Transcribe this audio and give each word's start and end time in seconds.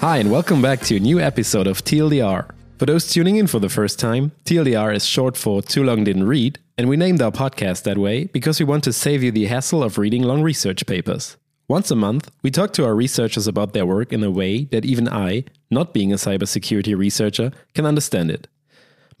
Hi, 0.00 0.18
and 0.18 0.30
welcome 0.30 0.62
back 0.62 0.82
to 0.82 0.96
a 0.96 1.00
new 1.00 1.18
episode 1.18 1.66
of 1.66 1.82
TLDR. 1.82 2.48
For 2.78 2.86
those 2.86 3.10
tuning 3.10 3.36
in 3.36 3.48
for 3.48 3.58
the 3.58 3.68
first 3.68 3.98
time, 3.98 4.30
TLDR 4.44 4.94
is 4.94 5.04
short 5.04 5.36
for 5.36 5.62
Too 5.62 5.82
Long 5.82 6.04
Didn't 6.04 6.28
Read, 6.28 6.60
and 6.78 6.88
we 6.88 6.96
named 6.96 7.20
our 7.20 7.32
podcast 7.32 7.82
that 7.82 7.98
way 7.98 8.26
because 8.26 8.60
we 8.60 8.66
want 8.66 8.84
to 8.84 8.92
save 8.92 9.24
you 9.24 9.32
the 9.32 9.46
hassle 9.46 9.82
of 9.82 9.98
reading 9.98 10.22
long 10.22 10.42
research 10.42 10.86
papers. 10.86 11.36
Once 11.66 11.90
a 11.90 11.96
month, 11.96 12.30
we 12.42 12.52
talk 12.52 12.72
to 12.74 12.84
our 12.84 12.94
researchers 12.94 13.48
about 13.48 13.72
their 13.72 13.86
work 13.86 14.12
in 14.12 14.22
a 14.22 14.30
way 14.30 14.62
that 14.66 14.84
even 14.84 15.08
I, 15.08 15.42
not 15.72 15.92
being 15.92 16.12
a 16.12 16.16
cybersecurity 16.16 16.96
researcher, 16.96 17.50
can 17.74 17.84
understand 17.84 18.30
it. 18.30 18.46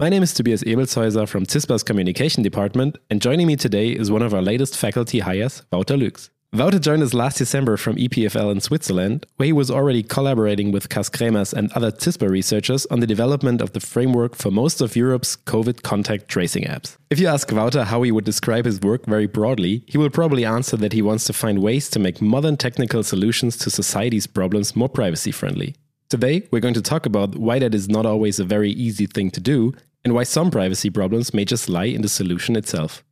My 0.02 0.08
name 0.08 0.24
is 0.24 0.34
Tobias 0.34 0.64
Ebelshäuser 0.64 1.28
from 1.28 1.46
CISPA's 1.46 1.84
Communication 1.84 2.42
Department, 2.42 2.98
and 3.08 3.22
joining 3.22 3.46
me 3.46 3.54
today 3.54 3.90
is 3.90 4.10
one 4.10 4.20
of 4.20 4.34
our 4.34 4.42
latest 4.42 4.76
faculty 4.76 5.20
hires, 5.20 5.62
Wouter 5.70 5.94
Lueks. 5.94 6.28
Wouter 6.52 6.80
joined 6.80 7.04
us 7.04 7.14
last 7.14 7.38
December 7.38 7.76
from 7.76 7.94
EPFL 7.94 8.50
in 8.50 8.60
Switzerland, 8.60 9.26
where 9.36 9.46
he 9.46 9.52
was 9.52 9.70
already 9.70 10.02
collaborating 10.02 10.72
with 10.72 10.88
Cas 10.88 11.08
Cremers 11.08 11.52
and 11.52 11.70
other 11.74 11.92
CISPA 11.92 12.28
researchers 12.28 12.84
on 12.86 12.98
the 12.98 13.06
development 13.06 13.60
of 13.60 13.74
the 13.74 13.78
framework 13.78 14.34
for 14.34 14.50
most 14.50 14.80
of 14.80 14.96
Europe's 14.96 15.36
COVID 15.36 15.82
contact 15.82 16.26
tracing 16.26 16.64
apps. 16.64 16.96
If 17.08 17.20
you 17.20 17.28
ask 17.28 17.52
Wouter 17.52 17.84
how 17.84 18.02
he 18.02 18.10
would 18.10 18.24
describe 18.24 18.64
his 18.64 18.80
work 18.80 19.06
very 19.06 19.28
broadly, 19.28 19.84
he 19.86 19.98
will 19.98 20.10
probably 20.10 20.44
answer 20.44 20.76
that 20.78 20.94
he 20.94 21.00
wants 21.00 21.26
to 21.26 21.32
find 21.32 21.62
ways 21.62 21.88
to 21.90 22.00
make 22.00 22.20
modern 22.20 22.56
technical 22.56 23.04
solutions 23.04 23.56
to 23.58 23.70
society's 23.70 24.26
problems 24.26 24.74
more 24.74 24.88
privacy 24.88 25.30
friendly. 25.30 25.76
Today, 26.08 26.46
we're 26.50 26.60
going 26.60 26.74
to 26.74 26.82
talk 26.82 27.06
about 27.06 27.36
why 27.36 27.60
that 27.60 27.72
is 27.72 27.88
not 27.88 28.04
always 28.04 28.40
a 28.40 28.44
very 28.44 28.72
easy 28.72 29.06
thing 29.06 29.30
to 29.30 29.40
do, 29.40 29.72
and 30.04 30.14
why 30.14 30.24
some 30.24 30.50
privacy 30.50 30.90
problems 30.90 31.32
may 31.34 31.44
just 31.44 31.68
lie 31.68 31.84
in 31.84 32.02
the 32.02 32.08
solution 32.08 32.56
itself. 32.56 33.02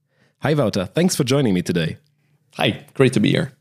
Hi, 0.42 0.54
Wouter. 0.54 0.86
Thanks 0.86 1.14
for 1.16 1.24
joining 1.24 1.54
me 1.54 1.62
today. 1.62 1.98
Hi, 2.54 2.84
great 2.94 3.12
to 3.12 3.20
be 3.20 3.30
here. 3.30 3.52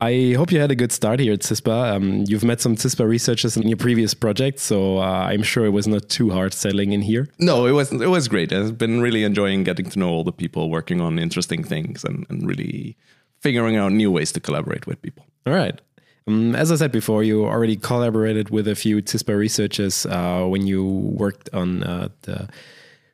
I 0.00 0.34
hope 0.36 0.52
you 0.52 0.60
had 0.60 0.70
a 0.70 0.76
good 0.76 0.92
start 0.92 1.20
here 1.20 1.32
at 1.32 1.40
CISPA. 1.40 1.94
Um, 1.94 2.24
you've 2.28 2.44
met 2.44 2.60
some 2.60 2.76
CISPA 2.76 3.08
researchers 3.08 3.56
in 3.56 3.66
your 3.66 3.78
previous 3.78 4.12
project, 4.12 4.58
so 4.58 4.98
uh, 4.98 5.26
I'm 5.30 5.42
sure 5.42 5.64
it 5.64 5.70
was 5.70 5.86
not 5.86 6.10
too 6.10 6.30
hard 6.30 6.52
settling 6.52 6.92
in 6.92 7.00
here. 7.00 7.28
No, 7.38 7.64
it 7.64 7.72
was 7.72 7.90
it 7.92 8.10
was 8.10 8.28
great. 8.28 8.52
I've 8.52 8.76
been 8.76 9.00
really 9.00 9.24
enjoying 9.24 9.64
getting 9.64 9.88
to 9.88 9.98
know 9.98 10.10
all 10.10 10.22
the 10.22 10.32
people 10.32 10.68
working 10.68 11.00
on 11.00 11.18
interesting 11.18 11.64
things 11.64 12.04
and, 12.04 12.26
and 12.28 12.46
really 12.46 12.96
figuring 13.40 13.76
out 13.76 13.92
new 13.92 14.10
ways 14.10 14.32
to 14.32 14.40
collaborate 14.40 14.86
with 14.86 15.00
people. 15.00 15.24
All 15.46 15.54
right. 15.54 15.80
Um, 16.26 16.56
as 16.56 16.72
I 16.72 16.76
said 16.76 16.92
before, 16.92 17.22
you 17.22 17.44
already 17.44 17.76
collaborated 17.76 18.50
with 18.50 18.66
a 18.66 18.74
few 18.74 19.00
CISPA 19.00 19.38
researchers 19.38 20.06
uh, 20.06 20.44
when 20.46 20.66
you 20.66 20.84
worked 20.84 21.48
on 21.52 21.84
uh, 21.84 22.08
the 22.22 22.48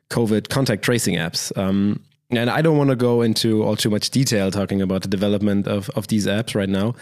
COVID 0.09 0.49
contact 0.49 0.83
tracing 0.83 1.15
apps. 1.15 1.55
Um, 1.57 1.99
and 2.31 2.49
I 2.49 2.61
don't 2.61 2.77
want 2.77 2.89
to 2.89 2.95
go 2.95 3.21
into 3.21 3.63
all 3.63 3.75
too 3.75 3.89
much 3.89 4.09
detail 4.09 4.49
talking 4.49 4.81
about 4.81 5.03
the 5.03 5.07
development 5.07 5.67
of, 5.67 5.89
of 5.91 6.07
these 6.07 6.25
apps 6.25 6.55
right 6.55 6.69
now. 6.69 6.95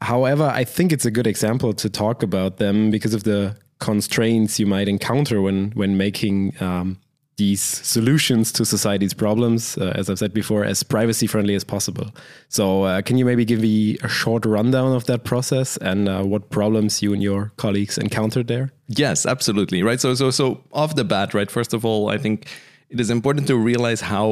However, 0.00 0.44
I 0.44 0.64
think 0.64 0.92
it's 0.92 1.04
a 1.04 1.10
good 1.10 1.28
example 1.28 1.72
to 1.74 1.88
talk 1.88 2.24
about 2.24 2.56
them 2.56 2.90
because 2.90 3.14
of 3.14 3.22
the 3.22 3.56
constraints 3.78 4.58
you 4.58 4.66
might 4.66 4.88
encounter 4.88 5.42
when 5.42 5.72
when 5.72 5.96
making 5.96 6.54
um, 6.60 6.98
these 7.42 7.60
solutions 7.60 8.52
to 8.52 8.64
society's 8.64 9.14
problems, 9.14 9.76
uh, 9.76 9.92
as 10.00 10.08
I've 10.08 10.20
said 10.24 10.32
before, 10.32 10.62
as 10.72 10.82
privacy 10.96 11.26
friendly 11.26 11.56
as 11.60 11.64
possible. 11.64 12.08
So, 12.48 12.64
uh, 12.84 13.02
can 13.06 13.18
you 13.18 13.24
maybe 13.30 13.44
give 13.44 13.60
me 13.60 13.98
a 14.08 14.08
short 14.08 14.42
rundown 14.56 14.90
of 14.98 15.04
that 15.10 15.24
process 15.24 15.76
and 15.90 16.08
uh, 16.08 16.22
what 16.32 16.42
problems 16.50 17.02
you 17.02 17.12
and 17.14 17.22
your 17.22 17.42
colleagues 17.56 17.98
encountered 17.98 18.46
there? 18.46 18.66
Yes, 18.86 19.26
absolutely. 19.26 19.82
Right. 19.82 20.00
So, 20.00 20.14
so, 20.14 20.30
so 20.30 20.44
off 20.72 20.94
the 20.94 21.04
bat, 21.04 21.34
right. 21.34 21.50
First 21.50 21.72
of 21.74 21.84
all, 21.84 22.10
I 22.14 22.18
think 22.18 22.36
it 22.90 23.00
is 23.00 23.10
important 23.10 23.46
to 23.48 23.56
realize 23.56 24.00
how 24.14 24.26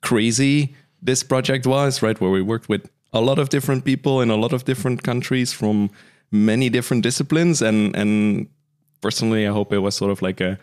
crazy 0.00 0.74
this 1.02 1.22
project 1.22 1.66
was, 1.66 2.02
right? 2.02 2.18
Where 2.20 2.30
we 2.30 2.42
worked 2.42 2.68
with 2.68 2.88
a 3.12 3.20
lot 3.20 3.38
of 3.38 3.48
different 3.50 3.84
people 3.84 4.22
in 4.22 4.30
a 4.30 4.36
lot 4.36 4.52
of 4.52 4.64
different 4.64 5.02
countries 5.02 5.52
from 5.52 5.90
many 6.30 6.70
different 6.70 7.02
disciplines. 7.02 7.60
And 7.60 7.94
and 8.00 8.48
personally, 9.00 9.46
I 9.46 9.52
hope 9.52 9.74
it 9.76 9.82
was 9.86 9.94
sort 9.94 10.10
of 10.10 10.22
like 10.22 10.40
a 10.40 10.58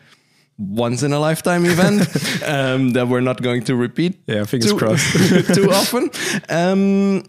once 0.57 1.03
in 1.03 1.13
a 1.13 1.19
lifetime 1.19 1.65
event 1.65 2.01
um, 2.45 2.91
that 2.93 3.07
we're 3.07 3.21
not 3.21 3.41
going 3.41 3.63
to 3.63 3.75
repeat. 3.75 4.19
Yeah, 4.27 4.43
fingers 4.45 4.71
too, 4.71 4.77
crossed. 4.77 5.13
too 5.55 5.71
often. 5.71 6.09
Um, 6.49 7.23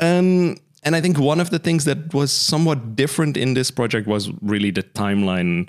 and 0.00 0.60
and 0.84 0.94
I 0.96 1.00
think 1.00 1.18
one 1.18 1.40
of 1.40 1.50
the 1.50 1.58
things 1.58 1.84
that 1.84 2.14
was 2.14 2.32
somewhat 2.32 2.96
different 2.96 3.36
in 3.36 3.54
this 3.54 3.70
project 3.70 4.06
was 4.06 4.30
really 4.42 4.70
the 4.70 4.82
timeline 4.82 5.68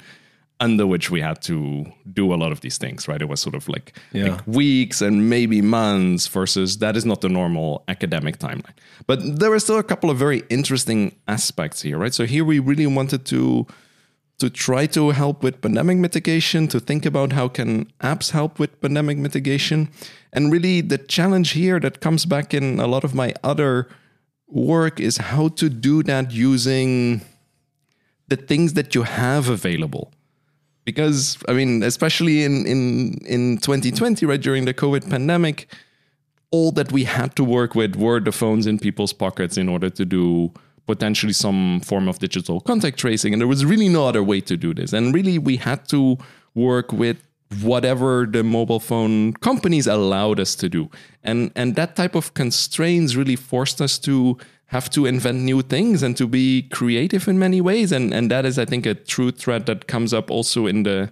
under 0.61 0.85
which 0.85 1.09
we 1.09 1.21
had 1.21 1.41
to 1.41 1.85
do 2.13 2.33
a 2.33 2.35
lot 2.35 2.51
of 2.51 2.59
these 2.59 2.77
things, 2.77 3.07
right? 3.07 3.21
It 3.21 3.29
was 3.29 3.39
sort 3.39 3.55
of 3.55 3.69
like, 3.69 3.97
Yeah. 4.11 4.31
like 4.31 4.45
weeks 4.45 5.01
and 5.01 5.29
maybe 5.29 5.61
months 5.61 6.27
versus 6.27 6.79
that 6.79 6.97
is 6.97 7.05
not 7.05 7.21
the 7.21 7.29
normal 7.29 7.83
academic 7.87 8.39
timeline. 8.39 8.73
But 9.07 9.19
there 9.39 9.49
were 9.51 9.59
still 9.59 9.77
a 9.77 9.83
couple 9.83 10.09
of 10.09 10.17
very 10.17 10.43
interesting 10.49 11.15
aspects 11.29 11.81
here, 11.81 11.97
right? 11.97 12.13
So 12.13 12.25
here 12.25 12.43
we 12.43 12.59
really 12.59 12.87
wanted 12.87 13.23
to 13.27 13.67
to 14.39 14.49
try 14.49 14.85
to 14.87 15.11
help 15.11 15.43
with 15.43 15.61
pandemic 15.61 15.97
mitigation, 15.97 16.67
to 16.69 16.79
think 16.79 17.05
about 17.05 17.33
how 17.33 17.47
can 17.47 17.91
apps 18.01 18.31
help 18.31 18.59
with 18.59 18.79
pandemic 18.81 19.17
mitigation. 19.17 19.89
And 20.33 20.51
really 20.51 20.81
the 20.81 20.97
challenge 20.97 21.51
here 21.51 21.79
that 21.79 21.99
comes 22.01 22.25
back 22.25 22.53
in 22.53 22.79
a 22.79 22.87
lot 22.87 23.03
of 23.03 23.13
my 23.13 23.33
other 23.43 23.87
work 24.47 24.99
is 24.99 25.17
how 25.17 25.49
to 25.49 25.69
do 25.69 26.03
that 26.03 26.31
using 26.31 27.21
the 28.27 28.35
things 28.35 28.73
that 28.73 28.95
you 28.95 29.03
have 29.03 29.49
available 29.49 30.11
because 30.89 31.37
I 31.47 31.53
mean, 31.53 31.83
especially 31.83 32.43
in 32.43 32.65
in 32.65 33.19
in 33.25 33.57
2020, 33.57 34.25
right 34.25 34.41
during 34.41 34.65
the 34.65 34.73
COVID 34.73 35.07
pandemic, 35.09 35.67
all 36.51 36.71
that 36.71 36.91
we 36.91 37.03
had 37.03 37.35
to 37.35 37.43
work 37.43 37.75
with 37.75 37.95
were 37.95 38.19
the 38.19 38.31
phones 38.31 38.65
in 38.65 38.79
people's 38.79 39.13
pockets 39.13 39.57
in 39.57 39.69
order 39.69 39.89
to 39.91 40.05
do 40.05 40.51
potentially 40.93 41.33
some 41.45 41.79
form 41.89 42.05
of 42.11 42.15
digital 42.25 42.57
contact 42.69 42.97
tracing, 43.03 43.31
and 43.33 43.39
there 43.41 43.51
was 43.55 43.63
really 43.71 43.89
no 43.97 44.03
other 44.09 44.23
way 44.31 44.39
to 44.49 44.55
do 44.65 44.69
this. 44.79 44.89
And 44.97 45.03
really, 45.17 45.37
we 45.49 45.55
had 45.69 45.79
to 45.89 46.17
work 46.67 46.87
with 47.03 47.17
whatever 47.63 48.11
the 48.35 48.43
mobile 48.43 48.79
phone 48.89 49.33
companies 49.49 49.87
allowed 49.87 50.39
us 50.45 50.51
to 50.61 50.67
do, 50.77 50.83
and 51.29 51.39
and 51.55 51.75
that 51.75 51.91
type 52.01 52.15
of 52.21 52.25
constraints 52.33 53.15
really 53.19 53.37
forced 53.51 53.79
us 53.87 53.99
to 53.99 54.13
have 54.75 54.87
to 54.95 55.05
invent 55.07 55.37
new 55.51 55.61
things 55.63 56.03
and 56.03 56.15
to 56.17 56.25
be 56.27 56.45
creative 56.79 57.23
in 57.31 57.37
many 57.39 57.61
ways. 57.61 57.91
And 57.91 58.13
and 58.17 58.29
that 58.31 58.45
is, 58.45 58.57
I 58.57 58.65
think, 58.65 58.85
a 58.85 58.93
true 59.13 59.31
thread 59.31 59.65
that 59.65 59.79
comes 59.93 60.11
up 60.13 60.31
also 60.31 60.67
in 60.67 60.83
the 60.83 61.09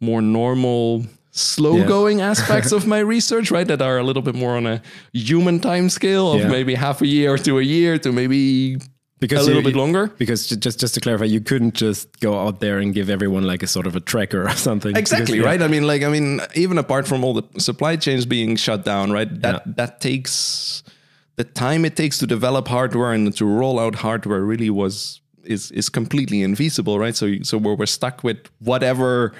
more 0.00 0.22
normal 0.22 1.04
slow 1.32 1.76
Yeah. 1.76 1.86
going 1.88 2.20
aspects 2.22 2.72
of 2.72 2.86
my 2.86 3.00
research 3.14 3.50
right 3.56 3.68
that 3.68 3.80
are 3.82 3.98
a 3.98 4.02
little 4.02 4.22
bit 4.22 4.34
more 4.34 4.56
on 4.56 4.66
a 4.66 4.80
human 5.12 5.58
time 5.60 5.88
scale 5.88 6.26
of 6.32 6.40
Yeah. 6.40 6.50
maybe 6.56 6.74
half 6.76 7.02
a 7.02 7.06
year 7.06 7.38
to 7.38 7.58
a 7.58 7.62
year 7.62 7.98
to 7.98 8.10
maybe 8.12 8.76
a 9.22 9.26
little 9.42 9.56
you- 9.56 9.62
bit 9.62 9.76
longer 9.76 10.06
Because 10.18 10.48
just 10.48 10.80
just 10.80 10.94
to 10.94 11.00
clarify, 11.00 11.24
you 11.26 11.40
couldn't 11.40 11.74
just 11.74 12.08
go 12.20 12.38
out 12.38 12.60
there 12.60 12.78
and 12.78 12.94
give 12.94 13.10
everyone 13.10 13.44
like 13.44 13.62
a 13.62 13.66
sort 13.66 13.86
of 13.86 13.94
a 13.96 14.00
tracker 14.00 14.42
or 14.48 14.56
something. 14.56 14.96
exactly 14.96 15.38
Because, 15.38 15.44
yeah. 15.44 15.50
right 15.50 15.62
i 15.62 15.68
mean 15.68 15.86
like 15.86 16.02
i 16.02 16.08
mean 16.08 16.40
even 16.54 16.78
apart 16.78 17.06
from 17.06 17.24
all 17.24 17.34
the 17.34 17.44
supply 17.60 17.96
chains 17.96 18.26
being 18.26 18.56
shut 18.56 18.84
down 18.84 19.12
right 19.12 19.30
that 19.42 19.54
Yeah. 19.66 19.72
that 19.76 20.00
takes 20.00 20.82
the 21.36 21.44
time 21.44 21.84
it 21.84 21.96
takes 21.96 22.18
to 22.18 22.26
develop 22.26 22.68
hardware 22.68 23.12
and 23.12 23.34
to 23.36 23.44
roll 23.46 23.78
out 23.78 23.94
hardware 23.96 24.40
really 24.52 24.70
was 24.70 25.20
is 25.44 25.70
is 25.72 25.88
completely 25.88 26.42
invisible 26.42 26.98
right 26.98 27.16
so 27.16 27.26
so 27.42 27.56
we're, 27.58 27.74
we're 27.74 27.86
stuck 27.86 28.22
with 28.24 28.38
whatever 28.58 29.32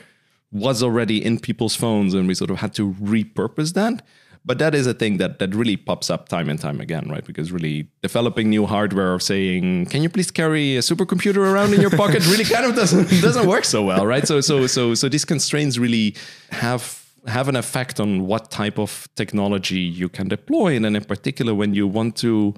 was 0.53 0.83
already 0.83 1.19
in 1.25 1.39
people's 1.39 1.77
phones 1.77 2.13
and 2.15 2.27
we 2.29 2.35
sort 2.35 2.51
of 2.51 2.57
had 2.59 2.73
to 2.75 2.93
repurpose 2.95 3.73
that 3.75 4.03
but 4.45 4.59
that 4.59 4.75
is 4.75 4.87
a 4.87 4.95
thing 4.95 5.19
that 5.19 5.39
that 5.39 5.55
really 5.55 5.77
pops 5.77 6.11
up 6.11 6.29
time 6.29 6.49
and 6.49 6.59
time 6.61 6.81
again 6.81 7.09
right? 7.09 7.25
Because 7.25 7.53
really 7.53 7.89
developing 8.03 8.49
new 8.49 8.67
hardware 8.67 9.13
of 9.15 9.23
saying 9.23 9.87
can 9.87 10.03
you 10.03 10.09
please 10.09 10.31
carry 10.31 10.77
a 10.77 10.81
supercomputer 10.81 11.39
around 11.39 11.75
in 11.75 11.81
your 11.81 11.91
pocket? 11.91 12.27
really 12.27 12.45
kind 12.45 12.65
of 12.65 12.75
doesn't 12.75 13.09
doesn't 13.23 13.47
work 13.47 13.65
so 13.65 13.83
well 13.85 14.07
right? 14.07 14.27
So 14.27 14.41
so 14.41 14.67
so 14.67 14.95
so 14.95 15.09
these 15.09 15.25
constraints 15.25 15.79
really 15.79 16.15
have 16.51 17.07
have 17.27 17.49
an 17.49 17.57
effect 17.57 18.01
on 18.01 18.27
what 18.27 18.51
type 18.51 18.79
of 18.79 19.07
technology 19.15 19.81
you 19.81 20.09
can 20.09 20.27
deploy. 20.29 20.75
And 20.75 20.85
then 20.85 20.97
in 20.97 21.05
particular 21.05 21.55
when 21.55 21.75
you 21.75 21.87
want 21.87 22.17
to 22.19 22.55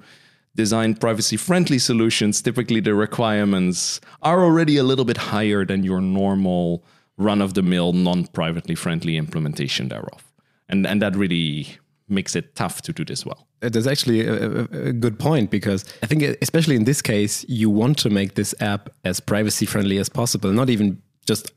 design 0.55 0.95
privacy 0.95 1.35
friendly 1.35 1.79
solutions 1.79 2.41
typically 2.41 2.79
the 2.79 2.93
requirements 2.93 3.99
are 4.21 4.43
already 4.43 4.77
a 4.77 4.83
little 4.83 5.03
bit 5.03 5.17
higher 5.17 5.65
than 5.65 5.83
your 5.83 5.99
normal 5.99 6.83
run 7.17 7.41
of 7.41 7.55
the 7.55 7.61
mill 7.63 7.91
non 7.91 8.25
privately 8.27 8.75
friendly 8.75 9.17
implementation 9.17 9.89
thereof 9.89 10.32
and 10.73 10.85
and 10.87 11.01
that 11.01 11.15
really 11.15 11.65
makes 12.07 12.35
it 12.35 12.45
tough 12.55 12.81
to 12.81 12.91
do 12.99 13.03
this 13.05 13.25
well 13.25 13.41
Uh, 13.65 13.69
That's 13.73 13.87
actually 13.93 14.19
a, 14.27 14.33
a- 14.61 14.89
a 14.89 14.93
good 15.05 15.17
point 15.17 15.49
because 15.49 15.85
I 16.03 16.07
think, 16.07 16.21
especially 16.41 16.75
in 16.75 16.83
this 16.85 17.01
case, 17.01 17.45
you 17.61 17.69
want 17.81 17.97
to 18.03 18.09
make 18.09 18.31
this 18.33 18.53
app 18.59 18.89
as 19.03 19.19
privacy 19.21 19.65
friendly 19.65 19.99
as 19.99 20.09
possible. 20.09 20.51
Not 20.53 20.69
even 20.69 20.97
just, 21.29 21.53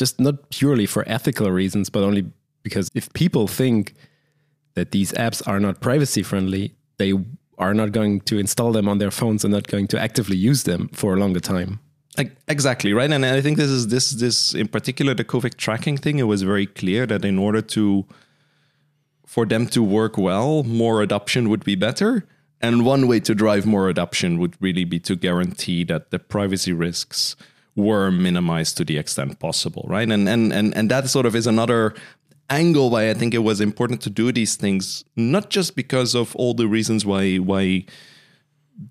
just 0.00 0.18
not 0.18 0.34
purely 0.58 0.86
for 0.86 1.02
ethical 1.06 1.50
reasons, 1.62 1.90
but 1.90 2.02
only 2.02 2.22
because 2.62 2.88
if 2.94 3.06
people 3.12 3.46
think 3.48 3.92
that 4.76 4.90
these 4.90 5.12
apps 5.18 5.42
are 5.46 5.60
not 5.60 5.74
privacy 5.80 6.22
friendly, 6.22 6.72
they 6.96 7.12
are 7.58 7.74
not 7.74 7.92
going 7.92 8.20
to 8.24 8.34
install 8.38 8.72
them 8.72 8.88
on 8.88 8.98
their 8.98 9.10
phones 9.10 9.44
and 9.44 9.52
not 9.52 9.66
going 9.66 9.88
to 9.88 9.98
actively 9.98 10.36
use 10.50 10.62
them 10.70 10.88
for 10.92 11.14
a 11.14 11.18
longer 11.18 11.40
time. 11.40 11.78
Ex- 12.16 12.34
Exactly 12.48 12.92
right, 12.94 13.12
and 13.12 13.24
I 13.38 13.40
think 13.42 13.56
this 13.58 13.70
is 13.70 13.86
this 13.94 14.06
this 14.24 14.54
in 14.54 14.68
particular 14.68 15.14
the 15.14 15.24
COVID 15.24 15.54
tracking 15.56 16.00
thing. 16.00 16.18
It 16.18 16.26
was 16.26 16.42
very 16.42 16.66
clear 16.80 17.06
that 17.06 17.24
in 17.24 17.38
order 17.38 17.62
to 17.76 17.82
for 19.32 19.46
them 19.46 19.66
to 19.66 19.82
work 19.82 20.18
well, 20.18 20.62
more 20.62 21.00
adoption 21.00 21.48
would 21.48 21.64
be 21.64 21.74
better. 21.74 22.26
And 22.60 22.84
one 22.84 23.08
way 23.08 23.18
to 23.20 23.34
drive 23.34 23.64
more 23.64 23.88
adoption 23.88 24.38
would 24.38 24.60
really 24.60 24.84
be 24.84 25.00
to 25.00 25.16
guarantee 25.16 25.84
that 25.84 26.10
the 26.10 26.18
privacy 26.18 26.74
risks 26.74 27.34
were 27.74 28.10
minimized 28.10 28.76
to 28.76 28.84
the 28.84 28.98
extent 28.98 29.38
possible, 29.38 29.86
right? 29.88 30.06
And 30.06 30.28
and 30.28 30.52
and 30.52 30.76
and 30.76 30.90
that 30.90 31.08
sort 31.08 31.24
of 31.24 31.34
is 31.34 31.46
another 31.46 31.94
angle 32.50 32.90
why 32.90 33.08
I 33.08 33.14
think 33.14 33.32
it 33.32 33.38
was 33.38 33.62
important 33.62 34.02
to 34.02 34.10
do 34.10 34.32
these 34.32 34.54
things, 34.56 35.02
not 35.16 35.48
just 35.48 35.76
because 35.76 36.14
of 36.14 36.36
all 36.36 36.52
the 36.52 36.68
reasons 36.68 37.06
why 37.06 37.36
why 37.36 37.86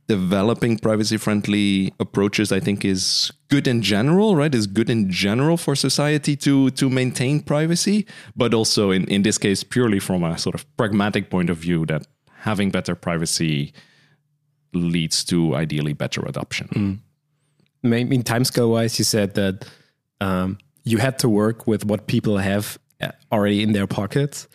developing 0.08 0.78
privacy 0.78 1.18
friendly 1.18 1.94
approaches 2.00 2.52
i 2.52 2.60
think 2.60 2.86
is 2.86 3.32
good 3.52 3.68
in 3.68 3.82
general 3.82 4.36
right? 4.36 4.56
Is 4.56 4.66
good 4.66 4.90
in 4.90 5.12
general 5.12 5.58
for 5.58 5.76
society 5.76 6.36
to 6.38 6.72
to 6.72 6.90
maintain 6.90 7.42
privacy 7.42 8.08
but 8.36 8.54
also 8.54 8.92
in 8.92 9.04
in 9.06 9.22
this 9.24 9.38
case 9.38 9.64
purely 9.64 10.00
from 10.00 10.24
a 10.24 10.38
sort 10.38 10.56
of 10.56 10.66
pragmatic 10.78 11.30
point 11.30 11.50
of 11.50 11.58
view 11.58 11.86
that 11.88 12.08
having 12.40 12.72
better 12.72 12.96
privacy 12.96 13.74
leads 14.74 15.24
to 15.26 15.54
ideally 15.54 15.94
better 15.94 16.22
adoption. 16.26 16.68
Mm. 17.84 18.12
in 18.14 18.24
timescale 18.24 18.72
wise 18.72 18.98
you 18.98 19.06
said 19.06 19.34
that 19.36 19.66
um, 20.22 20.58
you 20.84 20.98
had 20.98 21.20
to 21.20 21.28
work 21.30 21.68
with 21.68 21.86
what 21.86 22.08
people 22.08 22.38
have 22.38 22.78
uh, 23.02 23.12
already 23.32 23.62
in 23.62 23.74
their 23.74 23.88
pockets. 23.88 24.48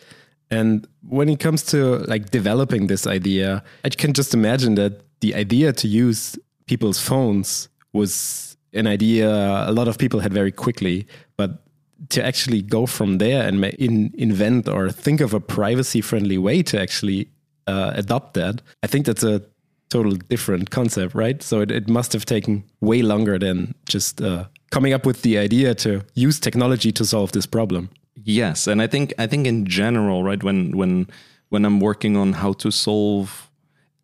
And 0.51 0.87
when 1.03 1.29
it 1.29 1.41
comes 1.41 1.63
to 1.73 1.99
like 2.13 2.31
developing 2.31 2.87
this 2.87 3.07
idea 3.07 3.63
i 3.85 3.89
can 3.89 4.13
just 4.13 4.33
imagine 4.35 4.75
that 4.77 4.93
the 5.21 5.35
idea 5.35 5.73
to 5.73 5.89
use 5.89 6.39
people's 6.67 7.01
phones 7.01 7.69
was 7.93 8.57
an 8.73 8.87
idea 8.87 9.29
a 9.69 9.73
lot 9.73 9.89
of 9.89 9.99
people 9.99 10.21
had 10.21 10.33
very 10.33 10.53
quickly, 10.53 11.07
but 11.37 11.63
to 12.11 12.25
actually 12.25 12.63
go 12.63 12.87
from 12.87 13.19
there 13.19 13.47
and 13.47 13.65
in, 13.65 14.13
invent 14.19 14.69
or 14.69 14.91
think 14.91 15.21
of 15.21 15.33
a 15.33 15.41
privacy 15.41 16.01
friendly 16.01 16.39
way 16.39 16.63
to 16.63 16.81
actually 16.81 17.29
uh, 17.67 17.93
adopt 17.95 18.35
that, 18.35 18.61
I 18.83 18.87
think 18.87 19.07
that's 19.07 19.23
a 19.23 19.43
total 19.89 20.13
different 20.13 20.71
concept, 20.71 21.15
right? 21.15 21.43
So 21.43 21.61
it, 21.61 21.71
it 21.71 21.89
must 21.89 22.13
have 22.13 22.27
taken 22.27 22.65
way 22.81 23.03
longer 23.03 23.39
than 23.39 23.75
just 23.89 24.21
uh, 24.21 24.45
coming 24.71 24.93
up 24.93 25.07
with 25.07 25.23
the 25.23 25.39
idea 25.39 25.75
to 25.77 26.03
use 26.15 26.39
technology 26.39 26.93
to 26.93 27.05
solve 27.05 27.33
this 27.33 27.47
problem. 27.47 27.91
Yes, 28.25 28.67
and 28.67 28.83
I 28.83 28.87
think 28.87 29.15
I 29.19 29.27
think 29.27 29.47
in 29.47 29.67
general, 29.67 30.25
right, 30.25 30.43
when 30.43 30.77
when 30.77 31.07
when 31.51 31.65
I'm 31.65 31.81
working 31.81 32.17
on 32.17 32.33
how 32.33 32.55
to 32.55 32.71
solve 32.71 33.46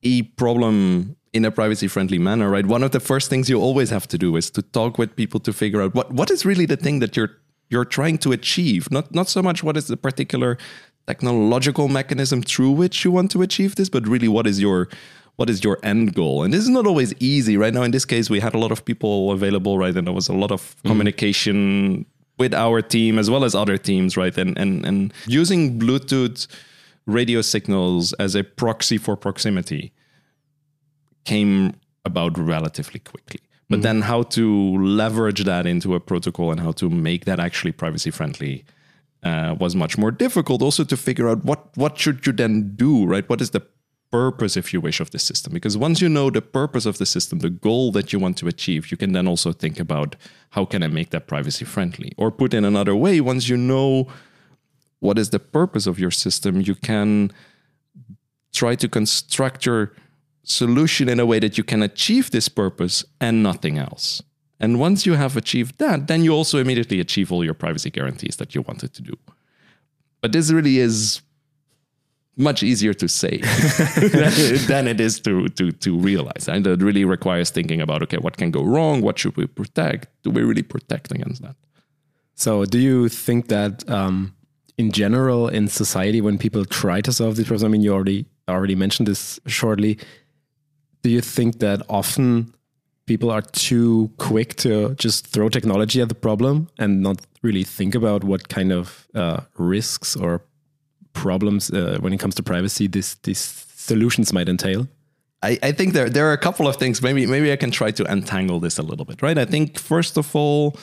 a 0.03 0.23
problem 0.23 1.17
in 1.33 1.45
a 1.45 1.51
privacy 1.51 1.89
friendly 1.89 2.19
manner, 2.19 2.51
right? 2.51 2.67
One 2.67 2.83
of 2.83 2.91
the 2.91 3.01
first 3.01 3.31
things 3.31 3.49
you 3.49 3.61
always 3.61 3.91
have 3.91 4.07
to 4.09 4.19
do 4.19 4.37
is 4.37 4.51
to 4.51 4.63
talk 4.63 4.99
with 4.99 5.17
people 5.17 5.41
to 5.41 5.53
figure 5.53 5.81
out 5.81 5.95
what, 5.95 6.13
what 6.13 6.31
is 6.31 6.45
really 6.45 6.67
the 6.67 6.77
thing 6.77 6.99
that 7.01 7.17
you're 7.17 7.31
you're 7.71 7.87
trying 7.87 8.19
to 8.19 8.33
achieve. 8.33 8.91
Not 8.91 9.15
not 9.15 9.29
so 9.29 9.43
much 9.43 9.63
what 9.63 9.77
is 9.77 9.87
the 9.87 9.97
particular 9.97 10.59
technological 11.07 11.89
mechanism 11.89 12.43
through 12.43 12.71
which 12.73 13.05
you 13.05 13.11
want 13.11 13.31
to 13.33 13.43
achieve 13.43 13.77
this, 13.77 13.89
but 13.89 14.07
really 14.07 14.29
what 14.29 14.47
is 14.47 14.61
your 14.61 14.89
what 15.37 15.49
is 15.49 15.65
your 15.65 15.79
end 15.83 16.15
goal? 16.15 16.43
And 16.43 16.53
this 16.53 16.61
is 16.61 16.69
not 16.69 16.87
always 16.87 17.15
easy. 17.19 17.57
Right 17.57 17.73
now, 17.73 17.83
in 17.83 17.91
this 17.91 18.05
case, 18.05 18.29
we 18.29 18.39
had 18.41 18.55
a 18.55 18.59
lot 18.59 18.71
of 18.71 18.85
people 18.85 19.33
available, 19.33 19.79
right? 19.79 19.97
And 19.97 20.07
there 20.07 20.15
was 20.15 20.29
a 20.29 20.35
lot 20.35 20.51
of 20.51 20.77
mm. 20.85 20.91
communication 20.91 22.05
with 22.39 22.53
our 22.53 22.83
team 22.83 23.19
as 23.19 23.31
well 23.31 23.45
as 23.45 23.55
other 23.55 23.79
teams, 23.79 24.17
right? 24.17 24.37
And 24.37 24.59
and 24.59 24.85
and 24.85 25.15
using 25.27 25.79
Bluetooth 25.79 26.47
radio 27.07 27.41
signals 27.43 28.13
as 28.15 28.35
a 28.35 28.45
proxy 28.45 28.99
for 28.99 29.17
proximity 29.17 29.93
came 31.25 31.75
about 32.05 32.37
relatively 32.39 33.01
quickly. 33.01 33.41
But 33.69 33.77
mm-hmm. 33.77 33.83
then, 33.83 34.01
how 34.03 34.23
to 34.25 34.77
leverage 34.83 35.45
that 35.45 35.67
into 35.67 35.95
a 35.95 36.01
protocol 36.01 36.51
and 36.51 36.61
how 36.61 36.73
to 36.73 36.91
make 36.91 37.25
that 37.25 37.41
actually 37.41 37.73
privacy 37.73 38.11
friendly 38.11 38.65
uh, 39.23 39.55
was 39.59 39.75
much 39.75 39.97
more 39.97 40.11
difficult. 40.11 40.63
Also, 40.63 40.85
to 40.85 40.97
figure 40.97 41.29
out 41.29 41.45
what 41.45 41.77
what 41.77 41.99
should 41.99 42.27
you 42.27 42.33
then 42.33 42.75
do, 42.75 43.07
right? 43.07 43.29
What 43.29 43.41
is 43.41 43.51
the 43.51 43.63
purpose, 44.11 44.59
if 44.59 44.75
you 44.75 44.81
wish, 44.81 45.01
of 45.01 45.11
the 45.11 45.19
system? 45.19 45.55
Because 45.55 45.79
once 45.79 46.03
you 46.03 46.09
know 46.09 46.29
the 46.29 46.43
purpose 46.43 46.85
of 46.85 46.99
the 46.99 47.07
system, 47.07 47.39
the 47.39 47.51
goal 47.51 47.93
that 47.93 48.13
you 48.13 48.19
want 48.19 48.37
to 48.39 48.49
achieve, 48.49 48.91
you 48.91 48.97
can 48.97 49.13
then 49.13 49.27
also 49.27 49.53
think 49.53 49.81
about 49.81 50.17
how 50.51 50.65
can 50.67 50.83
I 50.83 50.89
make 50.89 51.11
that 51.11 51.27
privacy 51.27 51.65
friendly. 51.65 52.13
Or 52.19 52.31
put 52.31 52.53
in 52.53 52.65
another 52.65 52.95
way, 52.95 53.21
once 53.21 53.49
you 53.49 53.57
know 53.57 54.09
what 55.03 55.19
is 55.19 55.31
the 55.31 55.41
purpose 55.41 55.89
of 55.89 55.99
your 55.99 56.13
system, 56.13 56.61
you 56.61 56.77
can 56.77 57.33
try 58.53 58.77
to 58.77 58.89
construct 58.89 59.67
your 59.67 59.93
solution 60.45 61.09
in 61.09 61.19
a 61.19 61.27
way 61.27 61.41
that 61.41 61.59
you 61.59 61.65
can 61.65 61.83
achieve 61.83 62.31
this 62.31 62.49
purpose 62.49 63.05
and 63.21 63.43
nothing 63.43 63.79
else. 63.79 64.23
And 64.61 64.79
once 64.79 65.05
you 65.05 65.15
have 65.15 65.37
achieved 65.37 65.79
that, 65.79 66.07
then 66.07 66.23
you 66.23 66.33
also 66.33 66.59
immediately 66.59 67.01
achieve 67.01 67.33
all 67.33 67.45
your 67.45 67.55
privacy 67.55 67.91
guarantees 67.91 68.37
that 68.37 68.55
you 68.55 68.63
wanted 68.63 68.95
to 68.95 69.03
do. 69.03 69.19
But 70.21 70.31
this 70.31 70.53
really 70.53 70.79
is 70.79 71.21
much 72.37 72.63
easier 72.63 72.95
to 72.95 73.09
say 73.09 73.39
than 74.69 74.87
it 74.87 75.01
is 75.01 75.19
to, 75.23 75.49
to, 75.49 75.73
to 75.73 75.99
realize. 75.99 76.47
And 76.47 76.65
it 76.65 76.81
really 76.81 77.05
requires 77.05 77.51
thinking 77.51 77.81
about 77.81 78.05
okay, 78.05 78.19
what 78.19 78.37
can 78.37 78.53
go 78.53 78.63
wrong? 78.63 79.03
What 79.03 79.19
should 79.19 79.37
we 79.37 79.49
protect? 79.49 80.07
Do 80.23 80.31
we 80.31 80.43
really 80.43 80.63
protect 80.63 81.11
against 81.11 81.43
that? 81.43 81.57
So, 82.35 82.65
do 82.65 82.79
you 82.79 83.09
think 83.09 83.49
that 83.49 83.89
um, 83.91 84.35
in 84.83 84.91
general 84.91 85.49
in 85.49 85.69
society 85.69 86.21
when 86.21 86.37
people 86.39 86.65
try 86.65 87.01
to 87.01 87.13
solve 87.13 87.37
these 87.37 87.47
problems? 87.47 87.65
I 87.65 87.69
mean, 87.69 87.83
you 87.83 87.93
already 87.93 88.27
already 88.49 88.75
mentioned 88.75 89.09
this 89.09 89.41
shortly. 89.47 89.99
Do 91.03 91.11
you 91.11 91.21
think 91.21 91.59
that 91.59 91.79
often 91.89 92.53
people 93.07 93.31
are 93.31 93.43
too 93.43 94.11
quick 94.19 94.55
to 94.57 94.95
just 95.05 95.27
throw 95.33 95.49
technology 95.49 96.01
at 96.03 96.09
the 96.09 96.15
problem 96.15 96.69
and 96.79 97.03
not 97.03 97.17
really 97.43 97.65
think 97.65 97.95
about 97.95 98.25
what 98.25 98.49
kind 98.49 98.73
of 98.73 99.07
uh, 99.15 99.41
risks 99.59 100.17
or 100.17 100.41
problems 101.13 101.71
uh, 101.71 101.99
when 102.01 102.13
it 102.13 102.21
comes 102.21 102.35
to 102.35 102.43
privacy 102.43 102.89
this 102.89 103.15
these 103.23 103.67
solutions 103.77 104.33
might 104.33 104.49
entail? 104.49 104.87
I, 105.43 105.59
I 105.69 105.73
think 105.73 105.93
there 105.93 106.11
there 106.11 106.27
are 106.29 106.33
a 106.33 106.43
couple 106.47 106.67
of 106.69 106.77
things. 106.77 107.03
Maybe 107.03 107.27
maybe 107.27 107.53
I 107.53 107.57
can 107.57 107.71
try 107.71 107.91
to 107.93 108.05
untangle 108.13 108.61
this 108.61 108.79
a 108.79 108.83
little 108.83 109.05
bit, 109.05 109.23
right? 109.23 109.39
I 109.39 109.45
think 109.45 109.79
first 109.79 110.19
of 110.19 110.37
all 110.37 110.77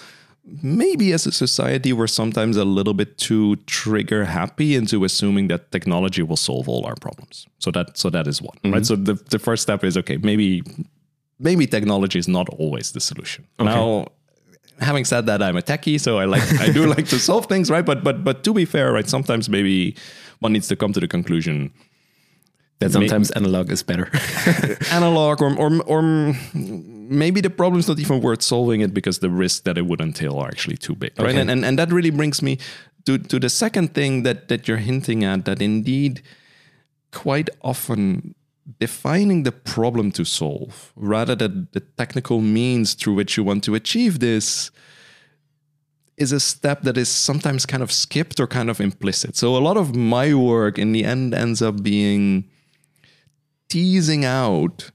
maybe 0.45 1.12
as 1.13 1.25
a 1.25 1.31
society 1.31 1.94
we're 1.94 2.07
sometimes 2.07 2.57
a 2.57 2.65
little 2.65 2.94
bit 2.94 3.18
too 3.18 3.56
trigger 3.68 4.25
happy 4.25 4.75
into 4.75 5.03
assuming 5.03 5.47
that 5.47 5.71
technology 5.71 6.21
will 6.21 6.38
solve 6.38 6.68
all 6.68 6.86
our 6.86 6.95
problems 6.95 7.47
so 7.59 7.71
that 7.71 7.97
so 7.97 8.09
that 8.09 8.27
is 8.27 8.41
one 8.41 8.57
mm-hmm. 8.63 8.74
right 8.74 8.86
so 8.86 8.95
the, 8.95 9.13
the 9.13 9.39
first 9.39 9.62
step 9.62 9.83
is 9.83 9.97
okay 9.97 10.18
maybe 10.18 10.63
maybe 11.39 11.68
technology 11.68 12.18
is 12.18 12.27
not 12.27 12.50
always 12.50 12.91
the 12.94 13.00
solution 13.00 13.45
okay. 13.59 13.69
now 13.69 14.07
having 14.80 15.06
said 15.06 15.25
that 15.25 15.44
i'm 15.44 15.57
a 15.57 15.62
techie 15.62 16.00
so 16.00 16.18
i 16.18 16.25
like 16.25 16.44
i 16.59 16.71
do 16.71 16.86
like 16.95 17.06
to 17.07 17.19
solve 17.19 17.45
things 17.45 17.69
right 17.69 17.86
but 17.86 18.03
but 18.03 18.24
but 18.24 18.44
to 18.44 18.53
be 18.53 18.65
fair 18.65 18.91
right 18.91 19.09
sometimes 19.09 19.50
maybe 19.50 19.95
one 20.39 20.53
needs 20.53 20.68
to 20.68 20.75
come 20.75 20.94
to 20.94 21.00
the 21.00 21.07
conclusion 21.07 21.71
that 22.80 22.91
sometimes 22.91 23.30
analog 23.31 23.71
is 23.71 23.83
better. 23.83 24.10
analog, 24.91 25.41
or, 25.41 25.53
or 25.58 25.81
or 25.84 26.34
maybe 27.10 27.42
the 27.42 27.50
problem 27.50 27.80
is 27.80 27.88
not 27.88 28.00
even 28.00 28.22
worth 28.22 28.42
solving 28.42 28.82
it 28.82 28.94
because 28.94 29.20
the 29.20 29.30
risks 29.30 29.62
that 29.62 29.78
it 29.78 29.86
would 29.86 30.01
entail 30.01 30.38
are 30.38 30.48
actually 30.48 30.78
too 30.78 30.96
big, 30.96 31.12
right? 31.20 31.36
And, 31.36 31.50
and 31.50 31.66
and 31.66 31.78
that 31.80 31.92
really 31.92 32.12
brings 32.12 32.42
me 32.42 32.58
to 33.06 33.18
to 33.18 33.39
the 33.39 33.50
second 33.50 33.94
thing 33.94 34.24
that 34.24 34.48
that 34.48 34.68
you're 34.68 34.78
hinting 34.78 35.24
at 35.24 35.46
that 35.46 35.62
indeed 35.62 36.22
quite 37.12 37.50
often 37.62 38.36
defining 38.80 39.44
the 39.44 39.51
problem 39.51 40.12
to 40.12 40.24
solve 40.24 40.94
rather 40.96 41.36
than 41.36 41.68
the 41.72 41.80
technical 41.80 42.39
means 42.39 42.94
through 42.94 43.16
which 43.16 43.36
you 43.36 43.44
want 43.44 43.63
to 43.63 43.74
achieve 43.74 44.20
this 44.20 44.70
is 46.18 46.32
a 46.32 46.39
step 46.39 46.82
that 46.84 46.98
is 46.98 47.10
sometimes 47.10 47.66
kind 47.66 47.82
of 47.82 47.92
skipped 47.92 48.39
or 48.39 48.46
kind 48.46 48.70
of 48.70 48.80
implicit. 48.82 49.38
So 49.38 49.56
a 49.56 49.60
lot 49.60 49.78
of 49.78 49.96
my 49.96 50.34
work 50.34 50.78
in 50.78 50.92
the 50.92 51.06
end 51.06 51.34
ends 51.34 51.62
up 51.62 51.82
being 51.82 52.50
teasing 53.70 54.25
out 54.25 54.92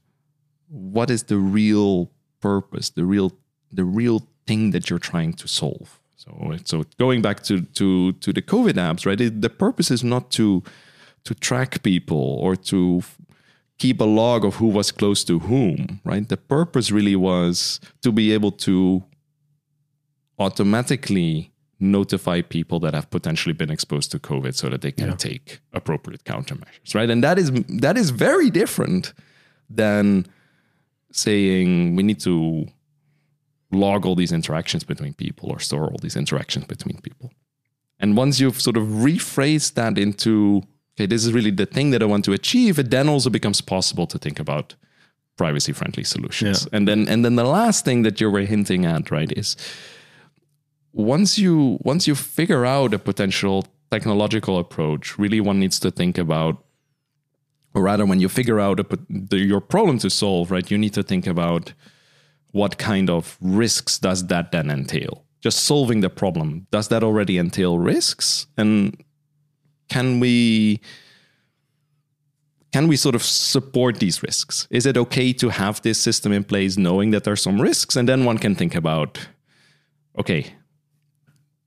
what 0.67 1.09
is 1.09 1.23
the 1.23 1.37
real 1.37 2.11
purpose, 2.41 2.89
the 2.89 3.05
real 3.05 3.31
the 3.71 3.83
real 3.83 4.27
thing 4.47 4.71
that 4.71 4.89
you're 4.89 4.99
trying 4.99 5.33
to 5.33 5.47
solve. 5.47 5.99
So, 6.15 6.57
so 6.63 6.83
going 6.97 7.21
back 7.21 7.43
to 7.43 7.61
to 7.61 8.13
to 8.13 8.33
the 8.33 8.41
COVID 8.41 8.73
apps, 8.73 9.05
right? 9.05 9.19
It, 9.19 9.41
the 9.41 9.49
purpose 9.49 9.91
is 9.91 10.03
not 10.03 10.31
to 10.31 10.63
to 11.23 11.35
track 11.35 11.83
people 11.83 12.37
or 12.41 12.55
to 12.55 13.01
keep 13.77 13.99
a 13.99 14.05
log 14.05 14.45
of 14.45 14.55
who 14.55 14.67
was 14.67 14.91
close 14.91 15.23
to 15.25 15.39
whom, 15.39 15.99
right? 16.03 16.27
The 16.27 16.37
purpose 16.37 16.91
really 16.91 17.15
was 17.15 17.79
to 18.01 18.11
be 18.11 18.31
able 18.31 18.51
to 18.51 19.03
automatically 20.39 21.51
notify 21.79 22.41
people 22.41 22.79
that 22.79 22.93
have 22.93 23.09
potentially 23.09 23.53
been 23.53 23.69
exposed 23.69 24.11
to 24.11 24.19
COVID 24.19 24.55
so 24.55 24.69
that 24.69 24.81
they 24.81 24.91
can 24.91 25.09
yeah. 25.09 25.15
take 25.15 25.59
appropriate 25.73 26.23
countermeasures, 26.23 26.95
right? 26.95 27.09
And 27.09 27.23
that 27.23 27.37
is 27.37 27.51
that 27.51 27.97
is 27.97 28.11
very 28.11 28.49
different 28.49 29.13
than 29.69 30.25
saying 31.15 31.95
we 31.95 32.03
need 32.03 32.19
to 32.21 32.67
log 33.71 34.05
all 34.05 34.15
these 34.15 34.31
interactions 34.31 34.83
between 34.83 35.13
people 35.13 35.51
or 35.51 35.59
store 35.59 35.89
all 35.89 35.99
these 36.01 36.15
interactions 36.15 36.65
between 36.65 36.99
people. 37.01 37.31
And 37.99 38.17
once 38.17 38.39
you've 38.39 38.61
sort 38.61 38.77
of 38.77 38.83
rephrased 38.83 39.73
that 39.75 39.97
into 39.97 40.63
okay, 40.95 41.05
this 41.05 41.25
is 41.25 41.33
really 41.33 41.51
the 41.51 41.65
thing 41.65 41.91
that 41.91 42.01
I 42.01 42.05
want 42.05 42.23
to 42.25 42.33
achieve, 42.33 42.79
it 42.79 42.89
then 42.89 43.09
also 43.09 43.29
becomes 43.29 43.61
possible 43.61 44.07
to 44.07 44.17
think 44.17 44.39
about 44.39 44.75
privacy 45.37 45.73
friendly 45.73 46.03
solutions. 46.03 46.63
Yeah. 46.63 46.77
And 46.77 46.87
then 46.87 47.07
and 47.07 47.23
then 47.23 47.35
the 47.35 47.45
last 47.45 47.85
thing 47.85 48.03
that 48.03 48.21
you 48.21 48.29
were 48.29 48.41
hinting 48.41 48.85
at, 48.85 49.11
right, 49.11 49.31
is 49.31 49.55
once 50.93 51.37
you 51.37 51.77
once 51.81 52.07
you 52.07 52.15
figure 52.15 52.65
out 52.65 52.93
a 52.93 52.99
potential 52.99 53.65
technological 53.91 54.57
approach, 54.57 55.17
really 55.17 55.39
one 55.39 55.59
needs 55.59 55.79
to 55.79 55.91
think 55.91 56.17
about, 56.17 56.64
or 57.75 57.83
rather, 57.83 58.05
when 58.05 58.21
you 58.21 58.29
figure 58.29 58.59
out 58.59 58.79
a, 58.79 58.85
the, 59.09 59.37
your 59.37 59.59
problem 59.59 59.99
to 59.99 60.09
solve, 60.09 60.49
right, 60.49 60.71
you 60.71 60.77
need 60.77 60.93
to 60.93 61.03
think 61.03 61.27
about 61.27 61.73
what 62.51 62.77
kind 62.77 63.09
of 63.09 63.37
risks 63.41 63.99
does 63.99 64.27
that 64.27 64.53
then 64.53 64.71
entail? 64.71 65.25
Just 65.41 65.63
solving 65.63 65.99
the 65.99 66.09
problem, 66.09 66.67
does 66.71 66.87
that 66.87 67.03
already 67.03 67.37
entail 67.37 67.77
risks? 67.77 68.47
And 68.57 69.03
can 69.89 70.21
we 70.21 70.79
can 72.71 72.87
we 72.87 72.97
sort 72.97 73.15
of 73.15 73.23
support 73.23 73.99
these 73.99 74.21
risks? 74.21 74.67
Is 74.69 74.85
it 74.85 74.97
okay 74.97 75.31
to 75.33 75.49
have 75.49 75.81
this 75.81 75.97
system 75.97 76.33
in 76.33 76.43
place 76.43 76.75
knowing 76.77 77.11
that 77.11 77.23
there 77.23 77.31
are 77.31 77.37
some 77.37 77.61
risks? 77.61 77.95
And 77.95 78.07
then 78.09 78.25
one 78.25 78.37
can 78.37 78.53
think 78.53 78.75
about, 78.75 79.17
okay, 80.19 80.53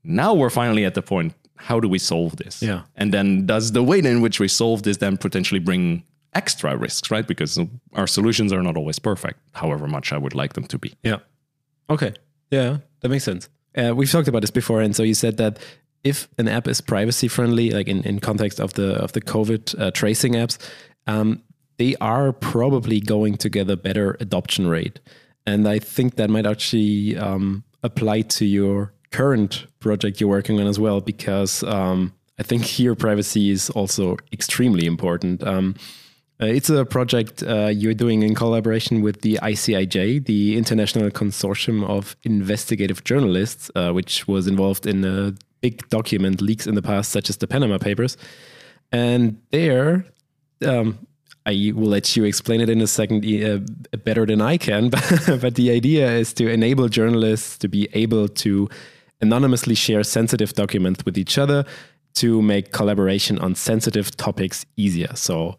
now 0.04 0.34
we're 0.34 0.50
finally 0.50 0.84
at 0.84 0.92
the 0.92 1.00
point, 1.00 1.32
how 1.58 1.80
do 1.80 1.88
we 1.88 1.98
solve 1.98 2.36
this? 2.36 2.62
Yeah. 2.62 2.82
And 2.96 3.12
then 3.12 3.46
does 3.46 3.72
the 3.72 3.82
way 3.82 3.98
in 3.98 4.20
which 4.20 4.40
we 4.40 4.48
solve 4.48 4.82
this 4.82 4.96
then 4.98 5.16
potentially 5.16 5.60
bring 5.60 6.04
extra 6.34 6.76
risks, 6.76 7.10
right? 7.10 7.26
Because 7.26 7.58
our 7.94 8.06
solutions 8.06 8.52
are 8.52 8.62
not 8.62 8.76
always 8.76 8.98
perfect, 8.98 9.40
however 9.52 9.86
much 9.86 10.12
I 10.12 10.18
would 10.18 10.34
like 10.34 10.54
them 10.54 10.64
to 10.64 10.78
be. 10.78 10.94
Yeah. 11.02 11.18
Okay. 11.90 12.14
Yeah, 12.50 12.78
that 13.00 13.08
makes 13.08 13.24
sense. 13.24 13.48
Uh, 13.76 13.92
we've 13.94 14.10
talked 14.10 14.28
about 14.28 14.40
this 14.40 14.50
before, 14.50 14.80
and 14.80 14.94
so 14.96 15.02
you 15.02 15.14
said 15.14 15.36
that 15.36 15.58
if 16.04 16.28
an 16.38 16.48
app 16.48 16.68
is 16.68 16.80
privacy 16.80 17.28
friendly, 17.28 17.70
like 17.70 17.88
in, 17.88 18.02
in 18.04 18.20
context 18.20 18.60
of 18.60 18.74
the 18.74 18.94
of 18.94 19.12
the 19.12 19.20
COVID 19.20 19.78
uh, 19.80 19.90
tracing 19.90 20.34
apps, 20.34 20.58
um, 21.06 21.42
they 21.76 21.94
are 22.00 22.32
probably 22.32 23.00
going 23.00 23.36
to 23.38 23.48
get 23.48 23.70
a 23.70 23.76
better 23.76 24.16
adoption 24.20 24.66
rate. 24.66 25.00
And 25.46 25.66
I 25.66 25.78
think 25.78 26.16
that 26.16 26.30
might 26.30 26.46
actually 26.46 27.16
um, 27.16 27.64
apply 27.82 28.22
to 28.22 28.44
your 28.44 28.92
current 29.10 29.66
project 29.80 30.20
you're 30.20 30.30
working 30.30 30.60
on 30.60 30.66
as 30.66 30.78
well, 30.78 31.00
because 31.00 31.62
um, 31.64 32.12
I 32.38 32.42
think 32.42 32.64
here 32.64 32.94
privacy 32.94 33.50
is 33.50 33.70
also 33.70 34.16
extremely 34.32 34.86
important. 34.86 35.42
Um, 35.42 35.74
uh, 36.40 36.46
it's 36.46 36.70
a 36.70 36.84
project 36.84 37.42
uh, 37.42 37.66
you're 37.66 37.94
doing 37.94 38.22
in 38.22 38.34
collaboration 38.34 39.02
with 39.02 39.22
the 39.22 39.40
ICIJ, 39.42 40.26
the 40.26 40.56
International 40.56 41.10
Consortium 41.10 41.84
of 41.84 42.14
Investigative 42.22 43.02
Journalists, 43.02 43.72
uh, 43.74 43.90
which 43.90 44.28
was 44.28 44.46
involved 44.46 44.86
in 44.86 45.36
big 45.60 45.88
document 45.88 46.40
leaks 46.40 46.66
in 46.66 46.74
the 46.76 46.82
past, 46.82 47.10
such 47.10 47.28
as 47.28 47.38
the 47.38 47.46
Panama 47.46 47.78
Papers. 47.78 48.16
And 48.92 49.40
there, 49.50 50.06
um, 50.64 51.06
I 51.44 51.72
will 51.74 51.88
let 51.88 52.16
you 52.16 52.24
explain 52.24 52.60
it 52.60 52.68
in 52.68 52.80
a 52.80 52.86
second 52.86 53.24
uh, 53.24 53.58
better 53.98 54.26
than 54.26 54.40
I 54.40 54.58
can. 54.58 54.88
but 55.40 55.54
the 55.54 55.70
idea 55.70 56.10
is 56.10 56.32
to 56.34 56.48
enable 56.48 56.88
journalists 56.88 57.58
to 57.58 57.68
be 57.68 57.88
able 57.94 58.28
to 58.28 58.68
anonymously 59.20 59.74
share 59.74 60.02
sensitive 60.04 60.52
documents 60.54 61.04
with 61.04 61.18
each 61.18 61.38
other 61.38 61.64
to 62.14 62.42
make 62.42 62.72
collaboration 62.72 63.38
on 63.38 63.54
sensitive 63.54 64.16
topics 64.16 64.66
easier. 64.76 65.14
So, 65.14 65.56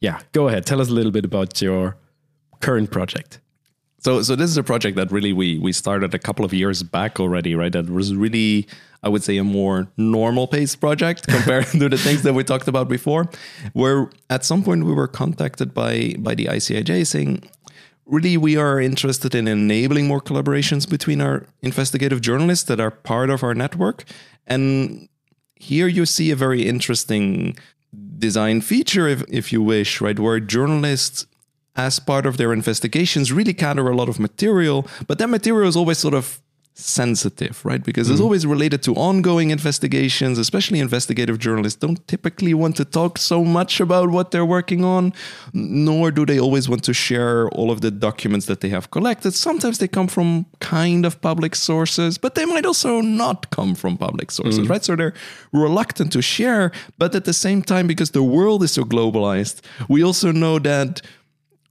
yeah, 0.00 0.20
go 0.32 0.48
ahead. 0.48 0.66
Tell 0.66 0.80
us 0.80 0.88
a 0.88 0.92
little 0.92 1.12
bit 1.12 1.24
about 1.24 1.60
your 1.60 1.96
current 2.60 2.90
project. 2.90 3.40
So, 4.02 4.22
so 4.22 4.34
this 4.34 4.48
is 4.48 4.56
a 4.56 4.62
project 4.62 4.96
that 4.96 5.12
really 5.12 5.34
we 5.34 5.58
we 5.58 5.72
started 5.72 6.14
a 6.14 6.18
couple 6.18 6.44
of 6.44 6.54
years 6.54 6.82
back 6.82 7.20
already, 7.20 7.54
right? 7.54 7.70
That 7.70 7.90
was 7.90 8.14
really, 8.14 8.66
I 9.02 9.10
would 9.10 9.22
say, 9.22 9.36
a 9.36 9.44
more 9.44 9.88
normal 9.98 10.46
paced 10.46 10.80
project 10.80 11.26
compared 11.26 11.66
to 11.78 11.88
the 11.88 11.98
things 11.98 12.22
that 12.22 12.32
we 12.32 12.42
talked 12.42 12.66
about 12.66 12.88
before. 12.88 13.28
Where 13.74 14.10
at 14.30 14.42
some 14.42 14.62
point 14.62 14.84
we 14.84 14.94
were 14.94 15.06
contacted 15.06 15.74
by 15.74 16.14
by 16.18 16.34
the 16.34 16.46
ICIJ 16.46 17.06
saying, 17.06 17.44
really, 18.10 18.36
we 18.36 18.56
are 18.56 18.80
interested 18.80 19.34
in 19.34 19.48
enabling 19.48 20.06
more 20.06 20.20
collaborations 20.20 20.88
between 20.88 21.20
our 21.20 21.46
investigative 21.62 22.20
journalists 22.20 22.64
that 22.64 22.80
are 22.80 22.90
part 22.90 23.30
of 23.30 23.42
our 23.42 23.54
network, 23.54 24.04
and 24.46 25.08
here 25.56 25.86
you 25.86 26.06
see 26.06 26.30
a 26.30 26.36
very 26.36 26.66
interesting 26.66 27.56
design 28.18 28.60
feature, 28.60 29.06
if 29.08 29.22
if 29.28 29.52
you 29.52 29.62
wish, 29.62 30.00
right, 30.00 30.18
where 30.18 30.40
journalists 30.40 31.26
as 31.76 31.98
part 32.00 32.26
of 32.26 32.36
their 32.36 32.52
investigations 32.52 33.32
really 33.32 33.52
gather 33.52 33.88
a 33.88 33.96
lot 33.96 34.08
of 34.08 34.18
material, 34.18 34.86
but 35.06 35.18
that 35.18 35.28
material 35.28 35.68
is 35.68 35.76
always 35.76 35.98
sort 35.98 36.14
of 36.14 36.40
sensitive, 36.80 37.64
right? 37.64 37.82
Because 37.82 38.06
mm-hmm. 38.06 38.14
it's 38.14 38.20
always 38.20 38.46
related 38.46 38.82
to 38.84 38.94
ongoing 38.94 39.50
investigations, 39.50 40.38
especially 40.38 40.80
investigative 40.80 41.38
journalists 41.38 41.78
don't 41.78 42.06
typically 42.08 42.54
want 42.54 42.76
to 42.76 42.84
talk 42.84 43.18
so 43.18 43.44
much 43.44 43.80
about 43.80 44.10
what 44.10 44.30
they're 44.30 44.44
working 44.44 44.84
on, 44.84 45.12
nor 45.52 46.10
do 46.10 46.26
they 46.26 46.38
always 46.38 46.68
want 46.68 46.84
to 46.84 46.94
share 46.94 47.48
all 47.50 47.70
of 47.70 47.80
the 47.80 47.90
documents 47.90 48.46
that 48.46 48.60
they 48.60 48.68
have 48.68 48.90
collected. 48.90 49.32
Sometimes 49.32 49.78
they 49.78 49.88
come 49.88 50.08
from 50.08 50.46
kind 50.60 51.04
of 51.04 51.20
public 51.20 51.54
sources, 51.54 52.18
but 52.18 52.34
they 52.34 52.44
might 52.44 52.66
also 52.66 53.00
not 53.00 53.50
come 53.50 53.74
from 53.74 53.96
public 53.96 54.30
sources, 54.30 54.60
mm-hmm. 54.60 54.70
right? 54.70 54.84
So 54.84 54.96
they're 54.96 55.14
reluctant 55.52 56.12
to 56.12 56.22
share, 56.22 56.72
but 56.98 57.14
at 57.14 57.24
the 57.24 57.32
same 57.32 57.62
time, 57.62 57.86
because 57.86 58.10
the 58.12 58.22
world 58.22 58.62
is 58.62 58.72
so 58.72 58.84
globalized, 58.84 59.60
we 59.88 60.02
also 60.02 60.32
know 60.32 60.58
that 60.58 61.02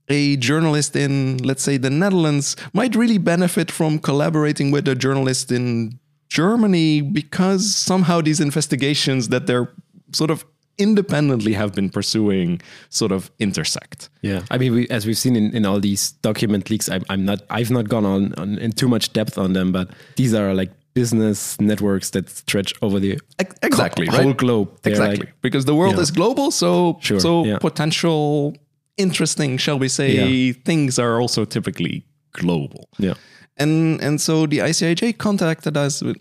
a 0.09 0.35
journalist 0.37 0.95
in, 0.95 1.37
let's 1.37 1.63
say, 1.63 1.77
the 1.77 1.89
Netherlands 1.89 2.55
might 2.73 2.95
really 2.95 3.17
benefit 3.17 3.71
from 3.71 3.99
collaborating 3.99 4.71
with 4.71 4.87
a 4.87 4.95
journalist 4.95 5.51
in 5.51 5.99
Germany 6.29 7.01
because 7.01 7.75
somehow 7.75 8.21
these 8.21 8.39
investigations 8.39 9.29
that 9.29 9.47
they're 9.47 9.71
sort 10.11 10.31
of 10.31 10.45
independently 10.77 11.53
have 11.53 11.75
been 11.75 11.89
pursuing 11.89 12.61
sort 12.89 13.11
of 13.11 13.29
intersect. 13.39 14.09
Yeah, 14.21 14.43
I 14.49 14.57
mean, 14.57 14.73
we, 14.73 14.87
as 14.89 15.05
we've 15.05 15.17
seen 15.17 15.35
in, 15.35 15.53
in 15.55 15.65
all 15.65 15.79
these 15.79 16.13
document 16.13 16.69
leaks, 16.69 16.89
I, 16.89 17.01
I'm 17.09 17.25
not, 17.25 17.41
I've 17.49 17.69
not 17.69 17.89
gone 17.89 18.05
on, 18.05 18.33
on 18.35 18.57
in 18.57 18.71
too 18.71 18.87
much 18.87 19.13
depth 19.13 19.37
on 19.37 19.53
them, 19.53 19.71
but 19.71 19.89
these 20.15 20.33
are 20.33 20.53
like 20.53 20.71
business 20.93 21.59
networks 21.59 22.11
that 22.11 22.29
stretch 22.29 22.73
over 22.81 22.99
the 22.99 23.19
exactly 23.61 24.07
whole 24.07 24.27
right? 24.27 24.37
globe. 24.37 24.69
They're 24.81 24.93
exactly, 24.93 25.25
like, 25.27 25.41
because 25.41 25.65
the 25.65 25.75
world 25.75 25.95
yeah. 25.95 26.01
is 26.01 26.11
global, 26.11 26.49
so 26.49 26.97
sure, 27.01 27.19
so 27.19 27.43
yeah. 27.43 27.57
potential 27.59 28.55
interesting, 28.99 29.57
shall 29.57 29.79
we 29.79 29.87
say, 29.87 30.11
yeah. 30.11 30.53
things 30.65 30.99
are 30.99 31.19
also 31.19 31.45
typically 31.45 32.05
global. 32.33 32.89
Yeah. 32.99 33.15
And 33.57 34.01
and 34.01 34.21
so 34.21 34.45
the 34.45 34.59
ICIJ 34.59 35.17
contacted 35.17 35.75
us 35.75 36.01
with 36.01 36.17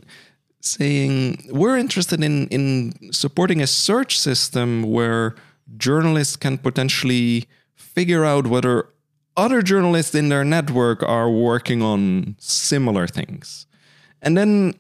saying 0.61 1.49
we're 1.51 1.77
interested 1.77 2.23
in 2.25 2.49
in 2.49 2.93
supporting 3.13 3.61
a 3.61 3.67
search 3.67 4.19
system 4.19 4.83
where 4.83 5.35
journalists 5.77 6.37
can 6.37 6.59
potentially 6.59 7.47
figure 7.75 8.25
out 8.25 8.47
whether 8.47 8.89
other 9.37 9.63
journalists 9.63 10.15
in 10.15 10.29
their 10.29 10.45
network 10.45 11.03
are 11.03 11.31
working 11.31 11.83
on 11.83 12.35
similar 12.39 13.07
things. 13.07 13.67
And 14.21 14.37
then 14.37 14.75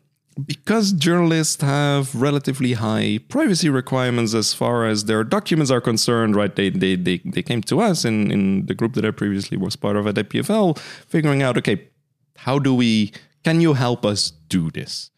because 0.47 0.93
journalists 0.93 1.61
have 1.63 2.15
relatively 2.15 2.75
high 2.75 3.19
privacy 3.29 3.69
requirements 3.69 4.35
as 4.35 4.55
far 4.55 4.87
as 4.87 5.07
their 5.07 5.25
documents 5.25 5.71
are 5.71 5.81
concerned, 5.81 6.37
right? 6.37 6.55
They 6.55 6.71
they 6.71 6.95
they, 6.97 7.21
they 7.25 7.43
came 7.43 7.63
to 7.63 7.81
us 7.81 8.05
in, 8.05 8.31
in 8.31 8.67
the 8.67 8.75
group 8.75 8.95
that 8.95 9.05
I 9.05 9.11
previously 9.11 9.57
was 9.57 9.77
part 9.77 9.97
of 9.97 10.07
at 10.07 10.15
EPFL, 10.15 10.79
figuring 10.79 11.43
out, 11.43 11.59
okay, 11.59 11.89
how 12.37 12.59
do 12.59 12.75
we 12.75 13.13
can 13.45 13.61
you 13.61 13.75
help 13.75 14.05
us 14.05 14.31
do 14.31 14.71
this? 14.71 15.11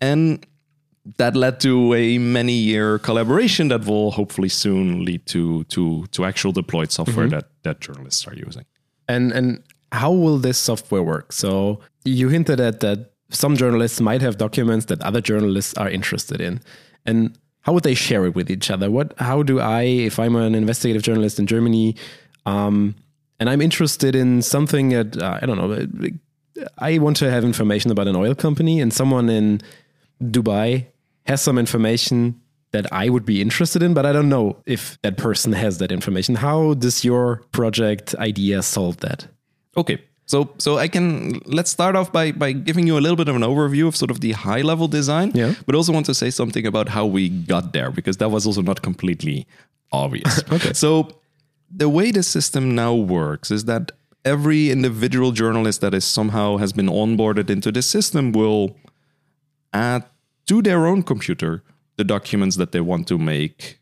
And 0.00 0.44
that 1.16 1.34
led 1.34 1.60
to 1.60 1.94
a 1.94 2.18
many 2.18 2.52
year 2.52 2.98
collaboration 2.98 3.68
that 3.68 3.86
will 3.86 4.10
hopefully 4.10 4.48
soon 4.48 5.04
lead 5.04 5.24
to 5.26 5.64
to 5.64 6.06
to 6.08 6.24
actual 6.24 6.52
deployed 6.52 6.92
software 6.92 7.26
mm-hmm. 7.26 7.36
that 7.36 7.48
that 7.62 7.80
journalists 7.80 8.26
are 8.26 8.34
using. 8.34 8.66
And 9.08 9.32
and 9.32 9.62
how 9.92 10.12
will 10.12 10.38
this 10.38 10.58
software 10.58 11.02
work? 11.02 11.32
So 11.32 11.80
you 12.04 12.28
hinted 12.28 12.60
at 12.60 12.80
that 12.80 13.09
some 13.30 13.56
journalists 13.56 14.00
might 14.00 14.22
have 14.22 14.36
documents 14.38 14.86
that 14.86 15.00
other 15.02 15.20
journalists 15.20 15.74
are 15.74 15.88
interested 15.88 16.40
in. 16.40 16.60
And 17.06 17.38
how 17.62 17.72
would 17.72 17.84
they 17.84 17.94
share 17.94 18.24
it 18.26 18.34
with 18.34 18.50
each 18.50 18.70
other? 18.70 18.90
What, 18.90 19.14
how 19.18 19.42
do 19.42 19.60
I, 19.60 19.82
if 19.82 20.18
I'm 20.18 20.36
an 20.36 20.54
investigative 20.54 21.02
journalist 21.02 21.38
in 21.38 21.46
Germany, 21.46 21.96
um, 22.46 22.94
and 23.38 23.48
I'm 23.48 23.60
interested 23.60 24.14
in 24.14 24.42
something 24.42 24.90
that, 24.90 25.16
uh, 25.16 25.38
I 25.40 25.46
don't 25.46 25.56
know, 25.56 25.86
I 26.78 26.98
want 26.98 27.16
to 27.18 27.30
have 27.30 27.44
information 27.44 27.90
about 27.90 28.08
an 28.08 28.16
oil 28.16 28.34
company, 28.34 28.80
and 28.80 28.92
someone 28.92 29.28
in 29.28 29.60
Dubai 30.22 30.86
has 31.26 31.40
some 31.40 31.58
information 31.58 32.40
that 32.72 32.92
I 32.92 33.08
would 33.08 33.24
be 33.24 33.40
interested 33.40 33.82
in, 33.82 33.94
but 33.94 34.06
I 34.06 34.12
don't 34.12 34.28
know 34.28 34.62
if 34.66 35.00
that 35.02 35.16
person 35.16 35.52
has 35.52 35.78
that 35.78 35.90
information. 35.90 36.36
How 36.36 36.74
does 36.74 37.04
your 37.04 37.42
project 37.52 38.14
idea 38.16 38.62
solve 38.62 38.98
that? 38.98 39.26
Okay, 39.76 39.98
so, 40.30 40.48
so 40.58 40.78
I 40.78 40.86
can 40.86 41.40
let's 41.44 41.72
start 41.72 41.96
off 41.96 42.12
by 42.12 42.30
by 42.30 42.52
giving 42.52 42.86
you 42.86 42.96
a 42.96 43.02
little 43.04 43.16
bit 43.16 43.26
of 43.26 43.34
an 43.34 43.42
overview 43.42 43.88
of 43.88 43.96
sort 43.96 44.12
of 44.12 44.20
the 44.20 44.30
high 44.30 44.62
level 44.62 44.86
design, 44.86 45.32
yeah. 45.34 45.54
but 45.66 45.74
also 45.74 45.92
want 45.92 46.06
to 46.06 46.14
say 46.14 46.30
something 46.30 46.64
about 46.64 46.88
how 46.88 47.04
we 47.04 47.28
got 47.28 47.72
there 47.72 47.90
because 47.90 48.18
that 48.18 48.30
was 48.30 48.46
also 48.46 48.62
not 48.62 48.80
completely 48.80 49.44
obvious. 49.90 50.40
okay. 50.52 50.72
So, 50.72 51.08
the 51.68 51.88
way 51.88 52.12
the 52.12 52.22
system 52.22 52.76
now 52.76 52.94
works 52.94 53.50
is 53.50 53.64
that 53.64 53.90
every 54.24 54.70
individual 54.70 55.32
journalist 55.32 55.80
that 55.80 55.94
is 55.94 56.04
somehow 56.04 56.58
has 56.58 56.72
been 56.72 56.86
onboarded 56.86 57.50
into 57.50 57.72
the 57.72 57.82
system 57.82 58.30
will 58.30 58.76
add 59.72 60.04
to 60.46 60.62
their 60.62 60.86
own 60.86 61.02
computer 61.02 61.64
the 61.96 62.04
documents 62.04 62.54
that 62.54 62.70
they 62.70 62.80
want 62.80 63.08
to 63.08 63.18
make 63.18 63.80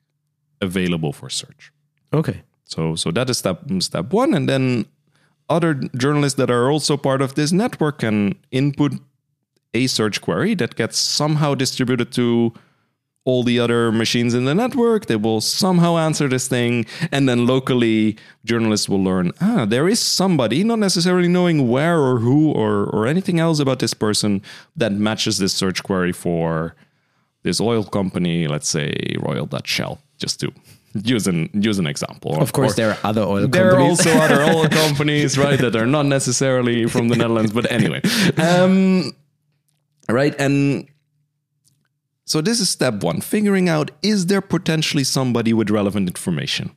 available 0.63 1.13
for 1.13 1.29
search. 1.29 1.73
Okay. 2.15 2.41
So 2.65 2.95
so 2.95 3.11
that 3.11 3.29
is 3.29 3.37
step 3.37 3.61
step 3.81 4.13
1 4.13 4.33
and 4.33 4.49
then 4.49 4.87
other 5.49 5.75
journalists 5.75 6.37
that 6.37 6.51
are 6.51 6.71
also 6.71 6.97
part 6.97 7.23
of 7.23 7.35
this 7.35 7.53
network 7.53 7.99
can 7.99 8.35
input 8.51 8.93
a 9.75 9.87
search 9.87 10.21
query 10.21 10.55
that 10.55 10.77
gets 10.77 10.99
somehow 10.99 11.55
distributed 11.55 12.13
to 12.13 12.53
all 13.25 13.43
the 13.43 13.61
other 13.61 13.93
machines 13.93 14.33
in 14.33 14.47
the 14.47 14.55
network. 14.55 15.05
They 15.05 15.17
will 15.17 15.43
somehow 15.43 15.99
answer 15.99 16.29
this 16.29 16.49
thing. 16.49 16.87
And 17.13 17.29
then 17.29 17.47
locally, 17.47 18.17
journalists 18.45 18.89
will 18.89 19.05
learn 19.05 19.33
ah, 19.43 19.67
there 19.67 19.87
is 19.87 20.01
somebody, 20.01 20.65
not 20.65 20.79
necessarily 20.79 21.29
knowing 21.29 21.69
where 21.69 21.99
or 22.01 22.21
who 22.21 22.51
or, 22.53 22.87
or 22.87 23.07
anything 23.07 23.39
else 23.39 23.59
about 23.59 23.81
this 23.81 23.93
person, 23.93 24.41
that 24.77 24.93
matches 24.93 25.37
this 25.37 25.53
search 25.53 25.83
query 25.83 26.13
for 26.13 26.75
this 27.43 27.61
oil 27.61 27.85
company, 27.85 28.49
let's 28.49 28.69
say 28.69 29.15
Royal 29.21 29.47
Dutch 29.47 29.69
Shell, 29.69 30.01
just 30.17 30.41
to 30.41 30.53
use 30.95 31.27
an 31.27 31.51
use 31.53 31.79
an 31.79 31.87
example. 31.87 32.41
Of 32.41 32.53
course, 32.53 32.75
there 32.75 32.91
are 32.91 32.99
other 33.05 33.23
oil 33.23 33.49
there 33.49 33.71
companies. 33.71 34.07
are 34.07 34.11
also 34.11 34.25
other 34.25 34.43
oil 34.43 34.69
companies, 34.83 35.39
right, 35.39 35.59
that 35.59 35.77
are 35.77 35.87
not 35.87 36.07
necessarily 36.07 36.87
from 36.87 37.09
the 37.09 37.17
Netherlands, 37.17 37.53
but 37.53 37.71
anyway. 37.71 38.01
Um, 38.37 39.13
right, 40.09 40.35
and 40.39 40.89
so 42.25 42.41
this 42.41 42.61
is 42.61 42.69
step 42.71 43.03
one: 43.03 43.21
figuring 43.21 43.69
out 43.69 43.91
is 44.03 44.27
there 44.27 44.41
potentially 44.41 45.05
somebody 45.05 45.53
with 45.53 45.71
relevant 45.71 46.09
information, 46.09 46.71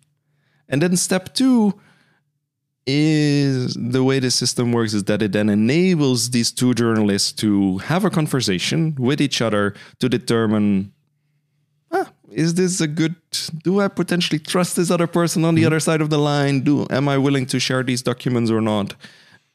and 0.70 0.82
then 0.82 0.96
step 0.98 1.34
two 1.34 1.80
is 2.88 3.75
the 3.75 4.03
way 4.03 4.20
the 4.20 4.32
system 4.32 4.72
works 4.72 4.94
is 4.94 5.03
that 5.03 5.22
it 5.22 5.32
then 5.34 5.50
enables 5.50 6.32
these 6.32 6.51
two 6.51 6.74
journalists 6.74 7.32
to 7.32 7.77
have 7.80 8.03
a 8.03 8.10
conversation 8.10 8.96
with 8.98 9.22
each 9.22 9.39
other 9.41 9.75
to 10.00 10.10
determine 10.10 10.91
is 12.32 12.54
this 12.56 12.82
a 12.82 12.88
good 12.88 13.16
do 13.64 13.82
i 13.82 13.88
potentially 13.88 14.40
trust 14.40 14.76
this 14.76 14.90
other 14.92 15.08
person 15.08 15.46
on 15.46 15.56
the 15.56 15.66
other 15.66 15.80
side 15.80 16.02
of 16.02 16.10
the 16.10 16.18
line? 16.18 16.62
Do 16.62 16.88
am 16.90 17.08
i 17.08 17.18
willing 17.18 17.46
to 17.48 17.60
share 17.60 17.84
these 17.84 18.02
documents 18.02 18.52
or 18.52 18.62
not? 18.62 18.96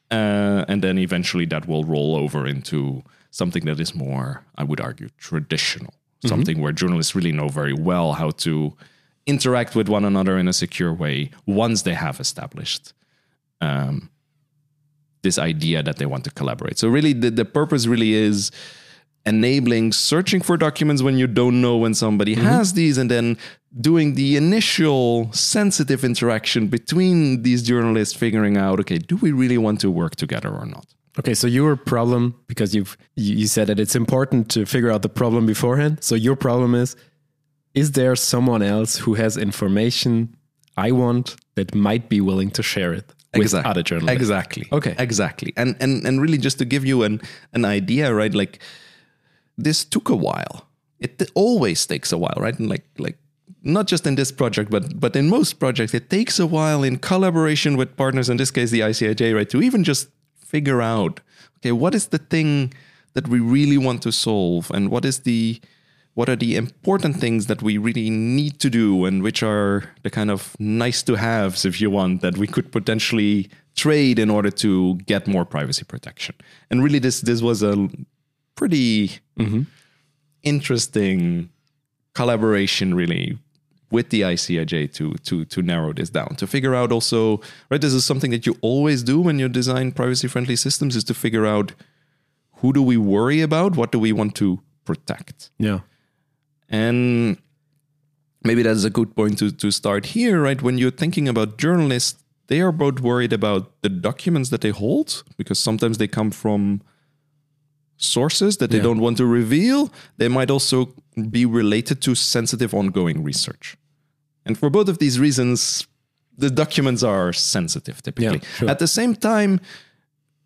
Uh, 0.09 0.63
and 0.69 0.81
then 0.81 0.97
eventually 0.97 1.45
that 1.45 1.67
will 1.67 1.83
roll 1.83 2.15
over 2.15 2.47
into 2.47 3.03
something 3.31 3.65
that 3.65 3.79
is 3.79 3.93
more 3.93 4.43
i 4.57 4.63
would 4.63 4.81
argue 4.81 5.09
traditional. 5.17 5.93
Something 6.25 6.61
where 6.61 6.73
journalists 6.73 7.15
really 7.15 7.31
know 7.31 7.47
very 7.47 7.73
well 7.73 8.13
how 8.13 8.31
to 8.31 8.75
interact 9.27 9.75
with 9.75 9.87
one 9.87 10.03
another 10.03 10.37
in 10.37 10.47
a 10.47 10.53
secure 10.53 10.91
way 10.91 11.29
once 11.45 11.83
they 11.83 11.93
have 11.93 12.19
established 12.19 12.91
um, 13.61 14.09
this 15.21 15.37
idea 15.37 15.83
that 15.83 15.97
they 15.97 16.05
want 16.05 16.23
to 16.23 16.31
collaborate. 16.31 16.79
So 16.79 16.87
really, 16.87 17.13
the, 17.13 17.29
the 17.29 17.45
purpose 17.45 17.85
really 17.85 18.13
is 18.13 18.51
enabling 19.27 19.91
searching 19.91 20.41
for 20.41 20.57
documents 20.57 21.03
when 21.03 21.17
you 21.17 21.27
don't 21.27 21.61
know 21.61 21.77
when 21.77 21.93
somebody 21.93 22.35
mm-hmm. 22.35 22.45
has 22.45 22.73
these, 22.73 22.97
and 22.97 23.11
then 23.11 23.37
doing 23.79 24.15
the 24.15 24.37
initial 24.37 25.31
sensitive 25.33 26.03
interaction 26.03 26.67
between 26.67 27.43
these 27.43 27.61
journalists, 27.61 28.15
figuring 28.15 28.57
out, 28.57 28.79
okay, 28.79 28.97
do 28.97 29.17
we 29.17 29.31
really 29.31 29.57
want 29.57 29.79
to 29.81 29.91
work 29.91 30.15
together 30.15 30.49
or 30.49 30.65
not? 30.65 30.87
Okay, 31.19 31.33
so 31.33 31.47
your 31.47 31.75
problem 31.75 32.35
because 32.47 32.75
you've 32.75 32.95
you 33.15 33.47
said 33.47 33.67
that 33.67 33.79
it's 33.79 33.95
important 33.95 34.49
to 34.51 34.65
figure 34.65 34.91
out 34.91 35.01
the 35.01 35.09
problem 35.09 35.45
beforehand. 35.45 36.03
So 36.03 36.15
your 36.15 36.35
problem 36.35 36.75
is 36.75 36.95
is 37.73 37.91
there 37.91 38.15
someone 38.15 38.61
else 38.61 38.97
who 38.97 39.15
has 39.15 39.37
information 39.37 40.35
I 40.77 40.91
want 40.91 41.35
that 41.55 41.73
might 41.75 42.09
be 42.09 42.21
willing 42.21 42.51
to 42.51 42.63
share 42.63 42.93
it 42.93 43.13
with 43.35 43.53
other 43.53 43.83
journalists? 43.83 44.15
Exactly. 44.15 44.67
Okay. 44.71 44.95
Exactly. 44.97 45.53
And 45.57 45.75
and 45.79 46.05
and 46.05 46.21
really 46.21 46.37
just 46.37 46.59
to 46.59 46.65
give 46.65 46.85
you 46.85 47.03
an 47.03 47.21
an 47.53 47.65
idea, 47.65 48.13
right? 48.13 48.33
Like 48.33 48.59
this 49.57 49.83
took 49.83 50.09
a 50.09 50.15
while. 50.15 50.67
It 50.99 51.31
always 51.35 51.85
takes 51.85 52.11
a 52.11 52.17
while, 52.17 52.37
right? 52.37 52.57
And 52.57 52.69
like 52.69 52.85
like 52.97 53.17
not 53.63 53.87
just 53.87 54.07
in 54.07 54.15
this 54.15 54.31
project, 54.31 54.69
but 54.69 54.99
but 54.99 55.15
in 55.15 55.29
most 55.29 55.53
projects, 55.59 55.93
it 55.93 56.09
takes 56.09 56.39
a 56.39 56.47
while 56.47 56.83
in 56.83 56.97
collaboration 56.97 57.77
with 57.77 57.95
partners. 57.97 58.29
In 58.29 58.37
this 58.37 58.51
case, 58.51 58.71
the 58.71 58.81
ICIJ, 58.81 59.35
right? 59.35 59.49
To 59.49 59.61
even 59.61 59.83
just 59.83 60.09
figure 60.35 60.81
out, 60.81 61.19
okay, 61.57 61.71
what 61.71 61.93
is 61.93 62.07
the 62.07 62.17
thing 62.17 62.73
that 63.13 63.27
we 63.27 63.39
really 63.39 63.77
want 63.77 64.01
to 64.03 64.11
solve, 64.11 64.71
and 64.71 64.89
what 64.89 65.05
is 65.05 65.19
the 65.19 65.59
what 66.17 66.29
are 66.29 66.35
the 66.35 66.55
important 66.55 67.17
things 67.17 67.45
that 67.45 67.61
we 67.61 67.77
really 67.77 68.09
need 68.09 68.59
to 68.59 68.71
do 68.71 69.05
and 69.05 69.21
which 69.21 69.43
are 69.43 69.83
the 70.01 70.09
kind 70.09 70.31
of 70.31 70.55
nice 70.59 71.03
to 71.03 71.13
haves 71.13 71.63
if 71.63 71.79
you 71.79 71.91
want 71.91 72.21
that 72.21 72.39
we 72.39 72.47
could 72.47 72.71
potentially 72.71 73.47
trade 73.75 74.17
in 74.17 74.31
order 74.31 74.49
to 74.49 74.95
get 75.05 75.27
more 75.27 75.45
privacy 75.45 75.83
protection 75.83 76.33
and 76.71 76.83
really 76.83 76.97
this 76.97 77.21
this 77.21 77.43
was 77.43 77.61
a 77.61 77.87
pretty 78.57 79.19
mm-hmm. 79.39 79.61
interesting 80.43 81.49
collaboration 82.13 82.93
really 82.93 83.37
with 83.89 84.09
the 84.09 84.21
ICIJ 84.21 84.93
to 84.95 85.13
to 85.27 85.45
to 85.45 85.61
narrow 85.61 85.93
this 85.93 86.09
down 86.09 86.35
to 86.35 86.45
figure 86.47 86.75
out 86.75 86.91
also 86.91 87.39
right 87.69 87.81
this 87.81 87.93
is 87.93 88.03
something 88.03 88.31
that 88.31 88.45
you 88.45 88.57
always 88.61 89.03
do 89.03 89.21
when 89.21 89.39
you 89.39 89.47
design 89.47 89.91
privacy 89.91 90.27
friendly 90.27 90.55
systems 90.55 90.95
is 90.95 91.03
to 91.05 91.13
figure 91.13 91.45
out 91.45 91.71
who 92.59 92.73
do 92.73 92.81
we 92.81 92.97
worry 92.97 93.41
about 93.41 93.77
what 93.77 93.91
do 93.91 93.99
we 93.99 94.11
want 94.11 94.35
to 94.35 94.59
protect 94.83 95.51
Yeah. 95.59 95.79
and 96.69 97.37
maybe 98.43 98.63
that's 98.63 98.83
a 98.83 98.89
good 98.89 99.15
point 99.15 99.37
to, 99.39 99.51
to 99.51 99.71
start 99.71 100.07
here, 100.07 100.41
right? 100.41 100.61
When 100.61 100.77
you're 100.77 100.97
thinking 101.03 101.27
about 101.27 101.57
journalists, 101.57 102.23
they 102.47 102.61
are 102.61 102.71
both 102.71 102.99
worried 103.01 103.33
about 103.33 103.81
the 103.81 103.89
documents 103.89 104.49
that 104.49 104.61
they 104.61 104.69
hold, 104.69 105.23
because 105.37 105.59
sometimes 105.59 105.97
they 105.97 106.07
come 106.07 106.31
from 106.31 106.81
sources 107.97 108.57
that 108.57 108.69
they 108.71 108.77
Yeah. 108.77 108.83
don't 108.83 108.99
want 108.99 109.17
to 109.17 109.25
reveal. 109.25 109.91
They 110.17 110.27
might 110.29 110.49
also 110.51 110.93
be 111.31 111.45
related 111.45 112.01
to 112.01 112.15
sensitive 112.15 112.73
ongoing 112.73 113.23
research. 113.23 113.75
And 114.45 114.57
for 114.57 114.69
both 114.69 114.87
of 114.89 114.97
these 114.99 115.19
reasons, 115.19 115.87
the 116.37 116.49
documents 116.49 117.03
are 117.03 117.33
sensitive 117.33 118.01
typically. 118.03 118.39
Yeah, 118.39 118.57
sure. 118.57 118.69
At 118.69 118.79
the 118.79 118.87
same 118.87 119.15
time, 119.15 119.59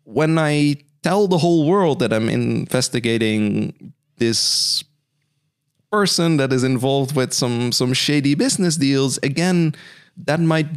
when 0.04 0.38
I 0.38 0.76
tell 1.02 1.28
the 1.28 1.38
whole 1.38 1.66
world 1.66 1.98
that 1.98 2.12
I'm 2.12 2.28
investigating 2.28 3.92
this 4.18 4.82
person 5.90 6.38
that 6.38 6.52
is 6.52 6.64
involved 6.64 7.14
with 7.14 7.32
some 7.32 7.70
some 7.72 7.92
shady 7.92 8.34
business 8.34 8.76
deals 8.76 9.18
again 9.22 9.74
that 10.16 10.40
might 10.40 10.68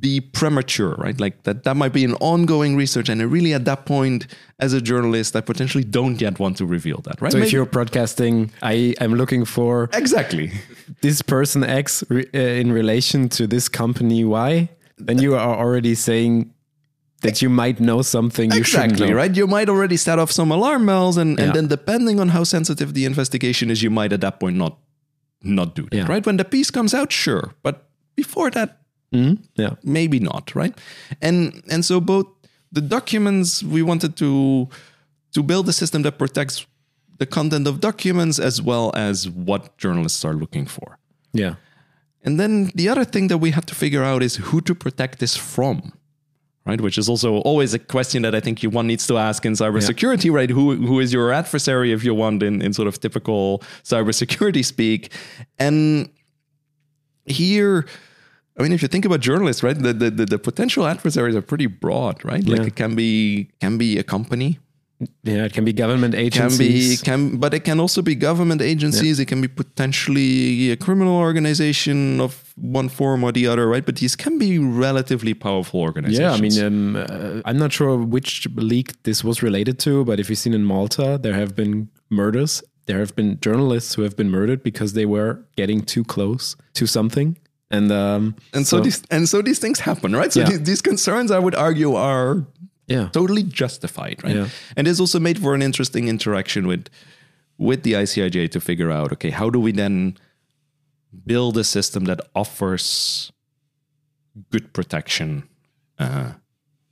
be 0.00 0.20
premature 0.20 0.94
right 0.98 1.18
like 1.20 1.42
that 1.44 1.64
that 1.64 1.76
might 1.76 1.92
be 1.92 2.04
an 2.04 2.14
ongoing 2.20 2.76
research 2.76 3.08
and 3.08 3.20
really 3.32 3.54
at 3.54 3.64
that 3.64 3.86
point 3.86 4.26
as 4.58 4.72
a 4.72 4.80
journalist 4.80 5.34
i 5.36 5.40
potentially 5.40 5.84
don't 5.84 6.20
yet 6.20 6.38
want 6.38 6.56
to 6.56 6.66
reveal 6.66 7.00
that 7.04 7.20
right 7.22 7.32
So 7.32 7.38
if 7.38 7.52
you're 7.52 7.66
broadcasting, 7.66 8.50
I 8.62 8.94
am 9.00 9.14
looking 9.14 9.44
for 9.46 9.88
exactly 9.92 10.52
this 11.02 11.22
person 11.22 11.64
X 11.64 12.04
re, 12.10 12.24
uh, 12.34 12.38
in 12.62 12.72
relation 12.72 13.28
to 13.30 13.46
this 13.46 13.68
company 13.68 14.24
Y, 14.24 14.68
then 15.06 15.18
you 15.18 15.34
are 15.34 15.56
already 15.64 15.94
saying 15.94 16.52
that 17.22 17.40
you 17.42 17.48
might 17.50 17.78
know 17.80 18.02
something 18.02 18.52
you 18.52 18.62
shouldn't 18.62 18.92
exactly 18.92 19.10
know. 19.10 19.16
right 19.22 19.34
you 19.36 19.46
might 19.46 19.68
already 19.68 19.96
set 19.96 20.18
off 20.18 20.30
some 20.30 20.50
alarm 20.52 20.86
bells 20.86 21.16
and, 21.16 21.30
Yeah. 21.38 21.44
and 21.44 21.54
then 21.56 21.66
depending 21.68 22.20
on 22.20 22.28
how 22.36 22.44
sensitive 22.44 22.92
the 22.94 23.04
investigation 23.04 23.70
is 23.70 23.82
you 23.82 23.90
might 23.90 24.12
at 24.12 24.20
that 24.20 24.38
point 24.40 24.56
not 24.56 24.74
not 25.42 25.74
do 25.74 25.82
that 25.90 25.96
Yeah. 25.96 26.06
right 26.14 26.24
when 26.26 26.36
the 26.36 26.44
piece 26.44 26.70
comes 26.70 26.92
out 26.94 27.10
sure 27.12 27.44
but 27.62 27.74
before 28.16 28.50
that 28.58 28.70
Mhm. 29.12 29.38
Yeah. 29.56 29.74
maybe 29.82 30.18
not 30.20 30.54
right 30.54 30.74
and 31.22 31.62
and 31.70 31.82
so 31.84 32.00
both 32.00 32.26
the 32.72 32.80
documents 32.82 33.62
we 33.62 33.80
wanted 33.82 34.16
to 34.16 34.68
to 35.34 35.42
build 35.42 35.68
a 35.68 35.72
system 35.72 36.02
that 36.02 36.18
protects 36.18 36.66
the 37.18 37.26
content 37.26 37.66
of 37.66 37.80
documents 37.80 38.38
as 38.38 38.60
well 38.60 38.90
as 38.94 39.28
what 39.30 39.76
journalists 39.78 40.24
are 40.24 40.34
looking 40.34 40.66
for 40.66 40.98
Yeah. 41.32 41.54
and 42.24 42.38
then 42.38 42.70
the 42.74 42.88
other 42.90 43.04
thing 43.04 43.28
that 43.28 43.38
we 43.38 43.50
had 43.52 43.66
to 43.68 43.74
figure 43.74 44.04
out 44.04 44.22
is 44.22 44.36
who 44.36 44.60
to 44.60 44.74
protect 44.74 45.18
this 45.18 45.36
from 45.36 45.76
right 46.66 46.80
which 46.82 46.98
is 46.98 47.08
also 47.08 47.28
always 47.50 47.72
a 47.74 47.78
question 47.78 48.22
that 48.22 48.34
i 48.34 48.40
think 48.40 48.62
you 48.62 48.68
one 48.70 48.86
needs 48.86 49.06
to 49.06 49.16
ask 49.16 49.44
in 49.46 49.54
cybersecurity 49.54 50.30
right 50.30 50.50
who 50.50 50.76
who 50.88 51.00
is 51.00 51.12
your 51.14 51.32
adversary 51.32 51.92
if 51.92 52.04
you 52.04 52.14
want 52.14 52.42
in, 52.42 52.60
in 52.62 52.72
sort 52.74 52.88
of 52.88 52.98
typical 53.00 53.62
cybersecurity 53.84 54.62
speak 54.64 55.10
and 55.58 56.08
here 57.24 57.86
I 58.58 58.62
mean, 58.62 58.72
if 58.72 58.82
you 58.82 58.88
think 58.88 59.04
about 59.04 59.20
journalists, 59.20 59.62
right, 59.62 59.78
the, 59.78 59.92
the, 59.92 60.10
the, 60.10 60.26
the 60.26 60.38
potential 60.38 60.86
adversaries 60.86 61.36
are 61.36 61.42
pretty 61.42 61.66
broad, 61.66 62.24
right? 62.24 62.44
Like 62.44 62.60
Yeah. 62.60 62.66
it 62.66 62.76
can 62.76 62.94
be 62.96 63.50
can 63.60 63.78
be 63.78 63.98
a 63.98 64.02
company, 64.02 64.58
Yeah. 65.22 65.44
It 65.44 65.52
can 65.52 65.64
be 65.64 65.72
government 65.72 66.14
can 66.14 66.24
agencies. 66.26 67.00
be 67.00 67.04
can, 67.04 67.36
but 67.38 67.54
it 67.54 67.62
can 67.64 67.78
also 67.78 68.02
be 68.02 68.14
government 68.16 68.60
agencies. 68.60 69.20
It 69.20 69.26
can 69.26 69.40
be 69.40 69.46
potentially 69.48 70.70
a 70.72 70.76
criminal 70.76 71.16
organization 71.16 72.20
of 72.20 72.52
one 72.56 72.88
form 72.88 73.22
or 73.24 73.30
the 73.32 73.46
other, 73.46 73.68
right? 73.68 73.84
But 73.86 73.96
these 73.96 74.16
can 74.16 74.38
be 74.38 74.58
relatively 74.58 75.34
powerful 75.34 75.80
organizations. 75.80 76.56
Yeah, 76.56 76.66
I 76.66 76.68
mean, 76.70 76.96
um, 76.96 76.96
uh, 76.96 77.42
I'm 77.48 77.58
not 77.58 77.72
sure 77.72 77.96
which 77.96 78.48
leak 78.56 78.88
this 79.04 79.22
was 79.22 79.42
related 79.42 79.78
to, 79.80 80.04
but 80.04 80.18
if 80.20 80.28
you've 80.28 80.38
seen 80.46 80.54
in 80.54 80.64
Malta, 80.64 81.18
there 81.22 81.34
have 81.34 81.54
been 81.54 81.88
murders. 82.10 82.62
There 82.86 82.98
have 82.98 83.14
been 83.14 83.38
journalists 83.40 83.94
who 83.94 84.02
have 84.02 84.16
been 84.16 84.30
murdered 84.30 84.62
because 84.62 84.94
they 84.94 85.06
were 85.06 85.32
getting 85.56 85.82
too 85.82 86.02
close 86.04 86.56
to 86.74 86.86
something, 86.86 87.36
and 87.70 87.92
um, 87.92 88.34
and 88.54 88.66
so, 88.66 88.80
these 88.80 89.02
and 89.10 89.28
so 89.28 89.42
these 89.42 89.58
things 89.58 89.80
happen, 89.80 90.14
right? 90.16 90.32
So 90.32 90.40
Yeah. 90.40 90.48
these, 90.50 90.62
these 90.62 90.82
concerns, 90.82 91.30
I 91.30 91.38
would 91.38 91.54
argue, 91.54 91.94
are 91.94 92.46
yeah, 92.86 93.08
totally 93.12 93.42
justified, 93.42 94.22
right? 94.24 94.36
Yeah. 94.36 94.48
And 94.76 94.86
this 94.86 95.00
also 95.00 95.20
made 95.20 95.38
for 95.38 95.54
an 95.54 95.62
interesting 95.62 96.08
interaction 96.08 96.66
with 96.66 96.88
with 97.58 97.82
the 97.82 97.92
ICIJ 97.94 98.50
to 98.52 98.60
figure 98.60 98.90
out, 98.90 99.12
okay, 99.12 99.30
how 99.30 99.50
do 99.50 99.60
we 99.60 99.72
then 99.72 100.16
build 101.26 101.56
a 101.58 101.64
system 101.64 102.04
that 102.04 102.20
offers 102.34 103.32
good 104.50 104.72
protection, 104.72 105.48
uh, 105.98 106.32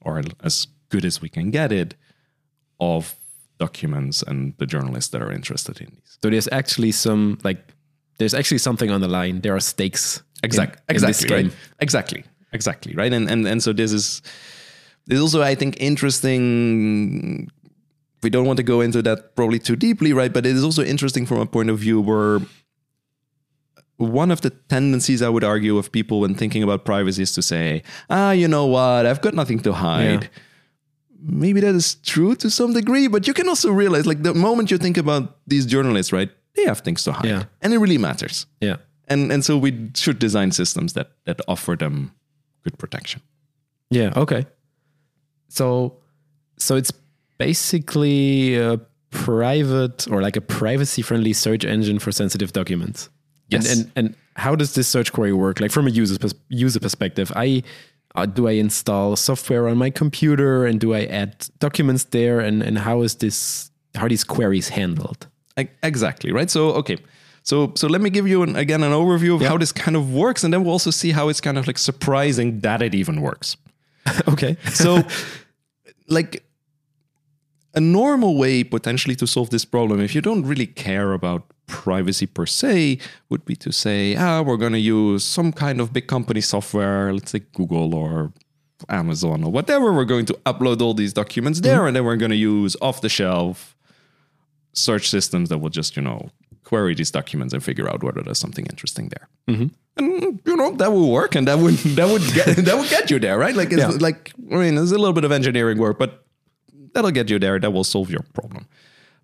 or 0.01 0.23
as 0.43 0.67
good 0.89 1.05
as 1.05 1.23
we 1.23 1.29
can 1.29 1.51
get 1.51 1.73
it, 1.73 1.95
of 2.81 3.15
documents 3.59 4.23
and 4.23 4.55
the 4.59 4.67
journalists 4.67 5.11
that 5.11 5.23
are 5.23 5.33
interested 5.33 5.81
in 5.81 5.87
these. 5.95 6.19
So 6.23 6.29
there's 6.31 6.49
actually 6.53 6.93
some 6.93 7.39
like 7.45 7.73
there's 8.19 8.35
actually 8.35 8.59
something 8.59 8.91
on 8.91 9.01
the 9.01 9.09
line. 9.09 9.41
There 9.41 9.55
are 9.55 9.61
stakes. 9.61 10.23
Exact, 10.43 10.77
in, 10.89 10.97
in 10.97 11.05
exactly, 11.05 11.29
game. 11.29 11.47
right? 11.47 11.55
Exactly, 11.81 12.25
exactly, 12.53 12.95
right? 12.95 13.13
And 13.13 13.29
and 13.31 13.47
and 13.47 13.63
so 13.63 13.73
this 13.73 13.93
is 13.93 14.23
this 15.07 15.17
is 15.17 15.23
also 15.23 15.43
I 15.43 15.55
think 15.55 15.77
interesting. 15.81 17.51
We 18.23 18.31
don't 18.31 18.47
want 18.47 18.57
to 18.57 18.63
go 18.63 18.81
into 18.81 19.03
that 19.03 19.35
probably 19.37 19.59
too 19.59 19.77
deeply, 19.77 20.13
right? 20.13 20.33
But 20.33 20.47
it 20.47 20.57
is 20.57 20.65
also 20.65 20.83
interesting 20.83 21.27
from 21.27 21.39
a 21.39 21.47
point 21.47 21.71
of 21.71 21.79
view 21.79 22.01
where 22.01 22.41
one 23.99 24.31
of 24.31 24.41
the 24.41 24.51
tendencies 24.51 25.23
I 25.23 25.29
would 25.29 25.45
argue 25.45 25.79
of 25.79 25.91
people 25.91 26.21
when 26.21 26.35
thinking 26.35 26.63
about 26.63 26.85
privacy 26.85 27.23
is 27.23 27.33
to 27.33 27.43
say, 27.43 27.83
ah, 28.11 28.33
you 28.33 28.47
know 28.49 28.67
what, 28.67 29.07
I've 29.07 29.21
got 29.23 29.33
nothing 29.35 29.61
to 29.61 29.73
hide. 29.73 30.23
Yeah. 30.25 30.29
Maybe 31.23 31.61
that 31.61 31.75
is 31.75 31.95
true 31.97 32.35
to 32.37 32.51
some 32.51 32.73
degree, 32.75 33.09
but 33.09 33.27
you 33.27 33.33
can 33.35 33.49
also 33.49 33.71
realize, 33.71 34.07
like, 34.07 34.23
the 34.23 34.35
moment 34.35 34.71
you 34.71 34.77
think 34.79 34.97
about 34.99 35.39
these 35.47 35.65
journalists, 35.67 36.13
right, 36.13 36.31
they 36.55 36.65
have 36.65 36.81
things 36.81 37.05
to 37.05 37.13
hide, 37.13 37.25
Yeah. 37.29 37.45
and 37.63 37.73
it 37.73 37.79
really 37.79 37.99
matters. 37.99 38.47
Yeah. 38.61 38.77
And 39.09 39.33
and 39.33 39.45
so 39.45 39.57
we 39.57 39.91
should 39.95 40.19
design 40.19 40.53
systems 40.53 40.93
that 40.95 41.11
that 41.25 41.41
offer 41.47 41.77
them 41.77 42.13
good 42.65 42.79
protection. 42.79 43.23
Yeah. 43.91 44.13
Okay. 44.17 44.47
So, 45.49 45.99
so 46.59 46.77
it's 46.77 46.93
basically 47.39 48.57
a 48.57 48.81
private 49.11 50.09
or 50.11 50.21
like 50.21 50.37
a 50.37 50.41
privacy-friendly 50.41 51.33
search 51.33 51.65
engine 51.65 51.99
for 51.99 52.13
sensitive 52.13 52.53
documents. 52.53 53.09
Yes. 53.49 53.71
And 53.71 53.81
and, 53.81 53.93
and 53.97 54.17
how 54.35 54.57
does 54.57 54.75
this 54.75 54.89
search 54.89 55.13
query 55.13 55.33
work? 55.33 55.61
Like 55.61 55.71
from 55.71 55.87
a 55.87 55.91
user 55.91 56.19
pers- 56.19 56.35
user 56.49 56.81
perspective, 56.81 57.33
I 57.37 57.63
uh, 58.17 58.27
do 58.27 58.49
I 58.49 58.53
install 58.53 59.17
software 59.17 59.69
on 59.69 59.79
my 59.79 59.91
computer 59.91 60.67
and 60.67 60.81
do 60.81 60.95
I 60.95 61.05
add 61.05 61.47
documents 61.61 62.05
there? 62.05 62.41
And 62.41 62.63
and 62.63 62.79
how 62.79 63.03
is 63.03 63.17
this? 63.17 63.71
How 63.95 64.07
are 64.07 64.09
these 64.09 64.25
queries 64.25 64.71
handled? 64.71 65.29
Exactly 65.83 66.33
right. 66.33 66.51
So 66.51 66.73
okay, 66.73 66.99
so 67.47 67.73
so 67.77 67.87
let 67.87 68.01
me 68.01 68.11
give 68.11 68.27
you 68.27 68.43
an, 68.43 68.57
again 68.57 68.83
an 68.83 68.91
overview 68.91 69.37
of 69.37 69.41
how 69.41 69.57
this 69.57 69.71
kind 69.71 69.97
of 69.97 70.13
works, 70.13 70.43
and 70.43 70.53
then 70.53 70.65
we'll 70.65 70.73
also 70.73 70.91
see 70.91 71.13
how 71.13 71.29
it's 71.29 71.41
kind 71.41 71.57
of 71.57 71.67
like 71.69 71.79
surprising 71.79 72.59
that 72.61 72.83
it 72.83 72.93
even 72.93 73.23
works. 73.23 73.57
okay. 74.29 74.57
So, 74.75 75.03
like 76.09 76.45
a 77.75 77.81
normal 77.81 78.37
way 78.37 78.65
potentially 78.65 79.15
to 79.17 79.29
solve 79.29 79.51
this 79.51 79.65
problem, 79.65 80.01
if 80.01 80.13
you 80.13 80.21
don't 80.21 80.45
really 80.45 80.67
care 80.67 81.13
about 81.13 81.45
privacy 81.69 82.27
per 82.27 82.47
se, 82.47 82.99
would 83.29 83.45
be 83.45 83.55
to 83.57 83.71
say, 83.71 84.17
ah, 84.17 84.43
we're 84.43 84.57
going 84.57 84.73
to 84.73 84.81
use 84.81 85.25
some 85.25 85.53
kind 85.53 85.81
of 85.81 85.93
big 85.93 86.09
company 86.09 86.41
software, 86.41 87.13
let's 87.13 87.31
say 87.31 87.43
Google 87.55 87.95
or 87.95 88.33
Amazon 88.89 89.45
or 89.45 89.53
whatever. 89.53 89.93
We're 89.93 90.05
going 90.05 90.27
to 90.27 90.35
upload 90.47 90.83
all 90.83 90.95
these 90.95 91.13
documents 91.13 91.61
there, 91.61 91.87
and 91.87 91.95
then 91.95 92.05
we're 92.05 92.17
going 92.17 92.31
to 92.31 92.37
use 92.37 92.77
off 92.83 93.03
the 93.03 93.09
shelf 93.09 93.77
search 94.73 95.09
systems 95.09 95.49
that 95.49 95.59
will 95.59 95.71
just, 95.71 95.97
you 95.97 96.03
know, 96.03 96.31
query 96.67 96.95
these 96.95 97.13
documents 97.13 97.55
and 97.55 97.63
figure 97.63 97.89
out 97.89 98.03
whether 98.05 98.23
there's 98.23 98.39
something 98.39 98.67
interesting 98.67 99.09
there. 99.15 99.29
Mm-hmm. 99.49 99.69
And 99.99 100.41
you 100.45 100.57
know 100.57 100.73
that 100.77 100.91
would 100.93 101.09
work, 101.21 101.35
and 101.37 101.47
that 101.49 101.59
would 101.59 101.75
that 101.99 102.09
would 102.13 102.23
get 102.35 102.47
that 102.69 102.77
would 102.79 102.91
get 102.91 103.11
you 103.11 103.19
there, 103.19 103.39
right? 103.39 103.57
Like, 103.57 103.71
it's, 103.73 103.81
Yeah. 103.81 104.07
like 104.09 104.33
I 104.53 104.57
mean, 104.57 104.75
there's 104.75 104.93
a 104.93 104.99
little 104.99 105.15
bit 105.15 105.25
of 105.25 105.33
engineering 105.33 105.79
work, 105.79 105.97
but 105.99 106.11
that'll 106.93 107.13
get 107.13 107.31
you 107.31 107.39
there. 107.39 107.59
That 107.61 107.73
will 107.73 107.85
solve 107.85 108.11
your 108.11 108.25
problem. 108.35 108.67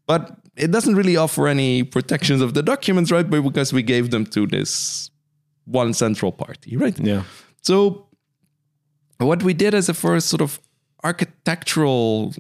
But 0.07 0.23
it 0.57 0.71
doesn't 0.71 0.97
really 0.97 1.17
offer 1.17 1.47
any 1.49 1.83
protections 1.85 2.41
of 2.43 2.55
the 2.55 2.63
documents, 2.63 3.11
right? 3.11 3.29
But 3.29 3.43
because 3.43 3.73
we 3.73 3.83
gave 3.83 4.11
them 4.11 4.25
to 4.27 4.47
this 4.47 5.11
one 5.65 5.93
central 5.95 6.33
party, 6.33 6.77
right? 6.77 6.99
Yeah. 6.99 7.23
So 7.63 8.07
what 9.19 9.43
we 9.43 9.55
did 9.55 9.75
as 9.75 9.89
a 9.89 9.95
first 9.95 10.29
sort 10.29 10.41
of 10.43 10.59
architectural 11.05 12.35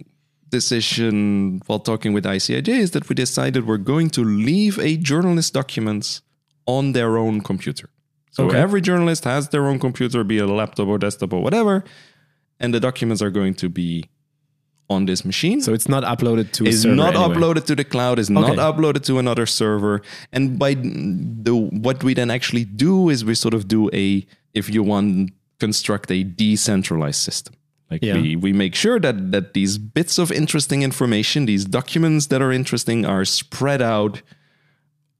decision 0.52 1.60
while 1.66 1.80
talking 1.90 2.12
with 2.16 2.24
ICIJ 2.36 2.68
is 2.86 2.90
that 2.94 3.04
we 3.08 3.14
decided 3.26 3.60
we're 3.66 3.86
going 3.94 4.08
to 4.18 4.22
leave 4.50 4.74
a 4.78 4.92
journalist's 5.10 5.50
documents 5.62 6.22
on 6.76 6.92
their 6.92 7.12
own 7.24 7.40
computer. 7.50 7.88
So 8.36 8.40
Okay. 8.46 8.58
every 8.66 8.80
journalist 8.90 9.22
has 9.24 9.42
their 9.54 9.64
own 9.70 9.78
computer, 9.86 10.18
be 10.32 10.36
it 10.38 10.48
a 10.48 10.54
laptop 10.62 10.86
or 10.92 10.98
desktop 11.06 11.30
or 11.36 11.42
whatever, 11.46 11.74
and 12.60 12.68
the 12.76 12.80
documents 12.88 13.20
are 13.24 13.30
going 13.40 13.54
to 13.62 13.68
be 13.68 13.90
on 14.94 15.06
this 15.06 15.24
machine 15.24 15.58
So 15.66 15.70
it's 15.72 15.88
not 15.96 16.02
uploaded 16.14 16.46
to 16.56 16.62
server 16.72 16.94
not 17.04 17.14
anyway. 17.14 17.26
uploaded 17.34 17.64
to 17.70 17.74
the 17.80 17.84
cloud 17.94 18.16
is 18.18 18.28
not 18.28 18.56
uploaded 18.70 19.02
to 19.10 19.18
another 19.24 19.46
server 19.46 19.94
and 20.34 20.42
by 20.58 20.74
the 21.46 21.54
what 21.86 21.98
we 22.06 22.12
then 22.20 22.30
actually 22.38 22.64
do 22.66 23.08
is 23.12 23.18
we 23.30 23.34
sort 23.44 23.54
of 23.58 23.62
do 23.76 23.80
a 24.04 24.06
if 24.60 24.64
you 24.74 24.82
want 24.92 25.06
construct 25.64 26.10
a 26.10 26.18
decentralized 26.24 27.20
system 27.28 27.54
like 27.92 28.02
Yeah. 28.02 28.14
we 28.20 28.36
we 28.36 28.52
make 28.52 28.74
sure 28.84 28.98
that 29.06 29.16
that 29.34 29.46
these 29.58 29.78
bits 29.78 30.18
of 30.22 30.30
interesting 30.32 30.82
information 30.82 31.46
these 31.46 31.64
documents 31.78 32.26
that 32.30 32.40
are 32.42 32.52
interesting 32.60 33.06
are 33.06 33.24
spread 33.24 33.82
out 33.82 34.22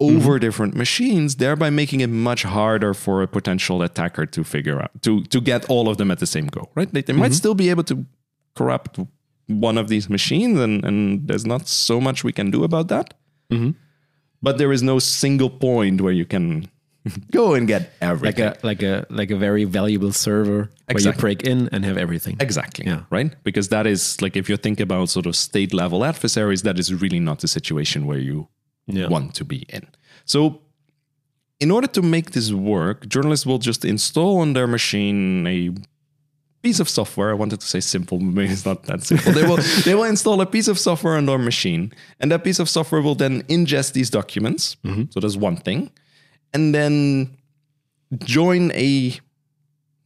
Mm-hmm. 0.00 0.16
over 0.16 0.38
different 0.40 0.74
machines 0.74 1.37
thereby 1.37 1.70
making 1.70 2.00
it 2.00 2.11
much 2.11 2.42
harder 2.42 2.92
for 3.04 3.22
a 3.22 3.28
potential 3.28 3.82
attacker 3.82 4.26
to 4.26 4.42
figure 4.42 4.78
out 4.85 4.90
to 5.06 5.12
to 5.35 5.38
get 5.40 5.61
all 5.72 5.87
of 5.90 5.96
them 5.96 6.11
at 6.11 6.18
the 6.18 6.26
same 6.26 6.46
go 6.56 6.62
right 6.78 6.90
they, 6.92 7.02
they 7.02 7.12
Mm-hmm. 7.12 7.20
might 7.22 7.35
still 7.42 7.54
be 7.54 7.70
able 7.70 7.85
to 7.85 7.96
corrupt 8.58 8.98
one 9.46 9.78
of 9.82 9.87
these 9.92 10.08
machines 10.16 10.58
and, 10.58 10.85
and 10.85 11.28
there's 11.28 11.46
not 11.46 11.68
so 11.68 12.00
much 12.00 12.24
we 12.24 12.32
can 12.32 12.50
do 12.50 12.64
about 12.64 12.88
that 12.88 13.14
Mm-hmm. 13.52 13.70
but 14.46 14.58
there 14.58 14.72
is 14.76 14.82
no 14.82 14.98
single 14.98 15.50
point 15.50 16.00
where 16.00 16.16
you 16.20 16.26
can 16.35 16.68
go 17.32 17.54
and 17.54 17.66
get 17.66 17.90
everything. 18.00 18.44
like 18.44 18.56
a 18.62 18.66
like 18.66 18.82
a 18.82 19.06
like 19.10 19.30
a 19.30 19.36
very 19.36 19.64
valuable 19.64 20.12
server 20.12 20.70
where 20.90 21.00
you 21.02 21.12
break 21.12 21.42
in 21.42 21.68
and 21.72 21.84
have 21.84 21.96
everything. 21.98 22.36
exactly. 22.40 22.86
Yeah. 22.86 23.02
right? 23.10 23.34
Because 23.44 23.68
that 23.68 23.86
is 23.86 24.20
like 24.22 24.36
if 24.36 24.48
you 24.48 24.56
think 24.56 24.80
about 24.80 25.08
sort 25.10 25.26
of 25.26 25.34
state 25.34 25.72
level 25.74 26.04
adversaries 26.04 26.62
that 26.62 26.78
is 26.78 26.92
really 26.94 27.20
not 27.20 27.40
the 27.40 27.48
situation 27.48 28.06
where 28.06 28.18
you 28.20 28.48
Yeah. 28.86 29.08
want 29.08 29.34
to 29.34 29.44
be 29.44 29.64
in. 29.68 29.82
So 30.24 30.60
in 31.60 31.70
order 31.70 31.88
to 31.88 32.02
make 32.02 32.30
this 32.32 32.52
work 32.52 33.06
journalists 33.08 33.46
will 33.46 33.58
just 33.60 33.84
install 33.84 34.38
on 34.40 34.52
their 34.52 34.66
machine 34.66 35.46
a 35.46 35.70
piece 36.62 36.80
of 36.80 36.88
software. 36.88 37.30
I 37.30 37.34
wanted 37.34 37.60
to 37.60 37.66
say 37.66 37.80
simple 37.80 38.18
but 38.18 38.26
maybe 38.34 38.52
it's 38.52 38.64
not 38.66 38.84
that 38.84 39.02
simple. 39.02 39.32
They 39.32 39.42
will 39.44 39.58
they 39.84 39.94
will 39.96 40.04
install 40.08 40.40
a 40.40 40.46
piece 40.46 40.68
of 40.70 40.78
software 40.78 41.16
on 41.16 41.26
their 41.26 41.38
machine 41.38 41.92
and 42.20 42.30
that 42.30 42.44
piece 42.44 42.60
of 42.62 42.68
software 42.68 43.02
will 43.02 43.16
then 43.16 43.42
ingest 43.48 43.92
these 43.92 44.10
documents. 44.10 44.76
Mm-hmm. 44.84 45.04
So 45.10 45.18
that's 45.20 45.36
one 45.36 45.56
thing 45.56 45.90
and 46.52 46.74
then 46.74 47.36
join 48.24 48.70
a 48.72 49.18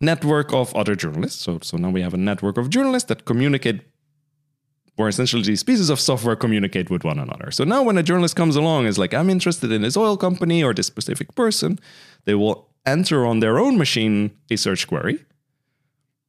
network 0.00 0.52
of 0.52 0.74
other 0.74 0.94
journalists 0.94 1.42
so 1.42 1.58
so 1.62 1.76
now 1.76 1.90
we 1.90 2.02
have 2.02 2.14
a 2.14 2.18
network 2.18 2.58
of 2.58 2.68
journalists 2.68 3.08
that 3.08 3.24
communicate 3.24 3.80
where 4.96 5.08
essentially 5.08 5.42
these 5.42 5.62
pieces 5.62 5.90
of 5.90 6.00
software 6.00 6.36
communicate 6.36 6.90
with 6.90 7.04
one 7.04 7.18
another. 7.18 7.50
So 7.50 7.64
now 7.64 7.82
when 7.82 7.98
a 7.98 8.02
journalist 8.02 8.34
comes 8.34 8.56
along 8.56 8.86
is 8.86 8.98
like, 8.98 9.12
I'm 9.12 9.30
interested 9.30 9.70
in 9.70 9.82
this 9.82 9.96
oil 9.96 10.16
company 10.16 10.64
or 10.64 10.72
this 10.72 10.86
specific 10.86 11.34
person, 11.34 11.78
they 12.24 12.34
will 12.34 12.70
enter 12.86 13.26
on 13.26 13.40
their 13.40 13.58
own 13.58 13.76
machine 13.76 14.30
a 14.50 14.56
search 14.56 14.86
query. 14.86 15.24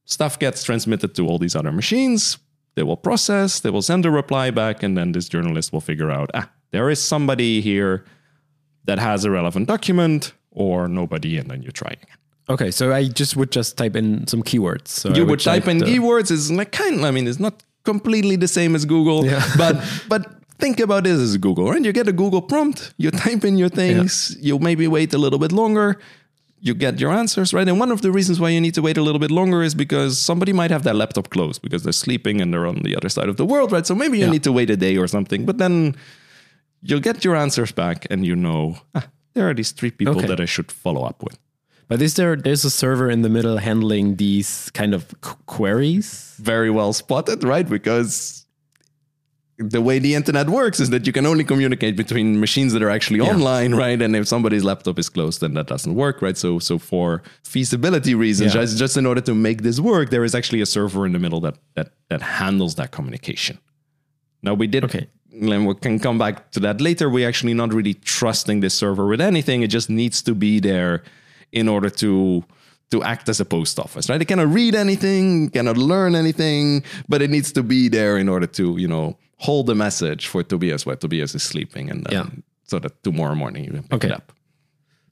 Stuff 0.05 0.37
gets 0.37 0.63
transmitted 0.63 1.15
to 1.15 1.27
all 1.27 1.37
these 1.37 1.55
other 1.55 1.71
machines. 1.71 2.37
They 2.75 2.83
will 2.83 2.97
process, 2.97 3.59
they 3.59 3.69
will 3.69 3.81
send 3.81 4.05
a 4.05 4.11
reply 4.11 4.51
back, 4.51 4.83
and 4.83 4.97
then 4.97 5.11
this 5.13 5.27
journalist 5.27 5.73
will 5.73 5.81
figure 5.81 6.11
out, 6.11 6.29
ah, 6.33 6.49
there 6.71 6.89
is 6.89 7.01
somebody 7.01 7.61
here 7.61 8.05
that 8.87 8.99
has 8.99 9.23
a 9.25 9.31
relevant 9.31 9.67
document 9.67 10.33
or 10.51 10.87
nobody, 10.87 11.37
and 11.37 11.49
then 11.51 11.61
you 11.61 11.71
try 11.71 11.91
again. 11.91 12.17
Okay, 12.49 12.71
so 12.71 12.93
I 12.93 13.07
just 13.21 13.35
would 13.35 13.51
just 13.51 13.77
type 13.77 13.95
in 13.95 14.25
some 14.27 14.41
keywords. 14.41 14.87
So 14.87 15.09
you 15.13 15.25
would 15.25 15.41
type 15.41 15.67
in 15.67 15.77
the- 15.79 15.85
keywords 15.85 16.31
is 16.31 16.49
like 16.51 16.71
kind 16.71 17.05
I 17.05 17.11
mean 17.11 17.27
it's 17.27 17.39
not 17.47 17.55
completely 17.83 18.35
the 18.37 18.47
same 18.47 18.75
as 18.75 18.83
Google 18.85 19.19
Yeah. 19.25 19.43
but 19.63 19.75
but 20.13 20.21
think 20.63 20.79
about 20.79 21.03
this 21.03 21.19
as 21.19 21.37
Google 21.37 21.65
right 21.71 21.83
you 21.87 21.93
get 21.93 22.07
a 22.07 22.11
Google 22.23 22.41
prompt 22.41 22.93
you 22.97 23.11
type 23.11 23.43
in 23.49 23.57
your 23.61 23.69
things 23.81 24.11
Yeah. 24.39 24.47
you 24.47 24.59
maybe 24.59 24.85
wait 24.97 25.13
a 25.13 25.17
little 25.17 25.39
bit 25.45 25.51
longer 25.51 25.87
you 26.67 26.73
get 26.73 26.99
your 26.99 27.11
answers 27.21 27.53
right 27.53 27.67
and 27.71 27.79
one 27.79 27.91
of 27.95 28.01
the 28.01 28.11
reasons 28.11 28.39
why 28.41 28.49
you 28.55 28.59
need 28.65 28.73
to 28.79 28.81
wait 28.81 28.97
a 28.97 29.03
little 29.07 29.19
bit 29.19 29.31
longer 29.39 29.61
is 29.69 29.75
because 29.75 30.13
somebody 30.29 30.53
might 30.61 30.71
have 30.75 30.83
their 30.87 30.95
laptop 31.01 31.29
closed 31.35 31.61
because 31.61 31.81
they're 31.83 32.01
sleeping 32.05 32.41
and 32.41 32.47
they're 32.51 32.65
on 32.73 32.77
the 32.87 32.93
other 32.97 33.09
side 33.09 33.29
of 33.29 33.37
the 33.37 33.45
world 33.45 33.71
right 33.71 33.85
so 33.85 33.93
maybe 34.03 34.17
you 34.17 34.25
Yeah. 34.25 34.31
need 34.35 34.43
to 34.49 34.51
wait 34.59 34.69
a 34.69 34.77
day 34.87 34.95
or 34.97 35.07
something 35.07 35.45
but 35.45 35.57
then 35.63 35.95
you'll 36.81 36.99
get 37.09 37.23
your 37.25 37.35
answers 37.35 37.71
back 37.71 38.05
and 38.11 38.25
you 38.25 38.35
know 38.35 38.77
ah, 38.95 39.07
there 39.33 39.49
are 39.49 39.53
these 39.53 39.71
three 39.71 39.91
people 39.91 40.17
Okay. 40.17 40.27
that 40.27 40.39
I 40.39 40.45
should 40.45 40.71
follow 40.71 41.03
up 41.03 41.23
with 41.23 41.37
But 41.89 42.01
is 42.01 42.13
there 42.15 42.35
there's 42.35 42.65
a 42.65 42.69
server 42.69 43.09
in 43.09 43.21
the 43.21 43.29
middle 43.29 43.57
handling 43.57 44.17
these 44.17 44.69
kind 44.73 44.93
of 44.93 45.01
qu- 45.21 45.37
queries? 45.45 46.35
very 46.39 46.69
well 46.69 46.93
spotted, 46.93 47.43
right? 47.43 47.67
Because 47.67 48.45
the 49.59 49.81
way 49.81 49.97
the 49.97 50.13
internet 50.13 50.47
works 50.49 50.79
is 50.79 50.89
that 50.91 51.07
you 51.07 51.13
can 51.13 51.25
only 51.25 51.43
communicate 51.43 51.95
between 51.95 52.39
machines 52.39 52.73
that 52.73 52.83
are 52.83 52.91
actually 52.91 53.19
online, 53.21 53.73
right? 53.73 53.99
And 54.03 54.15
if 54.15 54.27
somebody's 54.27 54.63
laptop 54.63 54.99
is 54.99 55.09
closed, 55.09 55.41
then 55.41 55.53
that 55.55 55.65
doesn't 55.67 55.95
work, 55.95 56.21
right? 56.21 56.37
So, 56.37 56.59
so 56.59 56.77
for 56.77 57.23
feasibility 57.43 58.13
reasons, 58.13 58.53
Yeah. 58.53 58.61
just, 58.61 58.77
just 58.77 58.97
in 58.97 59.05
order 59.07 59.21
to 59.21 59.33
make 59.33 59.63
this 59.63 59.79
work, 59.79 60.09
there 60.11 60.23
is 60.23 60.35
actually 60.35 60.61
a 60.61 60.65
server 60.67 61.05
in 61.07 61.11
the 61.13 61.19
middle 61.19 61.41
that 61.41 61.55
that 61.75 61.87
that 62.09 62.21
handles 62.21 62.75
that 62.75 62.91
communication. 62.91 63.57
Now 64.43 64.53
we 64.53 64.67
did. 64.67 64.83
Okay. 64.83 65.07
And 65.41 65.67
we 65.67 65.75
can 65.75 65.99
come 65.99 66.17
back 66.17 66.51
to 66.51 66.59
that 66.61 66.81
later. 66.81 67.09
We're 67.09 67.27
actually 67.27 67.53
not 67.53 67.73
really 67.73 67.93
trusting 67.93 68.61
this 68.61 68.73
server 68.73 69.05
with 69.07 69.21
anything. 69.21 69.61
It 69.61 69.67
just 69.69 69.89
needs 69.89 70.21
to 70.23 70.33
be 70.35 70.59
there 70.59 71.03
in 71.51 71.67
order 71.67 71.89
to 71.89 72.43
to 72.89 73.03
act 73.03 73.27
as 73.29 73.41
a 73.41 73.45
post 73.45 73.79
office, 73.79 74.09
right? 74.09 74.21
It 74.21 74.25
cannot 74.29 74.47
read 74.53 74.73
anything, 74.73 75.49
cannot 75.49 75.75
learn 75.77 76.15
anything, 76.15 76.83
but 77.09 77.21
it 77.21 77.29
needs 77.29 77.51
to 77.51 77.61
be 77.63 77.89
there 77.89 78.17
in 78.17 78.29
order 78.29 78.47
to, 78.47 78.77
you 78.77 78.87
know, 78.87 79.17
hold 79.39 79.67
the 79.67 79.75
message 79.75 80.27
for 80.27 80.41
Tobias 80.41 80.85
while 80.85 80.95
Tobias 80.95 81.35
is 81.35 81.43
sleeping, 81.43 81.89
and 81.91 82.05
then 82.05 82.13
Yeah. 82.13 82.29
so 82.63 82.79
that 82.79 83.03
tomorrow 83.03 83.35
morning 83.35 83.65
you 83.65 83.71
can 83.71 83.83
pick 83.83 83.93
Okay. 83.93 84.07
it 84.07 84.13
up. 84.13 84.31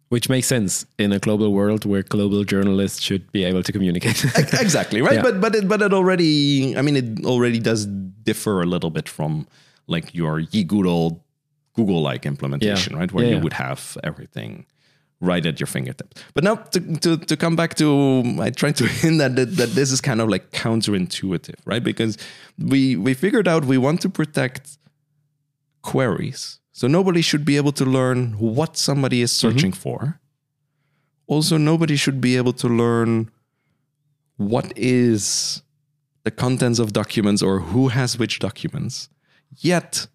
Which 0.07 0.29
makes 0.29 0.47
sense 0.47 0.85
in 0.97 1.11
a 1.11 1.19
global 1.19 1.51
world 1.51 1.83
where 1.83 2.01
global 2.03 2.45
journalists 2.45 3.01
should 3.01 3.29
be 3.33 3.43
able 3.43 3.61
to 3.63 3.71
communicate. 3.73 4.23
Exactly 4.61 5.01
right 5.01 5.15
Yeah. 5.19 5.21
but 5.27 5.41
but 5.41 5.53
it, 5.55 5.67
but 5.67 5.81
it 5.81 5.91
already 5.93 6.77
i 6.77 6.81
mean 6.81 6.95
it 6.95 7.25
already 7.25 7.59
does 7.59 7.85
differ 8.23 8.61
a 8.61 8.65
little 8.65 8.89
bit 8.91 9.09
from 9.09 9.45
like 9.87 10.13
your 10.13 10.39
ye 10.39 10.63
good 10.63 10.85
old 10.85 11.21
google 11.75 12.01
like 12.01 12.25
implementation 12.25 12.93
Yeah. 12.93 12.99
right? 12.99 13.11
Where 13.11 13.25
Yeah, 13.25 13.35
you 13.35 13.39
would 13.39 13.53
have 13.53 13.97
everything 14.03 14.65
right 15.21 15.45
at 15.45 15.59
your 15.59 15.67
fingertips. 15.67 16.21
But 16.33 16.43
now 16.43 16.55
to, 16.55 16.97
to, 16.97 17.17
to 17.17 17.37
come 17.37 17.55
back 17.55 17.75
to 17.75 18.23
i 18.39 18.49
tried 18.49 18.75
to 18.77 18.87
hint 19.01 19.19
that, 19.19 19.35
that 19.35 19.57
that 19.57 19.69
this 19.69 19.91
is 19.91 20.01
kind 20.01 20.21
of 20.21 20.29
like 20.29 20.51
counterintuitive 20.51 21.59
right? 21.65 21.83
Because 21.83 22.17
we 22.57 22.95
we 22.95 23.13
figured 23.13 23.47
out 23.47 23.65
we 23.65 23.77
want 23.77 24.01
to 24.01 24.09
protect 24.09 24.77
queries. 25.81 26.59
So 26.71 26.87
nobody 26.87 27.21
should 27.21 27.45
be 27.45 27.55
able 27.55 27.71
to 27.73 27.85
learn 27.85 28.33
what 28.37 28.75
somebody 28.75 29.21
is 29.21 29.31
mm-hmm. 29.31 29.47
searching 29.47 29.71
for. 29.71 30.19
Also 31.27 31.57
nobody 31.57 31.95
should 31.95 32.19
be 32.19 32.37
able 32.37 32.53
to 32.53 32.67
learn 32.67 33.31
what 34.37 34.73
is 34.75 35.61
the 36.23 36.31
contents 36.31 36.79
of 36.79 36.91
documents 36.91 37.41
or 37.41 37.59
who 37.59 37.87
has 37.89 38.17
which 38.17 38.39
documents. 38.39 39.09
Yet, 39.57 40.07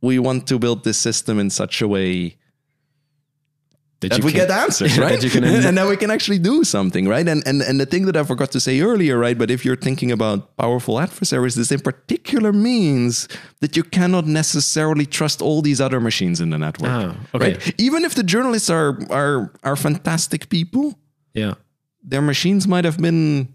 we 0.00 0.18
want 0.18 0.46
to 0.48 0.58
build 0.58 0.84
this 0.84 0.98
system 0.98 1.38
in 1.38 1.50
such 1.50 1.82
a 1.82 1.88
way 1.88 2.36
that 4.00 4.16
you 4.16 4.24
we 4.24 4.30
can- 4.30 4.46
get 4.46 4.50
answers, 4.50 4.96
right? 5.06 5.20
can- 5.20 5.42
and 5.68 5.76
then 5.76 5.88
we 5.88 5.96
can 5.96 6.10
actually 6.10 6.38
do 6.38 6.62
something, 6.62 7.08
right? 7.08 7.26
And, 7.26 7.42
and 7.46 7.62
and 7.62 7.80
the 7.80 7.86
thing 7.86 8.06
that 8.06 8.16
I 8.16 8.22
forgot 8.22 8.52
to 8.52 8.60
say 8.60 8.80
earlier, 8.80 9.18
right? 9.18 9.36
But 9.36 9.50
if 9.50 9.64
you're 9.64 9.76
thinking 9.80 10.12
about 10.12 10.56
powerful 10.56 11.00
adversaries, 11.00 11.56
this 11.56 11.72
in 11.72 11.80
particular 11.80 12.52
means 12.52 13.26
that 13.60 13.76
you 13.76 13.82
cannot 13.82 14.24
necessarily 14.26 15.04
trust 15.04 15.42
all 15.42 15.62
these 15.62 15.80
other 15.80 16.00
machines 16.00 16.40
in 16.40 16.50
the 16.50 16.58
network, 16.58 16.90
Ah, 16.90 17.16
okay. 17.34 17.54
right? 17.54 17.74
Even 17.80 18.04
if 18.04 18.14
the 18.14 18.22
journalists 18.22 18.70
are 18.70 18.96
are 19.10 19.52
are 19.64 19.74
fantastic 19.76 20.48
people, 20.48 20.96
yeah. 21.34 21.54
their 22.04 22.22
machines 22.22 22.68
might 22.68 22.84
have 22.84 22.98
been 22.98 23.48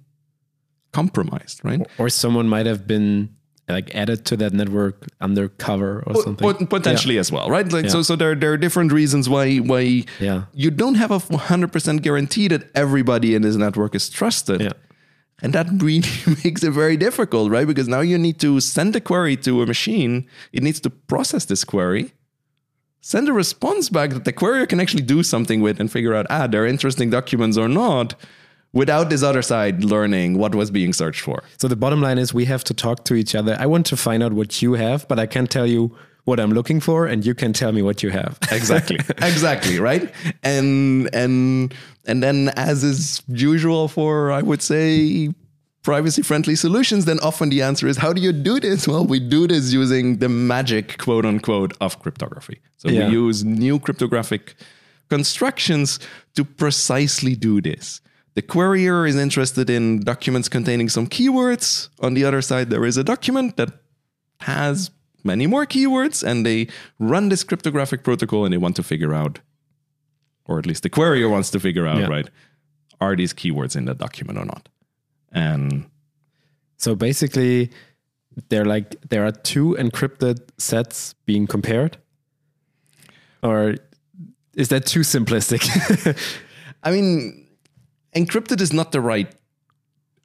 compromised, 0.91 1.61
right? 1.63 1.81
Or 1.97 2.09
someone 2.09 2.49
might 2.49 2.65
have 2.65 2.85
been 2.85 3.29
like 3.69 3.93
added 3.95 4.25
to 4.25 4.35
that 4.37 4.53
network 4.53 5.07
undercover 5.21 6.03
or 6.05 6.15
something. 6.21 6.53
Pot- 6.53 6.69
potentially 6.69 7.17
as 7.17 7.31
well, 7.31 7.49
right? 7.49 7.71
Like 7.71 7.89
so, 7.89 8.01
so 8.01 8.15
there 8.15 8.35
there 8.35 8.51
are 8.51 8.57
different 8.57 8.91
reasons 8.91 9.29
why 9.29 9.57
why 9.57 10.05
Yeah. 10.19 10.43
you 10.53 10.69
don't 10.71 10.95
have 10.95 11.11
a 11.11 11.19
hundred 11.37 11.71
percent 11.71 12.01
guarantee 12.01 12.47
that 12.49 12.69
everybody 12.75 13.35
in 13.35 13.41
this 13.41 13.55
network 13.55 13.95
is 13.95 14.09
trusted. 14.09 14.61
Yeah. 14.61 14.73
And 15.41 15.53
that 15.53 15.67
really 15.81 16.07
makes 16.43 16.63
it 16.63 16.71
very 16.71 16.97
difficult, 16.97 17.51
right? 17.51 17.67
Because 17.67 17.87
now 17.87 18.01
you 18.01 18.17
need 18.17 18.39
to 18.39 18.59
send 18.59 18.95
a 18.95 19.01
query 19.01 19.35
to 19.37 19.61
a 19.61 19.65
machine. 19.65 20.25
It 20.51 20.63
needs 20.63 20.79
to 20.81 20.89
process 20.89 21.45
this 21.45 21.63
query, 21.65 22.13
send 23.01 23.27
a 23.27 23.33
response 23.33 23.89
back 23.89 24.11
that 24.11 24.23
the 24.25 24.31
query 24.31 24.65
can 24.67 24.79
actually 24.79 25.03
do 25.03 25.23
something 25.23 25.61
with 25.61 25.79
and 25.79 25.91
figure 25.91 26.13
out, 26.13 26.25
ah, 26.29 26.47
they're 26.47 26.65
interesting 26.65 27.09
documents 27.09 27.57
or 27.57 27.67
not, 27.67 28.15
without 28.73 29.09
this 29.09 29.23
other 29.23 29.41
side 29.41 29.83
learning 29.83 30.37
what 30.37 30.53
was 30.55 30.71
being 30.71 30.93
searched 30.93 31.21
for. 31.21 31.43
So 31.57 31.67
the 31.67 31.75
bottom 31.75 32.01
line 32.01 32.17
is 32.17 32.33
we 32.33 32.45
have 32.45 32.63
to 32.65 32.73
talk 32.73 33.05
to 33.05 33.13
each 33.15 33.35
other. 33.35 33.55
I 33.59 33.65
want 33.67 33.85
to 33.87 33.95
find 33.97 34.21
out 34.23 34.33
what 34.33 34.61
you 34.61 34.73
have, 34.73 35.07
but 35.07 35.19
I 35.19 35.25
can't 35.27 35.49
tell 35.49 35.67
you 35.67 35.95
what 36.25 36.39
I'm 36.39 36.51
looking 36.53 36.79
for, 36.79 37.05
and 37.05 37.25
you 37.25 37.35
can 37.35 37.51
tell 37.53 37.71
me 37.73 37.81
what 37.81 38.01
you 38.01 38.09
have. 38.09 38.39
exactly 38.51 38.97
exactly 39.21 39.77
right 39.79 40.11
and 40.43 41.09
and 41.13 41.73
and 42.05 42.23
then 42.23 42.49
as 42.55 42.83
is 42.83 43.21
usual 43.27 43.87
for 43.87 44.31
i 44.31 44.41
would 44.41 44.61
say 44.61 45.29
privacy 45.83 46.21
friendly 46.21 46.55
solutions 46.55 47.03
then 47.05 47.19
often 47.19 47.49
the 47.49 47.61
answer 47.61 47.87
is 47.89 47.97
how 47.97 48.13
do 48.13 48.21
you 48.21 48.31
do 48.31 48.57
this 48.59 48.87
well 48.87 49.05
we 49.05 49.19
do 49.19 49.47
this 49.47 49.73
using 49.73 50.17
the 50.19 50.29
magic 50.29 50.97
quote 50.97 51.25
unquote 51.25 51.73
of 51.81 51.99
cryptography 51.99 52.57
so 52.77 52.87
Yeah. 52.89 53.07
we 53.07 53.13
use 53.13 53.43
new 53.43 53.77
cryptographic 53.79 54.55
constructions 55.09 55.99
to 56.35 56.45
precisely 56.45 57.35
do 57.35 57.59
this 57.61 57.99
the 58.35 58.41
querier 58.41 59.07
is 59.07 59.15
interested 59.15 59.69
in 59.69 59.99
documents 59.99 60.49
containing 60.49 60.89
some 60.89 61.07
keywords 61.07 61.89
on 61.99 62.13
the 62.15 62.23
other 62.25 62.41
side 62.41 62.69
there 62.69 62.85
is 62.85 62.97
a 62.97 63.03
document 63.03 63.55
that 63.57 63.69
has 64.41 64.89
many 65.23 65.47
more 65.47 65.65
keywords 65.65 66.23
and 66.23 66.45
they 66.45 66.67
run 66.99 67.29
this 67.29 67.43
cryptographic 67.43 68.03
protocol 68.03 68.43
and 68.45 68.53
they 68.53 68.57
want 68.57 68.75
to 68.75 68.83
figure 68.83 69.13
out 69.13 69.39
or 70.45 70.59
at 70.59 70.65
least 70.65 70.83
the 70.83 70.89
querier 70.89 71.29
wants 71.29 71.49
to 71.49 71.59
figure 71.59 71.87
out 71.87 71.99
Yeah. 71.99 72.07
right 72.07 72.29
are 72.99 73.15
these 73.15 73.33
keywords 73.33 73.75
in 73.75 73.85
the 73.85 73.93
document 73.93 74.37
or 74.39 74.45
not 74.45 74.69
and 75.31 75.85
So 76.77 76.95
basically, 76.95 77.69
they're 78.49 78.65
like 78.65 78.95
there 79.09 79.23
are 79.25 79.31
two 79.31 79.75
encrypted 79.79 80.37
sets 80.57 81.15
being 81.25 81.47
compared, 81.47 81.97
or 83.41 83.75
is 84.55 84.67
that 84.69 84.85
too 84.85 84.99
simplistic? 85.01 85.61
i 86.83 86.91
mean 86.91 87.42
encrypted 88.15 88.61
is 88.61 88.73
not 88.73 88.91
the 88.91 89.01
right 89.01 89.33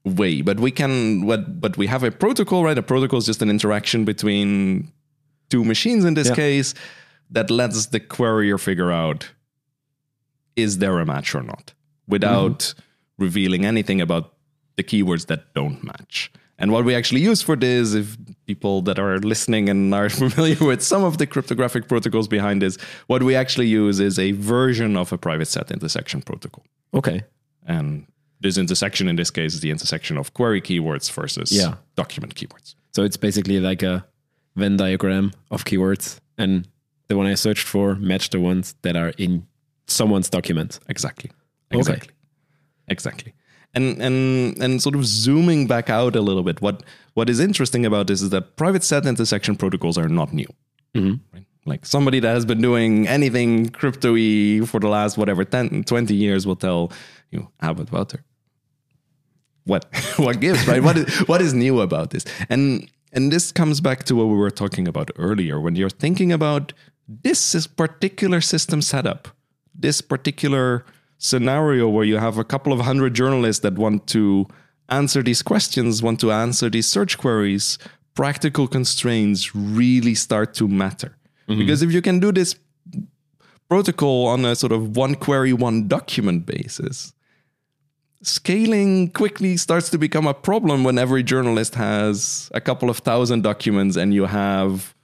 way 0.04 0.40
but 0.40 0.58
we 0.60 0.70
can 0.70 1.26
what 1.26 1.60
but 1.60 1.76
we 1.76 1.86
have 1.86 2.02
a 2.02 2.10
protocol 2.10 2.64
right? 2.64 2.78
A 2.78 2.82
protocol 2.82 3.18
is 3.18 3.26
just 3.26 3.42
an 3.42 3.50
interaction 3.50 4.04
between 4.04 4.92
two 5.50 5.64
machines 5.64 6.04
in 6.04 6.14
this 6.14 6.28
Yeah. 6.28 6.34
case 6.34 6.74
that 7.30 7.50
lets 7.50 7.86
the 7.86 8.00
querier 8.00 8.58
figure 8.58 8.92
out 8.92 9.30
is 10.56 10.78
there 10.78 10.98
a 10.98 11.06
match 11.06 11.34
or 11.34 11.42
not? 11.42 11.72
Without 12.08 12.58
mm-hmm. 12.58 13.24
revealing 13.24 13.64
anything 13.64 14.00
about 14.00 14.34
the 14.76 14.82
keywords 14.82 15.26
that 15.26 15.54
don't 15.54 15.84
match. 15.84 16.32
And 16.58 16.72
what 16.72 16.84
we 16.84 16.94
actually 16.94 17.20
use 17.20 17.40
for 17.40 17.54
this 17.54 17.94
if 17.94 18.16
people 18.46 18.82
that 18.82 18.98
are 18.98 19.18
listening 19.18 19.68
and 19.68 19.94
are 19.94 20.08
familiar 20.24 20.58
with 20.64 20.82
some 20.82 21.04
of 21.04 21.18
the 21.18 21.26
cryptographic 21.26 21.86
protocols 21.86 22.26
behind 22.26 22.62
this 22.62 22.76
what 23.06 23.22
we 23.22 23.36
actually 23.36 23.68
use 23.68 24.00
is 24.00 24.18
a 24.18 24.32
version 24.32 24.96
of 24.96 25.12
a 25.12 25.18
private 25.18 25.46
set 25.46 25.70
intersection 25.70 26.22
protocol. 26.22 26.64
Okay, 26.94 27.22
and 27.68 28.06
this 28.40 28.58
intersection 28.58 29.08
in 29.08 29.16
this 29.16 29.30
case 29.30 29.54
is 29.54 29.60
the 29.60 29.70
intersection 29.70 30.16
of 30.18 30.32
query 30.34 30.60
keywords 30.60 31.10
versus 31.12 31.52
Yeah. 31.52 31.74
document 31.96 32.34
keywords. 32.34 32.74
so 32.92 33.04
it's 33.04 33.16
basically 33.16 33.60
like 33.60 33.82
a 33.84 34.04
Venn 34.56 34.76
diagram 34.76 35.30
of 35.52 35.64
keywords, 35.64 36.18
and 36.36 36.66
the 37.08 37.16
one 37.16 37.26
I 37.32 37.34
searched 37.36 37.66
for 37.68 37.94
matched 37.94 38.32
the 38.32 38.40
ones 38.40 38.74
that 38.82 38.96
are 38.96 39.12
in 39.16 39.46
someone's 39.86 40.28
document. 40.30 40.80
Exactly. 40.88 41.30
Okay. 41.72 41.78
Exactly. 41.80 42.14
Exactly. 42.88 43.32
And 43.74 44.00
and 44.02 44.62
and 44.62 44.82
sort 44.82 44.94
of 44.96 45.04
zooming 45.06 45.66
back 45.68 45.90
out 45.90 46.16
a 46.16 46.20
little 46.20 46.42
bit, 46.42 46.60
what 46.60 46.82
what 47.14 47.28
is 47.30 47.38
interesting 47.38 47.84
about 47.86 48.06
this 48.06 48.20
is 48.22 48.30
that 48.30 48.56
private 48.56 48.82
set 48.82 49.06
intersection 49.06 49.54
protocols 49.56 49.96
are 49.98 50.08
not 50.08 50.32
new. 50.32 50.48
Mm-hmm. 50.94 51.16
Right? 51.34 51.44
Like 51.66 51.84
somebody 51.86 52.18
that 52.20 52.30
has 52.34 52.44
been 52.46 52.62
doing 52.62 53.06
anything 53.06 53.68
crypto-y 53.68 54.64
for 54.66 54.80
the 54.80 54.88
last 54.88 55.18
whatever 55.18 55.44
10, 55.44 55.84
20 55.84 56.14
years 56.14 56.46
will 56.46 56.56
tell 56.56 56.90
you, 57.30 57.48
ah, 57.60 57.72
but 57.72 57.90
Wouter, 57.92 58.24
what 59.64 59.86
what 60.16 60.40
gives, 60.40 60.66
right? 60.66 60.82
what 60.82 60.96
is 60.96 61.18
what 61.28 61.40
is 61.40 61.54
new 61.54 61.80
about 61.80 62.10
this? 62.10 62.24
And 62.48 62.90
and 63.12 63.32
this 63.32 63.52
comes 63.52 63.80
back 63.80 64.04
to 64.04 64.16
what 64.16 64.26
we 64.26 64.36
were 64.36 64.50
talking 64.50 64.86
about 64.86 65.10
earlier. 65.16 65.60
When 65.60 65.76
you're 65.76 65.90
thinking 65.90 66.32
about 66.32 66.72
this 67.06 67.66
particular 67.66 68.40
system 68.40 68.82
setup, 68.82 69.28
this 69.74 70.00
particular 70.00 70.84
scenario 71.16 71.88
where 71.88 72.04
you 72.04 72.16
have 72.16 72.38
a 72.38 72.44
couple 72.44 72.72
of 72.72 72.80
hundred 72.80 73.14
journalists 73.14 73.62
that 73.62 73.74
want 73.74 74.06
to 74.08 74.46
answer 74.88 75.22
these 75.22 75.42
questions, 75.42 76.02
want 76.02 76.20
to 76.20 76.32
answer 76.32 76.70
these 76.70 76.86
search 76.86 77.18
queries, 77.18 77.78
practical 78.14 78.68
constraints 78.68 79.54
really 79.54 80.14
start 80.14 80.54
to 80.54 80.68
matter. 80.68 81.16
Because 81.58 81.82
if 81.82 81.92
you 81.92 82.02
can 82.02 82.20
do 82.20 82.30
this 82.30 82.56
protocol 83.68 84.26
on 84.26 84.44
a 84.44 84.54
sort 84.54 84.72
of 84.72 84.96
one 84.96 85.14
query, 85.14 85.52
one 85.52 85.88
document 85.88 86.44
basis, 86.46 87.14
scaling 88.22 89.10
quickly 89.10 89.56
starts 89.56 89.90
to 89.90 89.98
become 89.98 90.26
a 90.26 90.34
problem 90.34 90.84
when 90.84 90.98
every 90.98 91.22
journalist 91.22 91.74
has 91.76 92.50
a 92.52 92.60
couple 92.60 92.90
of 92.90 92.98
thousand 92.98 93.42
documents 93.42 93.96
and 93.96 94.12
you 94.12 94.24
have 94.24 94.94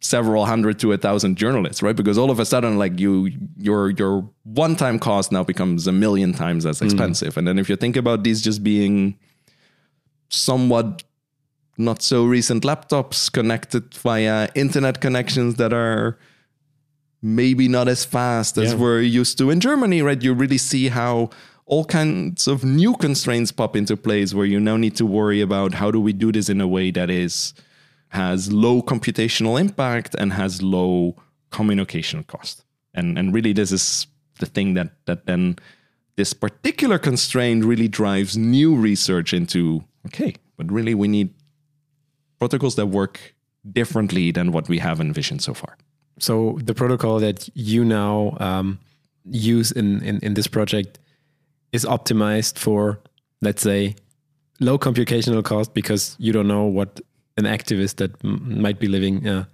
several 0.00 0.46
hundred 0.46 0.78
to 0.78 0.92
a 0.92 0.98
thousand 0.98 1.36
journalists 1.36 1.82
right 1.82 1.96
because 1.96 2.18
all 2.18 2.30
of 2.30 2.38
a 2.40 2.44
sudden 2.44 2.76
like 2.78 2.98
you 2.98 3.30
your 3.56 3.90
your 3.90 4.28
one 4.44 4.74
time 4.76 4.98
cost 4.98 5.30
now 5.30 5.44
becomes 5.44 5.86
a 5.86 5.92
million 5.92 6.32
times 6.32 6.66
as 6.66 6.78
hmm. 6.78 6.84
expensive 6.86 7.36
and 7.36 7.46
then 7.46 7.58
if 7.58 7.68
you 7.68 7.76
think 7.76 7.96
about 7.96 8.24
these 8.24 8.40
just 8.40 8.62
being 8.62 9.16
somewhat 10.28 11.04
not 11.78 12.02
so 12.02 12.24
recent 12.24 12.62
laptops 12.62 13.30
connected 13.32 13.94
via 13.94 14.48
internet 14.54 15.00
connections 15.00 15.56
that 15.56 15.72
are 15.72 16.18
maybe 17.22 17.68
not 17.68 17.88
as 17.88 18.04
fast 18.04 18.58
as 18.58 18.72
Yeah. 18.72 18.78
we're 18.78 19.00
used 19.00 19.38
to 19.38 19.48
in 19.48 19.60
Germany, 19.60 20.02
right? 20.02 20.20
You 20.20 20.34
really 20.34 20.58
see 20.58 20.88
how 20.88 21.30
all 21.66 21.84
kinds 21.84 22.48
of 22.48 22.64
new 22.64 22.94
constraints 22.96 23.52
pop 23.52 23.76
into 23.76 23.96
place 23.96 24.34
where 24.34 24.46
you 24.46 24.58
now 24.58 24.76
need 24.76 24.96
to 24.96 25.06
worry 25.06 25.40
about 25.40 25.74
how 25.74 25.90
do 25.90 26.00
we 26.00 26.12
do 26.12 26.32
this 26.32 26.48
in 26.48 26.60
a 26.60 26.66
way 26.66 26.90
that 26.90 27.10
is 27.10 27.54
has 28.08 28.52
low 28.52 28.82
computational 28.82 29.58
impact 29.58 30.14
and 30.18 30.34
has 30.34 30.60
low 30.60 31.16
communication 31.50 32.24
cost. 32.24 32.64
And 32.94 33.16
and 33.18 33.32
really 33.32 33.52
this 33.52 33.72
is 33.72 34.06
the 34.38 34.46
thing 34.46 34.74
that 34.74 34.90
that 35.06 35.26
then 35.26 35.56
this 36.16 36.34
particular 36.34 36.98
constraint 36.98 37.64
really 37.64 37.88
drives 37.88 38.36
new 38.36 38.74
research 38.74 39.32
into 39.32 39.84
okay, 40.06 40.34
but 40.56 40.70
really 40.70 40.94
we 40.94 41.08
need 41.08 41.32
protocols 42.38 42.74
that 42.74 42.86
work 42.86 43.34
differently 43.70 44.32
than 44.32 44.50
what 44.50 44.68
we 44.68 44.78
have 44.78 45.00
envisioned 45.00 45.42
so 45.42 45.54
far. 45.54 45.76
So 46.18 46.58
the 46.62 46.74
protocol 46.74 47.20
that 47.20 47.48
you 47.54 47.84
now 47.84 48.36
um, 48.40 48.78
use 49.24 49.70
in, 49.70 50.02
in 50.02 50.18
in 50.22 50.34
this 50.34 50.48
project 50.48 50.98
is 51.72 51.84
optimized 51.84 52.58
for, 52.58 53.00
let's 53.40 53.62
say, 53.62 53.96
low 54.60 54.78
computational 54.78 55.42
cost 55.44 55.74
because 55.74 56.16
you 56.18 56.32
don't 56.32 56.48
know 56.48 56.64
what 56.64 57.00
an 57.36 57.44
activist 57.44 57.96
that 57.96 58.12
m- 58.24 58.60
might 58.60 58.78
be 58.78 58.86
living 58.86 59.26
uh, 59.26 59.44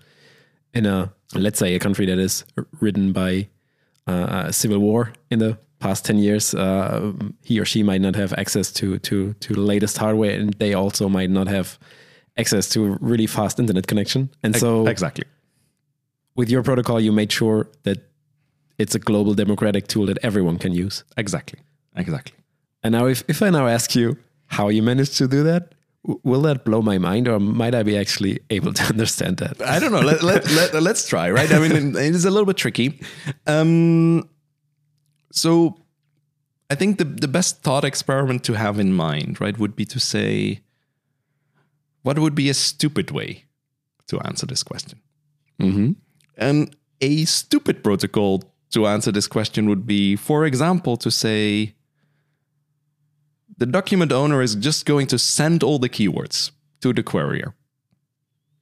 in 0.74 0.86
a 0.86 1.12
let's 1.34 1.58
say 1.58 1.74
a 1.74 1.78
country 1.78 2.06
that 2.06 2.18
is 2.18 2.44
ridden 2.80 3.12
by 3.12 3.48
uh, 4.06 4.44
a 4.46 4.52
civil 4.52 4.78
war 4.78 5.12
in 5.30 5.38
the 5.38 5.58
past 5.78 6.04
10 6.04 6.18
years 6.18 6.54
uh, 6.54 7.12
he 7.42 7.60
or 7.60 7.64
she 7.64 7.82
might 7.82 8.00
not 8.00 8.16
have 8.16 8.32
access 8.34 8.72
to 8.72 8.98
to 8.98 9.32
to 9.34 9.54
the 9.54 9.60
latest 9.60 9.96
hardware 9.98 10.38
and 10.38 10.54
they 10.54 10.74
also 10.74 11.08
might 11.08 11.30
not 11.30 11.46
have 11.46 11.78
access 12.36 12.68
to 12.68 12.86
a 12.86 12.98
really 13.00 13.26
fast 13.26 13.58
internet 13.58 13.86
connection. 13.86 14.30
And 14.42 14.54
so 14.56 14.86
exactly. 14.86 15.24
with 16.36 16.50
your 16.50 16.62
protocol 16.62 17.00
you 17.00 17.12
made 17.12 17.32
sure 17.32 17.68
that 17.82 17.98
it's 18.78 18.94
a 18.94 18.98
global 18.98 19.34
democratic 19.34 19.88
tool 19.88 20.06
that 20.06 20.18
everyone 20.22 20.58
can 20.58 20.72
use. 20.72 21.04
Exactly 21.16 21.60
exactly 21.98 22.36
and 22.82 22.92
now 22.92 23.06
if, 23.06 23.22
if 23.28 23.42
i 23.42 23.50
now 23.50 23.66
ask 23.66 23.94
you 23.94 24.16
how 24.46 24.68
you 24.68 24.82
managed 24.82 25.16
to 25.16 25.28
do 25.28 25.42
that 25.42 25.74
will 26.22 26.40
that 26.42 26.64
blow 26.64 26.80
my 26.80 26.96
mind 26.96 27.28
or 27.28 27.38
might 27.38 27.74
i 27.74 27.82
be 27.82 27.96
actually 27.96 28.38
able 28.50 28.72
to 28.72 28.82
understand 28.94 29.36
that 29.38 29.60
I 29.60 29.78
don't 29.78 29.92
know. 29.92 30.00
Let, 30.00 30.22
let, 30.22 30.50
let, 30.50 30.82
let's 30.82 31.06
try, 31.06 31.30
right? 31.30 31.52
I 31.52 31.58
mean, 31.58 31.96
it 31.96 32.14
is 32.14 32.24
a 32.24 32.30
little 32.30 32.46
bit 32.46 32.56
tricky. 32.56 33.00
Um, 33.46 34.28
so 35.32 35.76
I 36.70 36.74
think 36.74 36.98
the, 36.98 37.04
the 37.04 37.28
best 37.28 37.62
thought 37.62 37.84
experiment 37.84 38.44
to 38.44 38.54
have 38.54 38.78
in 38.78 38.92
mind, 38.92 39.40
right, 39.40 39.58
would 39.58 39.74
be 39.74 39.84
to 39.86 39.98
say, 39.98 40.60
what 42.02 42.18
would 42.18 42.34
be 42.34 42.48
a 42.48 42.54
stupid 42.54 43.10
way 43.10 43.44
to 44.08 44.20
answer 44.20 44.46
this 44.46 44.62
question? 44.62 45.00
mm-hmm. 45.60 45.92
And 46.36 46.74
a 47.00 47.24
stupid 47.24 47.82
protocol 47.82 48.42
to 48.70 48.86
answer 48.86 49.10
this 49.10 49.26
question 49.26 49.68
would 49.68 49.86
be, 49.86 50.14
for 50.14 50.44
example, 50.44 50.96
to 50.98 51.10
say 51.10 51.74
the 53.58 53.66
document 53.66 54.12
owner 54.12 54.40
is 54.40 54.54
just 54.54 54.86
going 54.86 55.06
to 55.08 55.18
send 55.18 55.62
all 55.62 55.78
the 55.78 55.88
keywords 55.88 56.52
to 56.80 56.92
the 56.92 57.02
querier. 57.02 57.52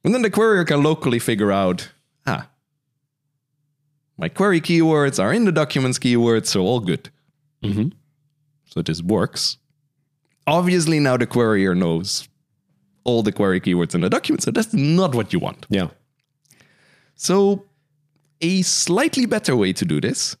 And 0.03 0.13
then 0.13 0.23
the 0.23 0.29
querier 0.29 0.65
can 0.65 0.83
locally 0.83 1.19
figure 1.19 1.51
out, 1.51 1.91
ah, 2.25 2.49
my 4.17 4.29
query 4.29 4.59
keywords 4.59 5.23
are 5.23 5.31
in 5.31 5.45
the 5.45 5.51
documents 5.51 5.99
keywords, 5.99 6.47
so 6.47 6.61
all 6.61 6.79
good. 6.79 7.09
Mm-hmm. 7.63 7.89
So 8.65 8.81
this 8.81 9.01
works. 9.01 9.57
Obviously, 10.47 10.99
now 10.99 11.17
the 11.17 11.27
querier 11.27 11.77
knows 11.77 12.27
all 13.03 13.21
the 13.21 13.31
query 13.31 13.61
keywords 13.61 13.93
in 13.93 14.01
the 14.01 14.09
document, 14.09 14.43
so 14.43 14.51
that's 14.51 14.73
not 14.73 15.13
what 15.13 15.31
you 15.31 15.39
want. 15.39 15.65
yeah 15.69 15.89
So, 17.15 17.65
a 18.41 18.61
slightly 18.63 19.25
better 19.25 19.55
way 19.55 19.73
to 19.73 19.85
do 19.85 20.01
this 20.01 20.35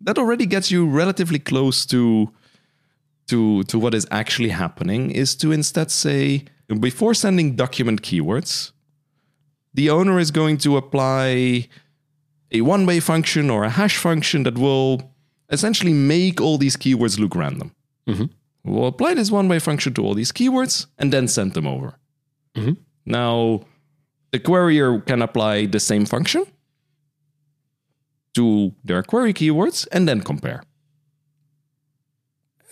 that 0.00 0.18
already 0.18 0.46
gets 0.46 0.70
you 0.70 0.86
relatively 0.86 1.38
close 1.38 1.86
to 1.86 2.30
to 3.28 3.62
to 3.64 3.78
what 3.78 3.94
is 3.94 4.06
actually 4.10 4.50
happening 4.50 5.10
is 5.10 5.34
to 5.36 5.52
instead 5.52 5.90
say 5.90 6.44
before 6.80 7.14
sending 7.14 7.56
document 7.56 8.02
keywords 8.02 8.72
the 9.74 9.90
owner 9.90 10.18
is 10.18 10.30
going 10.30 10.56
to 10.58 10.76
apply 10.76 11.68
a 12.52 12.60
one-way 12.60 13.00
function 13.00 13.50
or 13.50 13.64
a 13.64 13.68
hash 13.70 13.96
function 13.98 14.42
that 14.44 14.56
will 14.56 15.12
essentially 15.50 15.92
make 15.92 16.40
all 16.40 16.56
these 16.58 16.76
keywords 16.76 17.18
look 17.18 17.34
random. 17.34 17.72
Mhm. 18.08 18.30
We'll 18.64 18.86
apply 18.86 19.14
this 19.14 19.30
one-way 19.30 19.58
function 19.58 19.92
to 19.94 20.02
all 20.02 20.14
these 20.14 20.32
keywords 20.32 20.86
and 20.98 21.12
then 21.12 21.28
send 21.28 21.52
them 21.52 21.66
over. 21.66 21.98
Mhm. 22.56 22.76
Now, 23.04 23.60
the 24.32 24.38
querier 24.38 25.04
can 25.04 25.20
apply 25.22 25.66
the 25.66 25.80
same 25.80 26.06
function 26.06 26.44
to 28.34 28.72
their 28.84 29.02
query 29.02 29.32
keywords 29.34 29.86
and 29.92 30.08
then 30.08 30.20
compare. 30.22 30.62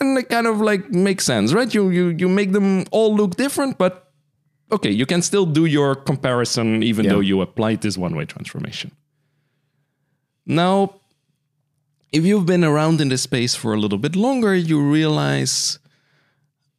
And 0.00 0.18
it 0.18 0.28
kind 0.28 0.46
of 0.46 0.61
like 0.61 0.90
makes 0.90 1.24
sense, 1.24 1.52
right? 1.52 1.72
You 1.74 1.88
you 1.90 2.09
you 2.18 2.28
make 2.28 2.52
them 2.52 2.85
all 2.90 3.14
look 3.14 3.37
different, 3.37 3.78
but 3.78 4.11
okay, 4.70 4.90
you 4.90 5.07
can 5.07 5.22
still 5.22 5.46
do 5.46 5.64
your 5.66 5.94
comparison 5.94 6.83
even 6.83 7.04
Yeah. 7.04 7.12
though 7.12 7.20
you 7.22 7.40
applied 7.40 7.80
this 7.80 7.96
one-way 7.98 8.24
transformation. 8.26 8.90
Now, 10.46 11.00
if 12.12 12.24
you've 12.24 12.46
been 12.46 12.64
around 12.64 13.00
in 13.00 13.09
this 13.09 13.22
space 13.22 13.54
for 13.54 13.72
a 13.72 13.78
little 13.78 13.98
bit 13.98 14.14
longer, 14.16 14.54
you 14.54 14.80
realize 14.80 15.78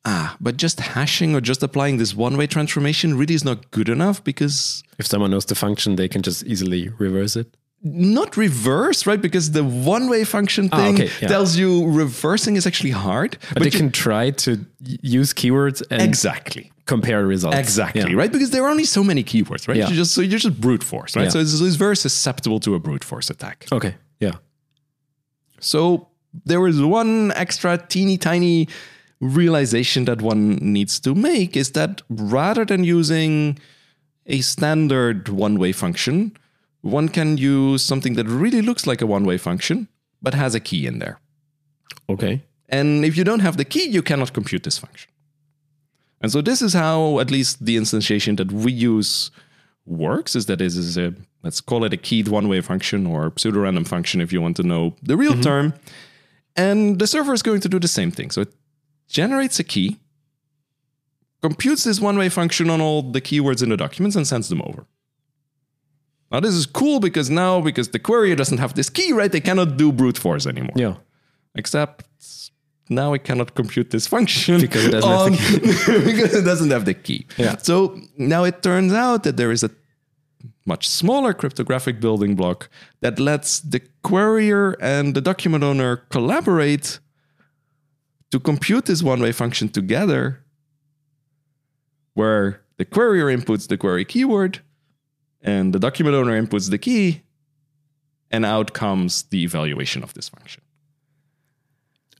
ah, 0.07 0.35
but 0.39 0.55
just 0.57 0.79
hashing 0.79 1.33
or 1.35 1.41
just 1.41 1.63
applying 1.63 1.97
this 1.97 2.13
one-way 2.15 2.45
transformation 2.47 3.17
really 3.17 3.33
is 3.33 3.43
not 3.43 3.71
good 3.71 3.89
enough 3.89 4.23
because 4.23 4.83
if 4.99 5.07
someone 5.07 5.31
knows 5.31 5.45
the 5.45 5.55
function 5.55 5.95
they 5.95 6.07
can 6.07 6.21
just 6.21 6.43
easily 6.45 6.89
reverse 6.99 7.35
it 7.35 7.57
not 7.87 8.35
reverse, 8.35 9.05
right? 9.05 9.21
Because 9.21 9.51
the 9.51 9.63
one-way 9.63 10.23
function 10.23 10.69
Ah, 10.71 10.77
thing 10.77 10.95
okay, 10.95 11.09
yeah. 11.21 11.27
tells 11.27 11.55
you 11.55 11.87
reversing 11.87 12.55
is 12.57 12.65
actually 12.65 12.91
hard. 12.91 13.37
but, 13.53 13.61
they 13.63 13.69
you- 13.69 13.77
can 13.77 13.91
try 13.91 14.31
to 14.31 14.49
use 15.19 15.33
keywords 15.33 15.83
and 15.91 16.01
exactly. 16.01 16.71
compare 16.87 17.25
results 17.27 17.57
Exactly, 17.57 18.01
Yeah. 18.11 18.17
right? 18.21 18.31
Because 18.31 18.49
there 18.49 18.63
are 18.65 18.71
only 18.71 18.85
so 18.85 19.03
many 19.03 19.23
keywords, 19.23 19.67
right? 19.67 19.77
Yeah. 19.77 19.89
You 19.89 19.95
just 19.95 20.13
so 20.15 20.21
you're 20.21 20.39
just 20.39 20.59
brute 20.59 20.83
force, 20.83 21.15
right? 21.15 21.31
So 21.31 21.39
it's, 21.39 21.53
it's 21.61 21.75
very 21.75 21.95
susceptible 21.95 22.59
to 22.61 22.73
a 22.75 22.79
brute 22.79 23.03
force 23.03 23.29
attack. 23.29 23.65
okay 23.71 23.95
yeah 24.19 24.35
So 25.59 26.07
there 26.45 26.67
is 26.67 26.81
one 26.81 27.31
extra 27.35 27.77
teeny 27.77 28.17
tiny 28.17 28.67
realization 29.21 30.05
that 30.05 30.21
one 30.21 30.57
needs 30.61 30.99
to 30.99 31.15
make 31.15 31.55
is 31.55 31.71
that 31.71 32.01
rather 32.09 32.65
than 32.65 32.83
using 32.83 33.57
a 34.27 34.41
standard 34.41 35.29
one-way 35.29 35.71
function, 35.71 36.31
one 36.85 37.09
can 37.09 37.35
use 37.37 37.83
something 37.83 38.13
that 38.13 38.27
really 38.27 38.61
looks 38.61 38.85
like 38.85 39.01
a 39.01 39.07
one-way 39.07 39.37
function 39.37 39.87
but 40.21 40.33
has 40.33 40.53
a 40.53 40.59
key 40.59 40.85
in 40.85 40.99
there. 40.99 41.19
okay 42.09 42.41
And 42.69 43.05
if 43.05 43.17
you 43.17 43.23
don't 43.23 43.41
have 43.41 43.57
the 43.57 43.65
key, 43.65 43.85
you 43.95 44.01
cannot 44.01 44.33
compute 44.33 44.63
this 44.63 44.77
function. 44.77 45.11
And 46.21 46.31
so 46.31 46.41
this 46.41 46.61
is 46.61 46.73
how 46.73 47.19
at 47.19 47.29
least 47.29 47.65
the 47.65 47.77
instantiation 47.77 48.37
that 48.37 48.51
we 48.51 48.71
use 48.71 49.31
works 49.85 50.35
is 50.35 50.45
that 50.45 50.61
it 50.61 50.67
is 50.67 50.97
a 50.97 51.13
let's 51.43 51.61
call 51.61 51.83
it 51.83 51.93
a 51.93 51.97
keyed 51.97 52.27
one-way 52.27 52.61
function 52.61 53.05
or 53.05 53.31
pseudo-random 53.37 53.85
function 53.85 54.21
if 54.21 54.33
you 54.33 54.41
want 54.41 54.55
to 54.57 54.63
know 54.63 54.95
the 55.01 55.17
real 55.17 55.33
mm-hmm. 55.33 55.49
term. 55.49 55.73
And 56.55 56.99
the 56.99 57.07
server 57.07 57.33
is 57.33 57.43
going 57.43 57.61
to 57.61 57.69
do 57.69 57.79
the 57.79 57.93
same 57.99 58.11
thing. 58.11 58.31
So 58.31 58.41
it 58.41 58.53
generates 59.07 59.59
a 59.59 59.63
key, 59.63 59.97
computes 61.41 61.83
this 61.83 61.99
one-way 61.99 62.29
function 62.29 62.69
on 62.69 62.81
all 62.81 63.01
the 63.01 63.21
keywords 63.21 63.61
in 63.63 63.69
the 63.69 63.77
documents 63.77 64.15
and 64.15 64.25
sends 64.25 64.49
them 64.49 64.61
over. 64.61 64.85
Now 66.35 66.41
this 66.41 66.55
is 66.61 66.65
cool 66.65 66.99
because 66.99 67.27
now 67.29 67.61
because 67.61 67.87
the 67.95 67.99
query 68.07 68.35
doesn't 68.35 68.57
have 68.63 68.73
this 68.79 68.89
key, 68.97 69.09
right? 69.19 69.31
They 69.31 69.43
cannot 69.49 69.77
do 69.77 69.87
brute 69.99 70.19
force 70.25 70.45
anymore 70.53 70.77
yeah 70.85 70.95
except 71.55 72.05
now 72.89 73.13
it 73.13 73.23
cannot 73.23 73.55
compute 73.55 73.89
this 73.89 74.05
function 74.05 74.61
Because 74.61 74.85
it 74.85 74.91
doesn't 74.91 75.09
have 75.09 75.51
the 75.51 75.97
on- 75.97 76.05
because 76.09 76.35
it 76.35 76.43
doesn't 76.43 76.69
have 76.69 76.85
the 76.85 76.93
key. 76.93 77.25
Yeah. 77.37 77.57
So 77.57 77.99
now 78.17 78.43
it 78.43 78.61
turns 78.61 78.93
out 78.93 79.23
that 79.23 79.37
there 79.37 79.51
is 79.51 79.63
a 79.63 79.71
much 80.65 80.87
smaller 80.87 81.33
cryptographic 81.33 81.99
building 81.99 82.35
block 82.35 82.69
that 83.01 83.19
lets 83.19 83.59
the 83.59 83.81
querier 84.03 84.75
and 84.81 85.15
the 85.15 85.21
document 85.21 85.63
owner 85.63 85.97
collaborate 86.15 86.99
to 88.31 88.39
compute 88.39 88.85
this 88.85 89.01
one-way 89.01 89.31
function 89.31 89.69
together 89.69 90.43
where 92.13 92.61
the 92.77 92.85
querier 92.85 93.27
inputs 93.35 93.67
the 93.67 93.77
query 93.77 94.05
keyword 94.05 94.59
and 95.45 95.71
the 95.71 95.79
document 95.79 96.15
owner 96.15 96.41
inputs 96.41 96.69
the 96.69 96.77
key 96.77 97.21
and 98.31 98.43
out 98.43 98.73
comes 98.73 99.23
the 99.23 99.43
evaluation 99.43 100.03
of 100.03 100.13
this 100.13 100.27
function. 100.27 100.63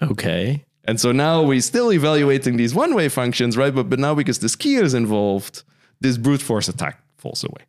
okay 0.02 0.64
And 0.88 1.02
so 1.02 1.12
now 1.12 1.42
we're 1.42 1.62
still 1.62 1.92
evaluating 1.92 2.58
these 2.58 2.74
one 2.76 2.94
way 2.94 3.10
functions, 3.10 3.58
right? 3.58 3.74
But, 3.74 3.90
but 3.90 4.00
now 4.00 4.14
because 4.14 4.40
this 4.40 4.56
key 4.56 4.76
is 4.76 4.94
involved, 4.94 5.64
this 6.00 6.18
brute 6.18 6.42
force 6.42 6.68
attack 6.70 7.02
falls 7.18 7.44
away. 7.44 7.64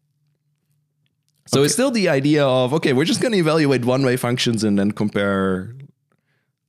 So 1.47 1.63
it's 1.63 1.73
still 1.73 1.93
the 1.93 2.09
idea 2.09 2.45
of, 2.45 2.75
okay, 2.75 2.93
we're 2.93 3.05
just 3.05 3.23
going 3.23 3.33
to 3.33 3.39
evaluate 3.39 3.85
one 3.85 4.05
way 4.05 4.17
functions 4.17 4.65
and 4.65 4.79
then 4.79 4.91
compare 4.91 5.75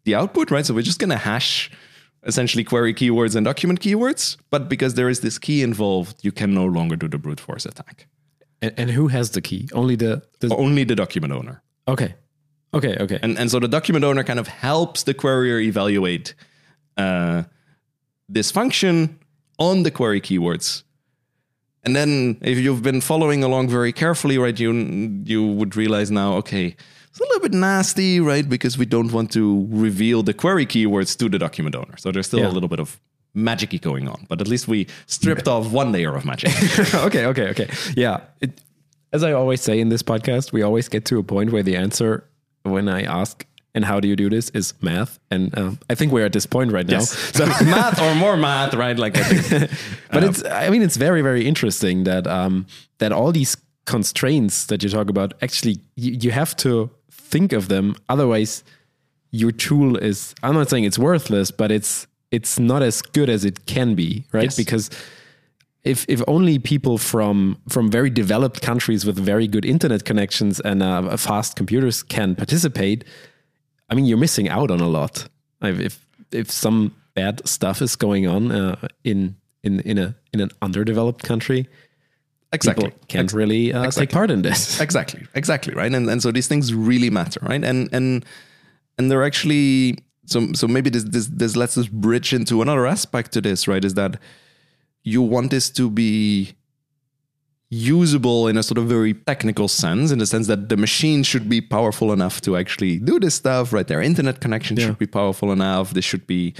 the 0.05 0.15
output, 0.15 0.51
right? 0.51 0.65
So 0.65 0.73
we're 0.73 0.83
just 0.83 0.99
going 0.99 1.09
to 1.09 1.17
hash 1.17 1.71
essentially 2.23 2.63
query 2.63 2.93
keywords 2.93 3.35
and 3.35 3.43
document 3.43 3.81
keywords. 3.81 4.37
But 4.51 4.69
because 4.69 4.93
there 4.93 5.09
is 5.09 5.19
this 5.21 5.37
key 5.39 5.63
involved, 5.63 6.23
you 6.23 6.31
can 6.31 6.53
no 6.53 6.65
longer 6.65 6.95
do 6.95 7.07
the 7.07 7.17
brute 7.17 7.39
force 7.39 7.65
attack. 7.65 8.07
And, 8.61 8.73
and 8.77 8.89
who 8.91 9.07
has 9.07 9.31
the 9.31 9.41
key 9.41 9.67
only 9.73 9.95
the, 9.95 10.21
the 10.39 10.53
Only 10.55 10.83
the 10.85 10.95
document 10.95 11.33
owner. 11.33 11.61
okay 11.87 12.15
okay 12.73 12.95
okay 12.99 13.19
And, 13.21 13.37
and 13.39 13.49
so 13.51 13.59
the 13.59 13.67
document 13.67 14.03
owner 14.05 14.23
kind 14.23 14.39
of 14.39 14.47
helps 14.47 15.03
the 15.03 15.13
querier 15.13 15.61
evaluate 15.61 16.33
uh, 16.97 17.43
this 18.27 18.51
function 18.51 19.19
on 19.59 19.83
the 19.83 19.91
query 19.91 20.21
keywords. 20.21 20.83
And 21.83 21.95
then 21.95 22.37
if 22.41 22.57
you've 22.57 22.81
been 22.83 23.01
following 23.01 23.43
along 23.43 23.69
very 23.69 23.93
carefully, 23.93 24.37
right, 24.37 24.59
you 24.59 24.71
you 25.25 25.45
would 25.45 25.75
realize 25.77 26.11
now, 26.11 26.33
okay, 26.37 26.75
it's 27.09 27.19
a 27.19 27.23
little 27.23 27.39
bit 27.39 27.53
nasty, 27.53 28.19
right? 28.19 28.47
Because 28.49 28.77
we 28.77 28.85
don't 28.85 29.11
want 29.13 29.31
to 29.31 29.65
reveal 29.71 30.21
the 30.23 30.33
query 30.33 30.65
keywords 30.65 31.15
to 31.17 31.29
the 31.29 31.39
document 31.39 31.75
owner. 31.75 31.95
So 31.97 32.11
there's 32.11 32.27
still 32.27 32.39
Yeah. 32.41 32.51
a 32.51 32.55
little 32.57 32.67
bit 32.69 32.79
of 32.79 32.99
magicy 33.37 33.79
going 33.79 34.07
on. 34.07 34.25
But 34.27 34.41
at 34.41 34.47
least 34.47 34.67
we 34.67 34.87
stripped 35.05 35.47
off 35.47 35.71
one 35.71 35.91
layer 35.91 36.15
of 36.15 36.25
magic. 36.25 36.51
okay, 36.95 37.25
okay, 37.27 37.49
okay. 37.49 37.69
Yeah. 37.95 38.21
It, 38.41 38.59
as 39.13 39.23
I 39.23 39.31
always 39.31 39.61
say 39.61 39.79
in 39.79 39.89
this 39.89 40.03
podcast, 40.03 40.51
we 40.51 40.61
always 40.63 40.89
get 40.89 41.05
to 41.05 41.19
a 41.19 41.23
point 41.23 41.51
where 41.51 41.63
the 41.63 41.75
answer 41.75 42.25
when 42.63 42.89
I 42.89 43.03
ask, 43.03 43.45
and 43.73 43.85
how 43.85 43.99
do 43.99 44.07
you 44.07 44.15
do 44.15 44.29
this 44.29 44.49
is 44.49 44.73
math. 44.81 45.19
And 45.29 45.55
um, 45.57 45.79
I 45.89 45.95
think 45.95 46.11
we're 46.11 46.25
at 46.25 46.33
this 46.33 46.47
point 46.47 46.71
right 46.71 46.87
now. 46.87 47.01
so 47.01 47.45
math 47.63 48.01
or 48.01 48.15
more 48.15 48.35
math, 48.35 48.73
right? 48.73 48.97
Like, 48.97 49.15
I 49.17 49.23
think, 49.23 49.71
but 50.11 50.23
it's, 50.23 50.43
I 50.43 50.69
mean, 50.69 50.81
it's 50.81 50.97
very, 50.97 51.21
very 51.21 51.47
interesting 51.47 52.03
that, 52.05 52.25
um, 52.25 52.65
that 52.97 53.11
all 53.11 53.31
these 53.31 53.55
constraints 53.85 54.65
that 54.65 54.81
you 54.83 54.89
talk 54.89 55.09
about, 55.09 55.35
actually, 55.43 55.79
you, 55.95 56.17
you 56.19 56.31
have 56.31 56.55
to 56.57 56.89
think 57.11 57.53
of 57.53 57.67
them. 57.67 57.95
Otherwise, 58.09 58.63
your 59.31 59.51
tool 59.51 59.95
is, 59.95 60.33
I'm 60.41 60.55
not 60.55 60.69
saying 60.69 60.85
it's 60.85 60.97
worthless, 60.97 61.51
but 61.51 61.71
it's, 61.71 62.07
it's 62.31 62.59
not 62.59 62.81
as 62.81 63.01
good 63.01 63.29
as 63.29 63.45
it 63.45 63.65
can 63.65 63.95
be, 63.95 64.25
right? 64.31 64.45
Yes. 64.45 64.57
Because 64.57 64.89
if 65.83 66.05
if 66.09 66.21
only 66.27 66.59
people 66.59 66.97
from 66.97 67.57
from 67.69 67.89
very 67.89 68.09
developed 68.09 68.61
countries 68.61 69.05
with 69.05 69.17
very 69.17 69.47
good 69.47 69.65
internet 69.65 70.03
connections 70.03 70.59
and 70.59 70.83
uh, 70.83 71.15
fast 71.17 71.55
computers 71.55 72.03
can 72.03 72.35
participate, 72.35 73.03
I 73.89 73.95
mean, 73.95 74.05
you're 74.05 74.17
missing 74.17 74.49
out 74.49 74.71
on 74.71 74.79
a 74.79 74.87
lot. 74.87 75.27
If 75.61 76.05
if 76.31 76.51
some 76.51 76.93
bad 77.13 77.47
stuff 77.47 77.81
is 77.81 77.95
going 77.95 78.27
on 78.27 78.51
uh, 78.51 78.87
in 79.03 79.35
in 79.63 79.79
in 79.81 79.97
a 79.97 80.15
in 80.33 80.41
an 80.41 80.49
underdeveloped 80.61 81.23
country, 81.23 81.67
exactly 82.51 82.85
people 82.85 82.99
can't 83.07 83.31
really 83.33 83.73
uh, 83.73 83.83
exactly. 83.83 84.07
take 84.07 84.13
part 84.13 84.31
in 84.31 84.41
this. 84.41 84.79
exactly 84.87 85.21
exactly 85.33 85.73
right 85.73 85.93
and 85.93 86.09
and 86.09 86.21
so 86.21 86.31
these 86.31 86.47
things 86.47 86.73
really 86.73 87.09
matter 87.09 87.39
right 87.41 87.63
and 87.63 87.89
and 87.93 88.25
and 88.97 89.11
they're 89.11 89.23
actually 89.23 89.97
so 90.27 90.37
so 90.53 90.67
maybe 90.67 90.89
this 90.91 91.03
this 91.15 91.27
this 91.27 91.55
lets 91.55 91.75
us 91.77 91.87
bridge 91.87 92.33
into 92.33 92.61
another 92.61 92.85
aspect 92.85 93.31
to 93.33 93.41
this 93.41 93.67
right? 93.67 93.83
Is 93.83 93.95
that 93.95 94.19
you 95.03 95.21
want 95.21 95.49
this 95.51 95.69
to 95.71 95.89
be 95.89 96.53
usable 97.69 98.47
in 98.47 98.55
a 98.57 98.63
sort 98.63 98.77
of 98.77 98.85
very 98.87 99.13
technical 99.13 99.67
sense 99.67 100.11
in 100.11 100.19
the 100.19 100.25
sense 100.25 100.47
that 100.47 100.69
the 100.69 100.77
machine 100.77 101.21
should 101.23 101.49
be 101.49 101.59
powerful 101.59 102.13
enough 102.13 102.39
to 102.41 102.55
actually 102.55 102.97
do 102.99 103.19
this 103.19 103.35
stuff 103.35 103.73
right? 103.73 103.87
Their 103.87 104.01
internet 104.01 104.39
connection 104.39 104.77
Yeah. 104.77 104.85
should 104.87 104.99
be 104.99 105.07
powerful 105.07 105.51
enough. 105.51 105.93
This 105.93 106.05
should 106.05 106.25
be 106.27 106.53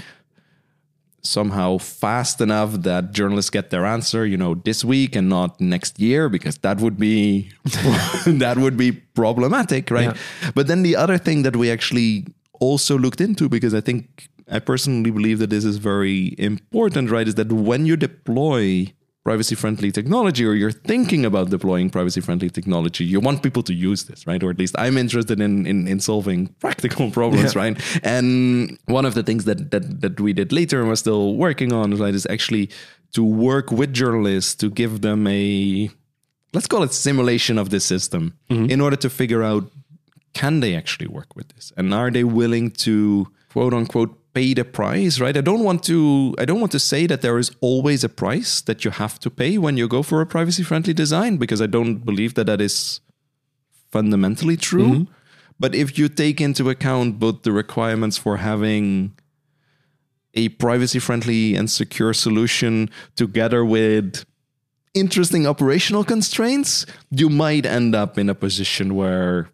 somehow 1.22 1.78
fast 1.78 2.40
enough 2.40 2.72
that 2.82 3.12
journalists 3.12 3.50
get 3.50 3.70
their 3.70 3.84
answer 3.84 4.24
you 4.24 4.36
know 4.36 4.54
this 4.64 4.84
week 4.84 5.16
and 5.16 5.28
not 5.28 5.60
next 5.60 5.98
year 5.98 6.28
because 6.28 6.58
that 6.58 6.78
would 6.80 6.96
be 6.96 7.50
that 8.44 8.56
would 8.58 8.76
be 8.76 8.92
problematic 8.92 9.90
right? 9.90 10.16
But 10.54 10.66
then 10.68 10.82
the 10.82 10.94
other 10.96 11.18
thing 11.18 11.42
that 11.42 11.56
we 11.56 11.70
actually 11.70 12.26
also 12.60 12.98
looked 12.98 13.20
into 13.20 13.48
because 13.48 13.74
i 13.74 13.80
think 13.80 14.28
i 14.50 14.58
personally 14.58 15.10
believe 15.10 15.38
that 15.38 15.50
this 15.50 15.64
is 15.64 15.76
very 15.76 16.34
important 16.38 17.10
right? 17.10 17.28
Is 17.28 17.34
that 17.36 17.50
when 17.52 17.86
you 17.86 17.96
deploy 17.96 18.92
privacy 19.24 19.54
friendly 19.54 19.90
technology 19.92 20.44
or 20.46 20.54
you're 20.54 20.70
thinking 20.92 21.24
about 21.26 21.50
deploying 21.50 21.90
privacy 21.90 22.20
friendly 22.20 22.48
technology 22.48 23.04
you 23.04 23.20
want 23.20 23.42
people 23.42 23.62
to 23.62 23.74
use 23.74 24.04
this 24.04 24.26
right? 24.26 24.42
Or 24.42 24.48
at 24.50 24.58
least 24.58 24.74
i'm 24.78 24.96
interested 24.96 25.38
in 25.40 25.66
in, 25.66 25.86
in 25.86 26.00
solving 26.00 26.46
practical 26.60 27.10
problems 27.10 27.54
Yeah. 27.54 27.62
right? 27.62 27.76
And 28.02 28.78
one 28.86 29.04
of 29.04 29.14
the 29.14 29.22
things 29.22 29.44
that, 29.44 29.70
that 29.72 30.00
that 30.00 30.18
we 30.20 30.32
did 30.32 30.50
later 30.52 30.76
and 30.80 30.88
we're 30.88 30.96
still 31.06 31.36
working 31.36 31.72
on 31.72 31.86
right 32.02 32.14
is 32.14 32.26
actually 32.36 32.70
to 33.16 33.22
work 33.22 33.70
with 33.70 33.92
journalists 33.92 34.54
to 34.62 34.66
give 34.70 34.92
them 35.02 35.26
a 35.26 35.90
let's 36.54 36.66
call 36.66 36.82
it 36.82 36.92
simulation 36.94 37.58
of 37.58 37.68
the 37.68 37.80
system 37.80 38.22
mm-hmm. 38.50 38.70
in 38.70 38.80
order 38.80 38.96
to 39.04 39.10
figure 39.10 39.42
out 39.42 39.64
can 40.34 40.60
they 40.60 40.74
actually 40.74 41.08
work 41.08 41.34
with 41.34 41.48
this? 41.48 41.72
And 41.76 41.92
are 41.92 42.10
they 42.10 42.24
willing 42.24 42.70
to 42.86 43.28
quote 43.50 43.74
unquote 43.74 44.14
pay 44.34 44.54
the 44.54 44.64
price 44.64 45.18
right? 45.20 45.36
I 45.36 45.40
don't 45.40 45.64
want 45.64 45.82
to 45.84 46.34
i 46.38 46.44
don't 46.44 46.60
want 46.60 46.72
to 46.72 46.78
say 46.78 47.06
that 47.06 47.22
there 47.22 47.38
is 47.38 47.50
always 47.60 48.04
a 48.04 48.08
price 48.08 48.60
that 48.62 48.84
you 48.84 48.90
have 48.90 49.18
to 49.20 49.30
pay 49.30 49.58
when 49.58 49.76
you 49.76 49.88
go 49.88 50.02
for 50.02 50.20
a 50.20 50.26
privacy 50.26 50.62
friendly 50.62 50.92
design 50.92 51.38
because 51.38 51.62
i 51.62 51.66
don't 51.66 52.04
believe 52.04 52.34
that 52.34 52.46
that 52.46 52.60
is 52.60 53.00
fundamentally 53.90 54.56
true. 54.56 54.90
Mm-hmm. 54.90 55.12
But 55.60 55.74
if 55.74 55.98
you 55.98 56.08
take 56.08 56.40
into 56.40 56.70
account 56.70 57.18
both 57.18 57.42
the 57.42 57.52
requirements 57.52 58.16
for 58.16 58.36
having 58.36 59.16
a 60.34 60.50
privacy 60.50 60.98
friendly 60.98 61.56
and 61.56 61.70
secure 61.70 62.12
solution 62.12 62.90
together 63.16 63.64
with 63.64 64.24
interesting 64.94 65.46
operational 65.46 66.04
constraints, 66.04 66.86
you 67.10 67.28
might 67.28 67.66
end 67.66 67.94
up 67.94 68.18
in 68.18 68.28
a 68.28 68.34
position 68.34 68.94
where 68.94 69.50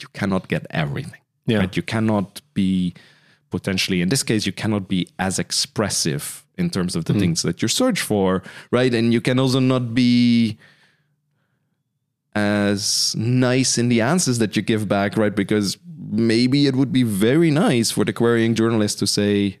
you 0.00 0.08
cannot 0.12 0.48
get 0.48 0.66
everything. 0.70 1.20
Yeah. 1.46 1.58
Right? 1.58 1.76
You 1.76 1.82
cannot 1.82 2.40
be 2.54 2.94
potentially, 3.50 4.00
in 4.02 4.08
this 4.08 4.22
case, 4.22 4.46
you 4.46 4.52
cannot 4.52 4.88
be 4.88 5.08
as 5.18 5.38
expressive 5.38 6.44
in 6.58 6.70
terms 6.70 6.96
of 6.96 7.04
the 7.04 7.12
mm-hmm. 7.12 7.20
things 7.20 7.42
that 7.42 7.62
you 7.62 7.68
search 7.68 8.00
for, 8.00 8.42
right? 8.70 8.92
And 8.92 9.12
you 9.12 9.20
can 9.20 9.38
also 9.38 9.60
not 9.60 9.94
be 9.94 10.58
as 12.34 13.14
nice 13.16 13.78
in 13.78 13.88
the 13.88 14.00
answers 14.00 14.38
that 14.38 14.56
you 14.56 14.62
give 14.62 14.88
back, 14.88 15.16
right? 15.16 15.34
Because 15.34 15.78
maybe 16.10 16.66
it 16.66 16.76
would 16.76 16.92
be 16.92 17.02
very 17.02 17.50
nice 17.50 17.90
for 17.90 18.04
the 18.04 18.12
querying 18.12 18.54
journalist 18.54 18.98
to 18.98 19.06
say, 19.06 19.58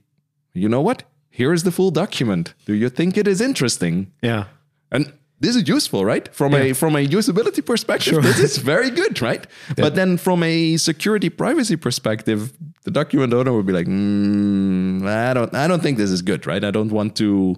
you 0.52 0.68
know 0.68 0.80
what? 0.80 1.04
Here 1.30 1.52
is 1.52 1.64
the 1.64 1.72
full 1.72 1.90
document. 1.90 2.54
Do 2.64 2.74
you 2.74 2.88
think 2.88 3.16
it 3.16 3.28
is 3.28 3.40
interesting? 3.40 4.12
Yeah. 4.22 4.44
And 4.90 5.12
this 5.40 5.54
is 5.56 5.68
useful, 5.68 6.04
right? 6.04 6.32
From 6.34 6.54
a 6.54 6.72
from 6.72 6.96
a 6.96 7.06
usability 7.06 7.64
perspective, 7.64 8.22
this 8.22 8.38
is 8.38 8.56
very 8.58 8.90
good, 8.90 9.20
right? 9.30 9.46
But 9.76 9.94
then 9.94 10.16
from 10.16 10.42
a 10.42 10.76
security 10.78 11.28
privacy 11.28 11.76
perspective, 11.76 12.52
the 12.84 12.90
document 12.90 13.34
owner 13.34 13.52
would 13.52 13.66
be 13.66 13.72
like, 13.72 13.86
mm, 13.86 15.06
I 15.06 15.34
don't 15.34 15.54
I 15.54 15.68
don't 15.68 15.82
think 15.82 15.98
this 15.98 16.10
is 16.10 16.22
good, 16.22 16.46
right? 16.46 16.64
I 16.64 16.70
don't 16.70 16.90
want 16.90 17.16
to 17.16 17.56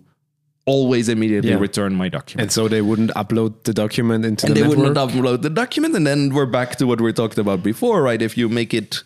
always 0.66 1.08
immediately 1.08 1.50
Yeah. 1.50 1.58
return 1.58 1.94
my 1.94 2.08
document 2.10 2.42
And 2.42 2.52
so 2.52 2.68
they 2.68 2.82
wouldn't 2.82 3.10
upload 3.14 3.62
the 3.64 3.72
document 3.72 4.24
into 4.26 4.46
and 4.46 4.54
the 4.54 4.60
they 4.60 4.68
wouldn't 4.68 4.98
upload 4.98 5.40
the 5.40 5.48
document 5.48 5.96
and 5.96 6.06
then 6.06 6.34
we're 6.34 6.44
back 6.60 6.76
to 6.76 6.86
what 6.86 7.00
we 7.00 7.10
talked 7.12 7.38
about 7.38 7.62
before 7.62 8.02
right 8.02 8.20
if 8.20 8.36
you 8.36 8.50
make 8.50 8.74
it 8.74 9.02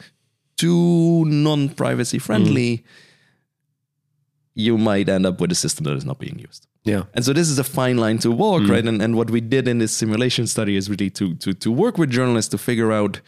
too 0.57 1.25
non-privacy 1.27 2.19
friendly 2.19 2.85
you 4.55 4.77
might 4.77 5.09
end 5.09 5.25
up 5.25 5.41
with 5.41 5.51
a 5.51 5.55
system 5.55 5.85
that 5.85 5.95
is 5.95 6.05
not 6.05 6.19
being 6.19 6.39
used. 6.39 6.67
Yeah. 6.85 7.05
and 7.15 7.25
so 7.25 7.33
this 7.33 7.49
is 7.49 7.59
a 7.59 7.65
fine 7.65 7.97
line 7.97 8.19
to 8.19 8.31
walk 8.31 8.63
mm. 8.63 8.71
right? 8.71 8.85
And, 8.85 9.01
and 9.01 9.17
what 9.17 9.31
we 9.31 9.41
did 9.41 9.69
in 9.69 9.79
this 9.79 9.93
simulation 9.93 10.47
study 10.47 10.77
is 10.77 10.91
really 10.91 11.11
to, 11.11 11.35
to 11.37 11.53
to 11.55 11.71
work 11.71 11.97
with 11.97 12.11
journalists 12.11 12.51
to 12.51 12.59
figure 12.59 12.93
out 12.93 13.21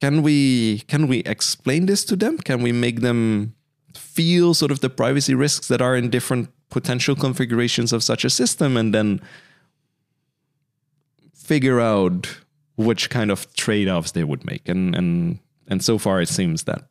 can 0.00 0.22
we 0.22 0.80
can 0.86 1.08
we 1.08 1.20
explain 1.20 1.86
this 1.86 2.04
to 2.04 2.16
them? 2.16 2.38
Can 2.38 2.62
we 2.62 2.72
make 2.72 3.00
them 3.00 3.54
feel 3.94 4.52
sort 4.52 4.70
of 4.70 4.80
the 4.80 4.90
privacy 4.90 5.34
risks 5.34 5.68
that 5.68 5.80
are 5.80 5.96
in 5.96 6.10
different 6.10 6.50
potential 6.68 7.16
configurations 7.16 7.92
of 7.92 8.02
such 8.02 8.24
a 8.24 8.30
system 8.30 8.76
and 8.76 8.94
then 8.94 9.20
figure 11.34 11.80
out 11.80 12.40
which 12.76 13.08
kind 13.08 13.30
of 13.30 13.52
trade-offs 13.54 14.12
they 14.12 14.24
would 14.24 14.44
make? 14.44 14.68
And 14.68 14.94
and 14.94 15.38
and 15.68 15.82
so 15.82 15.98
far 15.98 16.20
it 16.20 16.28
seems 16.28 16.64
that 16.64 16.88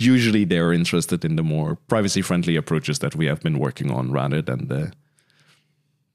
usually 0.00 0.44
they're 0.46 0.72
interested 0.72 1.24
in 1.24 1.36
the 1.36 1.42
more 1.42 1.76
privacy 1.88 2.22
friendly 2.22 2.56
approaches 2.56 2.98
that 2.98 3.14
we 3.14 3.26
have 3.26 3.40
been 3.42 3.58
working 3.58 3.90
on 3.90 4.10
rather 4.12 4.42
than 4.42 4.68
the 4.68 4.92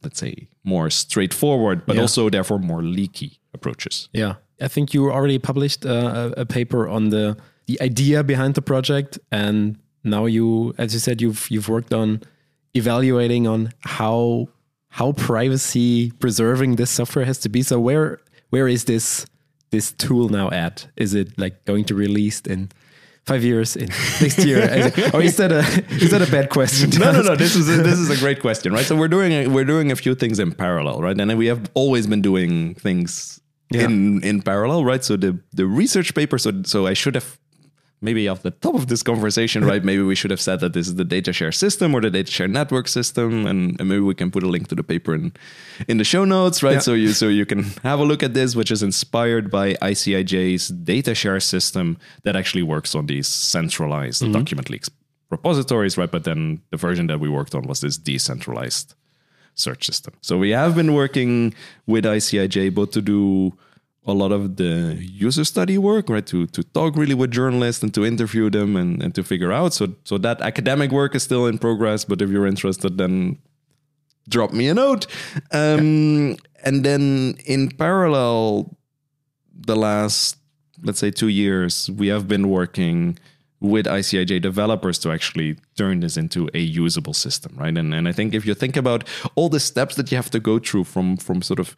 let's 0.03 0.19
say 0.19 0.47
more 0.63 0.89
straightforward 0.89 1.85
but 1.85 1.95
Yeah. 1.95 2.01
also 2.03 2.29
therefore 2.29 2.59
more 2.59 2.83
leaky 2.83 3.39
approaches 3.53 4.09
Yeah, 4.13 4.35
I 4.61 4.67
think 4.67 4.93
you 4.93 5.11
already 5.11 5.39
published 5.39 5.85
uh, 5.85 6.31
a, 6.37 6.41
a 6.41 6.45
paper 6.45 6.87
on 6.87 7.09
the 7.09 7.35
the 7.67 7.81
idea 7.81 8.23
behind 8.23 8.53
the 8.53 8.61
project, 8.61 9.17
and 9.31 9.77
now 10.03 10.27
you, 10.27 10.73
as 10.77 10.93
you 10.93 10.99
said, 10.99 11.19
you've 11.21 11.47
you've 11.49 11.67
worked 11.67 11.93
on 11.93 12.21
evaluating 12.75 13.47
on 13.47 13.71
how 13.97 14.47
how 14.89 15.13
privacy 15.13 16.11
preserving 16.19 16.75
this 16.75 16.91
software 16.91 17.25
has 17.25 17.39
to 17.39 17.49
be. 17.49 17.63
So 17.63 17.79
where 17.79 18.19
where 18.51 18.67
is 18.67 18.83
this 18.85 19.25
this 19.71 19.91
tool 19.93 20.29
now 20.29 20.49
at? 20.51 20.87
Is 20.95 21.13
it 21.13 21.37
like 21.39 21.65
going 21.65 21.85
to 21.85 21.95
released 21.95 22.47
in 22.47 22.69
five 23.25 23.43
years 23.43 23.75
in 23.75 23.87
next 24.21 24.39
year? 24.45 24.59
or 25.13 25.21
is 25.21 25.35
that 25.37 25.51
a 25.51 25.59
is 26.03 26.11
that 26.11 26.21
a 26.21 26.31
bad 26.31 26.49
question? 26.49 26.89
no, 26.99 27.11
no, 27.11 27.21
no. 27.21 27.35
This 27.43 27.55
is 27.55 27.67
a, 27.69 27.81
this 27.83 27.97
is 27.99 28.09
a 28.09 28.17
great 28.17 28.39
question, 28.41 28.73
right? 28.73 28.85
So 28.85 28.95
we're 28.95 29.07
doing 29.17 29.31
a, 29.31 29.47
we're 29.47 29.65
doing 29.65 29.91
a 29.91 29.95
few 29.95 30.15
things 30.15 30.39
in 30.39 30.51
parallel, 30.53 31.01
right? 31.01 31.19
And 31.19 31.37
we 31.37 31.47
have 31.47 31.69
always 31.73 32.07
been 32.07 32.21
doing 32.21 32.75
things 32.75 33.39
Yeah. 33.71 33.85
in 33.85 34.23
in 34.23 34.41
parallel, 34.41 34.85
right? 34.85 35.03
So 35.03 35.17
the 35.17 35.39
the 35.53 35.65
research 35.65 36.13
paper. 36.13 36.37
So 36.37 36.51
so 36.63 36.85
I 36.87 36.93
should 36.93 37.15
have 37.15 37.37
maybe 38.05 38.29
off 38.29 38.41
the 38.43 38.51
top 38.51 38.75
of 38.75 38.87
this 38.87 39.03
conversation, 39.03 39.65
right? 39.65 39.83
Maybe 39.83 40.03
we 40.03 40.15
should 40.15 40.31
have 40.31 40.39
said 40.39 40.59
that 40.61 40.73
this 40.73 40.87
is 40.87 40.95
the 40.95 41.03
Datashare 41.03 41.53
system 41.53 41.93
or 41.93 42.01
the 42.01 42.11
Datashare 42.11 42.49
network 42.49 42.87
system, 42.87 43.45
and, 43.45 43.79
and 43.79 43.89
maybe 43.89 44.01
we 44.01 44.15
can 44.15 44.31
put 44.31 44.43
a 44.43 44.47
link 44.47 44.67
to 44.69 44.75
the 44.75 44.83
paper 44.83 45.13
in 45.13 45.33
in 45.87 45.97
the 45.97 46.03
show 46.03 46.23
notes, 46.23 46.63
right? 46.63 46.73
Yeah. 46.73 46.87
So 46.87 46.93
you 46.93 47.09
so 47.13 47.27
you 47.27 47.45
can 47.45 47.63
have 47.83 47.99
a 47.99 48.05
look 48.05 48.23
at 48.23 48.33
this, 48.33 48.55
which 48.55 48.71
is 48.71 48.81
inspired 48.83 49.51
by 49.51 49.73
ICIJ's 49.81 50.71
Datashare 50.71 51.41
system 51.41 51.97
that 52.23 52.35
actually 52.35 52.63
works 52.63 52.95
on 52.95 53.07
these 53.07 53.27
centralized 53.27 54.21
mm-hmm. 54.21 54.33
document 54.33 54.69
leaks 54.69 54.89
repositories, 55.29 55.97
right? 55.97 56.11
But 56.11 56.23
then 56.23 56.61
the 56.71 56.77
version 56.77 57.07
that 57.07 57.19
we 57.19 57.29
worked 57.29 57.55
on 57.55 57.63
was 57.67 57.81
this 57.81 57.97
decentralized 57.97 58.93
search 59.55 59.85
system. 59.85 60.13
So 60.21 60.37
we 60.37 60.51
have 60.51 60.75
been 60.75 60.93
working 60.93 61.53
with 61.87 62.05
ICIJ 62.05 62.73
both 62.73 62.91
to 62.91 63.01
do 63.01 63.57
a 64.07 64.13
lot 64.13 64.31
of 64.31 64.55
the 64.55 64.97
user 64.99 65.43
study 65.43 65.77
work, 65.77 66.09
right? 66.09 66.25
To 66.27 66.45
to 66.47 66.63
talk 66.63 66.95
really 66.95 67.15
with 67.15 67.31
journalists 67.31 67.83
and 67.83 67.93
to 67.93 68.05
interview 68.05 68.49
them 68.49 68.75
and, 68.75 69.03
and 69.03 69.13
to 69.15 69.23
figure 69.23 69.51
out. 69.51 69.73
So 69.73 69.87
so 70.03 70.17
that 70.19 70.41
academic 70.41 70.91
work 70.91 71.15
is 71.15 71.23
still 71.23 71.47
in 71.47 71.57
progress. 71.57 72.05
But 72.05 72.21
if 72.21 72.29
you're 72.29 72.47
interested, 72.47 72.97
then 72.97 73.37
drop 74.27 74.51
me 74.51 74.69
a 74.69 74.73
note. 74.73 75.07
Um, 75.51 76.37
And 76.65 76.83
then 76.83 77.35
in 77.45 77.69
parallel, 77.77 78.75
the 79.67 79.75
last 79.75 80.37
let's 80.83 80.99
say 80.99 81.11
two 81.11 81.27
years, 81.29 81.89
we 81.91 82.07
have 82.07 82.27
been 82.27 82.49
working 82.49 83.17
with 83.59 83.85
ICIJ 83.85 84.41
developers 84.41 84.99
to 84.99 85.11
actually 85.11 85.55
turn 85.75 85.99
this 86.01 86.17
into 86.17 86.49
a 86.53 86.59
usable 86.59 87.13
system, 87.13 87.55
right? 87.57 87.77
And 87.77 87.93
and 87.93 88.07
I 88.07 88.13
think 88.13 88.33
if 88.33 88.45
you 88.45 88.55
think 88.55 88.77
about 88.77 89.03
all 89.35 89.49
the 89.49 89.59
steps 89.59 89.95
that 89.95 90.11
you 90.11 90.17
have 90.17 90.29
to 90.31 90.39
go 90.39 90.59
through 90.59 90.85
from 90.85 91.17
from 91.17 91.41
sort 91.41 91.59
of 91.59 91.75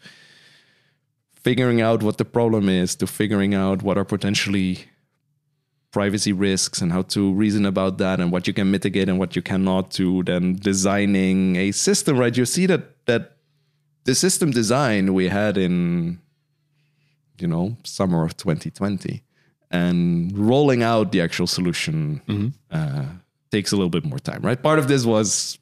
figuring 1.48 1.80
out 1.80 2.04
what 2.04 2.18
the 2.18 2.26
problem 2.26 2.68
is 2.68 2.94
to 2.94 3.08
figuring 3.08 3.56
out 3.56 3.82
what 3.82 3.98
are 3.98 4.04
potentially 4.04 4.80
privacy 5.92 6.34
risks 6.34 6.82
and 6.82 6.92
how 6.92 7.02
to 7.04 7.34
reason 7.34 7.66
about 7.66 7.98
that 7.98 8.20
and 8.20 8.34
what 8.34 8.48
you 8.48 8.54
can 8.54 8.70
mitigate 8.70 9.08
and 9.08 9.18
what 9.18 9.34
you 9.34 9.42
cannot 9.42 9.90
to 9.90 10.24
then 10.24 10.56
designing 10.56 11.56
a 11.56 11.72
system 11.72 12.18
right? 12.18 12.36
You 12.36 12.46
see 12.46 12.66
that 12.66 12.84
that 13.06 13.38
the 14.04 14.14
system 14.14 14.52
design 14.52 15.14
we 15.14 15.30
had 15.30 15.58
in 15.58 16.20
you 17.40 17.48
know 17.48 17.78
summer 17.86 18.26
of 18.26 18.36
2020 18.36 19.24
and 19.72 20.38
rolling 20.38 20.84
out 20.84 21.14
the 21.14 21.22
actual 21.22 21.48
solution 21.48 22.22
uh, 22.72 23.06
takes 23.52 23.72
a 23.72 23.78
little 23.78 23.96
bit 23.98 24.04
more 24.04 24.20
time 24.20 24.42
right? 24.42 24.62
Part 24.62 24.80
of 24.80 24.90
this 24.90 25.06
was 25.06 25.58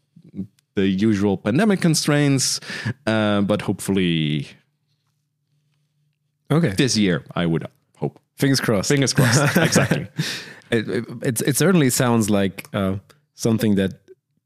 the 0.74 0.88
usual 0.88 1.38
pandemic 1.38 1.80
constraints 1.80 2.60
uh, 3.06 3.42
but 3.42 3.62
hopefully 3.62 4.48
Okay. 6.52 6.70
this 6.70 6.96
year 6.98 7.24
i 7.36 7.46
would 7.46 7.66
hope 7.98 8.20
Fingers 8.38 8.60
crossed. 8.60 8.90
fingers 8.90 9.14
crossed 9.14 9.58
exactly 9.70 10.08
it, 10.72 10.88
it, 11.24 11.42
it 11.42 11.56
certainly 11.56 11.90
sounds 11.90 12.30
like 12.30 12.68
uh, 12.74 12.98
something 13.34 13.76
that 13.76 13.94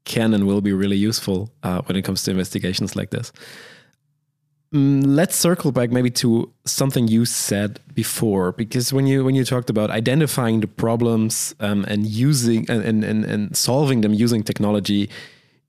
can 0.04 0.34
and 0.34 0.46
will 0.46 0.60
be 0.60 0.72
really 0.72 0.96
useful 0.96 1.50
uh, 1.62 1.80
when 1.82 1.96
it 1.96 2.02
comes 2.02 2.22
to 2.24 2.30
investigations 2.30 2.96
like 2.96 3.10
this. 3.10 3.32
Mm, 4.74 5.02
let's 5.06 5.36
circle 5.36 5.72
back 5.72 5.90
maybe 5.90 6.10
to 6.10 6.52
something 6.64 7.08
you 7.08 7.24
said 7.24 7.80
before, 7.94 8.52
because 8.52 8.92
when 8.92 9.06
you 9.06 9.24
when 9.24 9.34
you 9.34 9.44
talked 9.44 9.68
about 9.68 9.90
identifying 9.90 10.60
the 10.60 10.68
problems 10.68 11.54
um, 11.60 11.84
and 11.88 12.06
using 12.06 12.70
and, 12.70 12.82
and, 12.82 13.04
and, 13.04 13.24
and 13.24 13.56
solving 13.56 14.00
them 14.00 14.14
using 14.14 14.42
technology, 14.44 15.10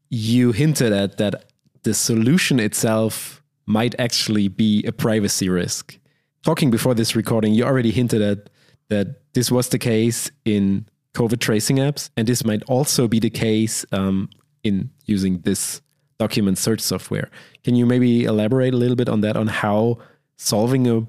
you 0.09 0.51
hinted 0.51 0.93
at 0.93 1.17
that 1.17 1.45
the 1.83 1.93
solution 1.95 2.59
itself 2.59 3.41
might 3.65 3.95
actually 3.97 4.47
be 4.47 4.83
a 4.85 4.91
privacy 4.91 5.49
risk. 5.49 5.97
Talking 6.43 6.71
before 6.71 6.95
this 6.95 7.15
recording, 7.15 7.53
you 7.53 7.63
already 7.63 7.91
hinted 7.91 8.21
at 8.21 8.49
that 8.89 9.33
this 9.33 9.51
was 9.51 9.69
the 9.69 9.79
case 9.79 10.31
in 10.43 10.87
COVID 11.13 11.39
tracing 11.39 11.77
apps, 11.77 12.09
and 12.17 12.27
this 12.27 12.43
might 12.43 12.63
also 12.63 13.07
be 13.07 13.19
the 13.19 13.29
case 13.29 13.85
um, 13.91 14.29
in 14.63 14.89
using 15.05 15.39
this 15.41 15.81
document 16.17 16.57
search 16.57 16.81
software. 16.81 17.29
Can 17.63 17.75
you 17.75 17.85
maybe 17.85 18.23
elaborate 18.23 18.73
a 18.73 18.77
little 18.77 18.95
bit 18.95 19.09
on 19.09 19.21
that, 19.21 19.37
on 19.37 19.47
how 19.47 19.99
solving 20.37 20.87
a 20.87 21.05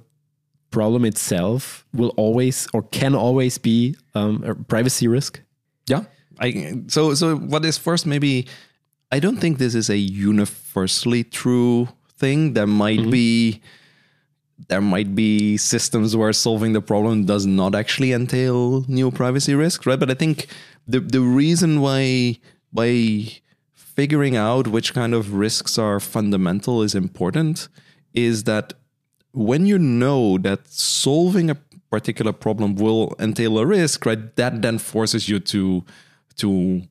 problem 0.71 1.05
itself 1.05 1.87
will 1.93 2.13
always 2.17 2.69
or 2.73 2.83
can 2.83 3.15
always 3.15 3.59
be 3.59 3.97
um, 4.15 4.43
a 4.45 4.55
privacy 4.55 5.09
risk? 5.09 5.41
Yeah. 5.87 6.05
I 6.41 6.83
so 6.89 7.15
so 7.15 7.37
what 7.37 7.65
is 7.65 7.79
first 7.79 8.07
maybe 8.07 8.49
I 9.13 9.19
don't 9.21 9.37
think 9.37 9.59
this 9.59 9.75
is 9.75 9.91
a 9.91 9.99
universally 9.99 11.25
true 11.25 11.89
thing. 12.17 12.55
There 12.55 12.67
might 12.67 13.11
be 13.11 13.61
there 14.69 14.81
might 14.81 15.15
be 15.15 15.57
systems 15.57 16.17
where 16.17 16.33
solving 16.33 16.73
the 16.73 16.81
problem 16.81 17.25
does 17.25 17.47
not 17.47 17.75
actually 17.75 18.13
entail 18.13 18.85
new 18.89 19.11
privacy 19.11 19.55
risks, 19.55 19.87
right? 19.87 19.99
But 19.99 20.11
I 20.11 20.15
think 20.15 20.47
the 20.87 21.01
the 21.01 21.21
reason 21.21 21.81
why 21.81 22.39
by 22.73 23.29
figuring 23.75 24.37
out 24.37 24.69
which 24.69 24.95
kind 24.95 25.15
of 25.15 25.35
risks 25.35 25.79
are 25.79 26.01
fundamental 26.01 26.83
is 26.83 26.95
important 26.95 27.69
is 28.15 28.45
that 28.45 28.73
when 29.33 29.67
you 29.67 29.79
know 29.79 30.39
that 30.39 30.69
solving 30.69 31.51
a 31.51 31.57
particular 31.91 32.33
problem 32.33 32.75
will 32.75 33.15
entail 33.19 33.59
a 33.59 33.67
risk, 33.67 34.07
right? 34.07 34.35
That 34.37 34.63
then 34.63 34.79
forces 34.79 35.29
you 35.29 35.41
to 35.41 35.85
to 36.37 36.83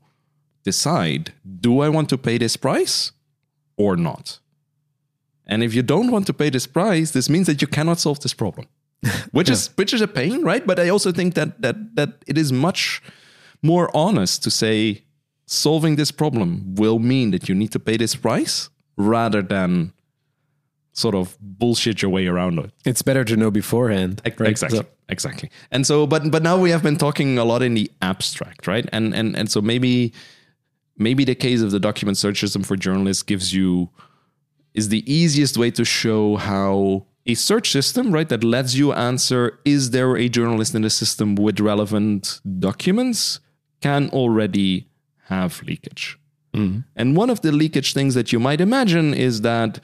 decide: 0.64 1.34
Do 1.60 1.82
I 1.82 1.90
want 1.90 2.10
to 2.10 2.18
pay 2.18 2.38
this 2.38 2.56
price 2.56 3.12
or 3.78 3.96
not? 3.96 4.40
And 5.52 5.62
if 5.64 5.74
you 5.74 5.84
don't 5.84 6.12
want 6.12 6.26
to 6.28 6.34
pay 6.34 6.50
this 6.50 6.66
price, 6.66 7.12
this 7.12 7.30
means 7.30 7.46
that 7.48 7.62
you 7.62 7.68
cannot 7.68 8.00
solve 8.00 8.22
this 8.22 8.34
problem, 8.34 8.68
which 9.32 9.50
is 9.50 9.70
which 9.76 9.94
is 9.94 10.02
a 10.02 10.08
pain, 10.08 10.44
right? 10.44 10.66
But 10.66 10.80
I 10.80 10.90
also 10.90 11.12
think 11.12 11.34
that 11.36 11.62
that 11.62 11.76
that 11.96 12.10
it 12.26 12.38
is 12.38 12.52
much 12.52 13.02
more 13.62 13.90
honest 13.94 14.44
to 14.44 14.50
say 14.50 15.04
solving 15.46 15.98
this 15.98 16.12
problem 16.12 16.76
will 16.76 17.00
mean 17.00 17.32
that 17.32 17.50
you 17.50 17.56
need 17.56 17.72
to 17.74 17.80
pay 17.80 17.98
this 17.98 18.16
price 18.16 18.70
rather 18.96 19.42
than 19.42 19.92
sort 20.94 21.16
of 21.16 21.38
bullshit 21.40 22.02
your 22.02 22.12
way 22.12 22.28
around 22.28 22.60
it. 22.60 22.72
It's 22.86 23.02
better 23.02 23.24
to 23.26 23.36
know 23.36 23.52
beforehand. 23.52 24.22
Right? 24.26 24.50
Exactly. 24.50 24.80
So- 24.80 24.86
exactly. 25.10 25.50
And 25.72 25.86
so, 25.86 26.08
but 26.08 26.32
but 26.32 26.44
now 26.44 26.58
we 26.58 26.72
have 26.72 26.82
been 26.82 26.98
talking 26.98 27.38
a 27.38 27.44
lot 27.44 27.62
in 27.62 27.74
the 27.74 27.92
abstract, 28.02 28.68
right? 28.68 28.88
And 28.94 29.14
and 29.14 29.36
and 29.38 29.52
so 29.52 29.62
maybe 29.62 30.14
maybe 30.98 31.26
the 31.26 31.36
case 31.36 31.62
of 31.62 31.72
the 31.72 31.80
document 31.80 32.18
search 32.18 32.40
system 32.40 32.64
for 32.64 32.78
journalists 32.78 33.24
gives 33.24 33.54
you 33.54 33.90
is 34.74 34.90
the 34.90 35.04
easiest 35.12 35.58
way 35.58 35.72
to 35.72 35.84
show 35.84 36.38
how 36.38 37.06
a 37.26 37.36
search 37.36 37.72
system, 37.72 38.12
right, 38.12 38.30
that 38.30 38.44
lets 38.44 38.76
you 38.76 38.94
answer 38.94 39.60
is 39.64 39.92
there 39.92 40.18
a 40.18 40.28
journalist 40.28 40.74
in 40.74 40.82
the 40.82 40.90
system 40.90 41.36
with 41.36 41.60
relevant 41.60 42.42
documents 42.60 43.40
can 43.82 44.10
already 44.10 44.88
have 45.26 45.62
leakage. 45.64 46.18
And 46.96 47.16
one 47.16 47.30
of 47.30 47.42
the 47.42 47.52
leakage 47.52 47.94
things 47.94 48.14
that 48.16 48.32
you 48.34 48.40
might 48.40 48.60
imagine 48.60 49.14
is 49.14 49.42
that 49.42 49.80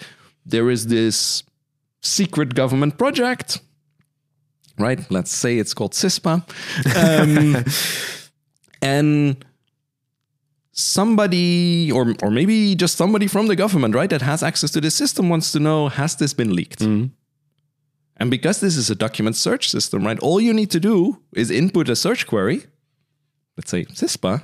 there 0.46 0.70
is 0.70 0.88
this 0.88 1.44
secret 2.02 2.56
government 2.56 2.98
project, 2.98 3.60
right? 4.78 5.00
Let's 5.12 5.32
say 5.32 5.58
it's 5.60 5.74
called 5.74 5.94
CISPA. 5.94 6.44
Um, 6.98 7.64
and 8.82 9.46
somebody, 10.78 11.92
or, 11.92 12.14
or 12.22 12.30
maybe 12.30 12.76
just 12.76 12.96
somebody 12.98 13.28
from 13.28 13.48
the 13.48 13.56
government, 13.56 13.96
right, 13.96 14.10
that 14.10 14.22
has 14.22 14.44
access 14.44 14.70
to 14.72 14.80
the 14.82 14.92
system 14.92 15.28
wants 15.28 15.52
to 15.52 15.60
know 15.60 15.90
has 15.90 16.16
this 16.16 16.34
been 16.34 16.56
leaked? 16.56 16.80
Mm-hmm. 16.80 17.08
And 18.18 18.32
because 18.32 18.60
this 18.62 18.78
is 18.78 18.90
a 18.90 18.96
document 18.96 19.36
search 19.36 19.70
system, 19.70 20.06
right, 20.06 20.20
all 20.20 20.40
you 20.40 20.54
need 20.54 20.72
to 20.72 20.80
do 20.80 21.22
is 21.34 21.50
input 21.52 21.90
a 21.90 21.96
search 21.96 22.28
query, 22.28 22.66
let's 23.58 23.72
say 23.72 23.86
CISPA, 23.86 24.44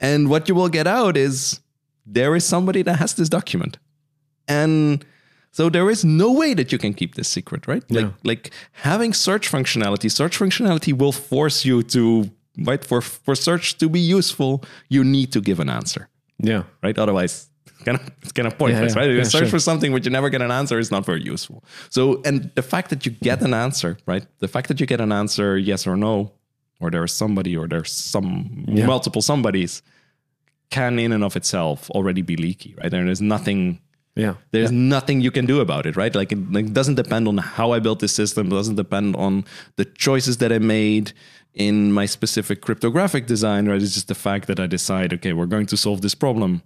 and 0.00 0.28
what 0.28 0.48
you 0.48 0.54
will 0.54 0.68
get 0.68 0.86
out 0.86 1.16
is 1.16 1.60
there 2.06 2.34
is 2.34 2.44
somebody 2.44 2.82
that 2.82 2.96
has 2.96 3.14
this 3.14 3.28
document. 3.28 3.78
And 4.48 5.04
so 5.52 5.68
there 5.68 5.90
is 5.90 6.04
no 6.04 6.32
way 6.32 6.54
that 6.54 6.72
you 6.72 6.78
can 6.78 6.94
keep 6.94 7.14
this 7.14 7.28
secret, 7.28 7.66
right? 7.68 7.84
Like 7.90 8.04
Yeah. 8.04 8.12
like 8.24 8.50
having 8.72 9.12
search 9.12 9.50
functionality, 9.50 10.10
search 10.10 10.38
functionality 10.38 10.92
will 10.96 11.12
force 11.12 11.64
you 11.64 11.82
to 11.94 12.30
right 12.64 12.84
for 12.84 13.00
for 13.00 13.34
search 13.34 13.78
to 13.78 13.88
be 13.88 14.00
useful, 14.00 14.62
you 14.88 15.04
need 15.04 15.32
to 15.32 15.40
give 15.40 15.60
an 15.60 15.68
answer, 15.68 16.08
yeah. 16.38 16.62
right? 16.82 16.98
Otherwise, 16.98 17.48
kind 17.84 17.98
of 17.98 18.10
it's 18.22 18.32
kind 18.32 18.46
of 18.46 18.58
pointless, 18.58 18.94
yeah. 18.94 19.00
right? 19.00 19.08
If 19.10 19.14
you 19.14 19.18
Yeah, 19.18 19.24
search 19.24 19.42
sure. 19.42 19.48
for 19.50 19.58
something 19.58 19.92
which 19.92 20.04
you 20.06 20.10
never 20.12 20.30
get 20.30 20.42
an 20.42 20.50
answer 20.50 20.78
is 20.78 20.90
not 20.90 21.04
very 21.06 21.22
useful. 21.22 21.62
So, 21.88 22.20
and 22.24 22.50
the 22.54 22.62
fact 22.62 22.90
that 22.90 23.06
you 23.06 23.12
get 23.22 23.42
an 23.42 23.54
answer, 23.54 23.96
right? 24.06 24.24
The 24.38 24.48
fact 24.48 24.68
that 24.68 24.80
you 24.80 24.86
get 24.86 25.00
an 25.00 25.12
answer 25.12 25.56
yes 25.58 25.86
or 25.86 25.96
no, 25.96 26.32
or 26.80 26.90
there's 26.90 27.12
somebody, 27.12 27.56
or 27.56 27.66
there's 27.68 27.92
some 27.92 28.64
Yeah. 28.68 28.86
multiple 28.86 29.22
somebodies, 29.22 29.82
can 30.70 30.98
in 30.98 31.12
and 31.12 31.24
of 31.24 31.36
itself 31.36 31.90
already 31.90 32.22
be 32.22 32.36
leaky, 32.36 32.74
right? 32.78 32.92
And 32.94 33.06
there's 33.08 33.20
nothing 33.20 33.80
Yeah. 34.16 34.34
there's 34.52 34.72
nothing 34.72 35.20
you 35.22 35.30
can 35.30 35.46
do 35.46 35.60
about 35.60 35.86
it, 35.86 35.96
right? 35.96 36.14
Like 36.14 36.32
it, 36.32 36.52
like, 36.52 36.66
it 36.66 36.74
doesn't 36.74 36.96
depend 36.96 37.26
on 37.28 37.38
how 37.38 37.72
I 37.72 37.78
built 37.80 37.98
this 38.00 38.12
system. 38.12 38.46
It 38.48 38.50
doesn't 38.50 38.76
depend 38.76 39.16
on 39.16 39.44
the 39.76 39.84
choices 39.84 40.36
that 40.38 40.52
I 40.52 40.58
made 40.58 41.12
in 41.54 41.92
my 41.92 42.06
specific 42.06 42.60
cryptographic 42.60 43.26
design, 43.26 43.68
right? 43.68 43.82
It's 43.82 43.94
just 43.94 44.08
the 44.08 44.14
fact 44.14 44.46
that 44.46 44.60
I 44.60 44.66
decide, 44.66 45.12
okay, 45.14 45.32
we're 45.32 45.46
going 45.46 45.66
to 45.66 45.76
solve 45.76 46.00
this 46.00 46.14
problem 46.14 46.62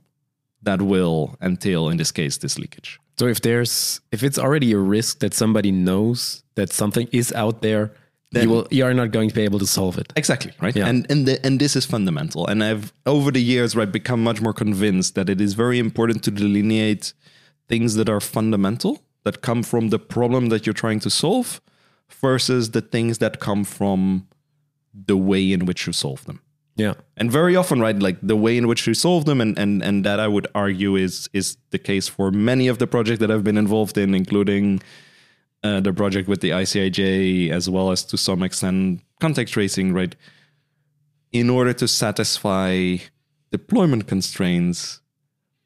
that 0.63 0.83
will 0.83 1.37
entail, 1.41 1.89
in 1.89 1.97
this 1.97 2.11
case, 2.11 2.39
this 2.39 2.59
leakage. 2.59 3.01
So 3.19 3.27
if 3.27 3.41
there's 3.41 4.01
if 4.11 4.23
it's 4.23 4.39
already 4.39 4.73
a 4.73 4.79
risk 4.79 5.21
that 5.21 5.35
somebody 5.35 5.71
knows 5.71 6.43
that 6.57 6.73
something 6.73 7.09
is 7.13 7.33
out 7.33 7.63
there, 7.63 7.93
you 8.33 8.49
will 8.49 8.67
you 8.71 8.85
are 8.85 8.95
not 8.95 9.13
going 9.13 9.29
to 9.29 9.35
be 9.35 9.43
able 9.43 9.61
to 9.61 9.67
solve 9.67 9.99
it. 9.99 10.13
Exactly, 10.17 10.53
right? 10.61 10.75
Yeah. 10.75 10.89
And 10.89 11.07
and 11.11 11.27
the, 11.27 11.47
and 11.47 11.61
this 11.61 11.77
is 11.77 11.87
fundamental. 11.87 12.47
And 12.47 12.65
I've 12.65 12.93
over 13.07 13.31
the 13.31 13.43
years 13.43 13.77
right 13.77 13.91
become 13.91 14.23
much 14.23 14.41
more 14.41 14.53
convinced 14.53 15.15
that 15.15 15.29
it 15.29 15.41
is 15.41 15.55
very 15.55 15.79
important 15.79 16.25
to 16.25 16.31
delineate 16.31 17.13
things 17.69 17.95
that 17.95 18.09
are 18.09 18.21
fundamental 18.21 19.01
that 19.23 19.41
come 19.41 19.63
from 19.63 19.89
the 19.89 19.99
problem 19.99 20.49
that 20.49 20.67
you're 20.67 20.75
trying 20.75 21.01
to 21.01 21.11
solve 21.11 21.61
versus 22.21 22.73
the 22.73 22.81
things 22.81 23.19
that 23.19 23.41
come 23.41 23.65
from 23.65 24.27
the 24.95 25.17
way 25.17 25.53
in 25.53 25.67
which 25.67 25.87
you 25.87 25.93
solve 25.93 26.25
them. 26.25 26.41
Yeah. 26.77 26.95
And 27.17 27.31
very 27.31 27.55
often, 27.55 27.81
right, 27.81 27.97
like 27.99 28.19
the 28.21 28.37
way 28.37 28.57
in 28.57 28.67
which 28.67 28.87
you 28.87 28.95
solve 28.95 29.27
them, 29.27 29.41
and 29.41 29.57
and 29.59 29.83
and 29.83 30.05
that 30.05 30.19
I 30.19 30.27
would 30.27 30.47
argue 30.55 30.97
is 30.97 31.29
is 31.33 31.57
the 31.71 31.79
case 31.79 32.09
for 32.09 32.31
many 32.31 32.67
of 32.69 32.79
the 32.79 32.87
projects 32.87 33.21
that 33.21 33.31
I've 33.31 33.45
been 33.45 33.59
involved 33.59 33.97
in, 33.97 34.15
including 34.15 34.83
uh, 35.63 35.81
the 35.81 35.93
project 35.93 36.29
with 36.29 36.41
the 36.41 36.51
ICIJ, 36.51 37.51
as 37.51 37.71
well 37.71 37.93
as 37.93 38.05
to 38.07 38.17
some 38.17 38.43
extent 38.43 39.03
contact 39.21 39.53
tracing, 39.53 39.93
right? 39.93 40.17
In 41.31 41.49
order 41.49 41.73
to 41.75 41.87
satisfy 41.87 42.97
deployment 43.53 44.09
constraints, 44.09 45.01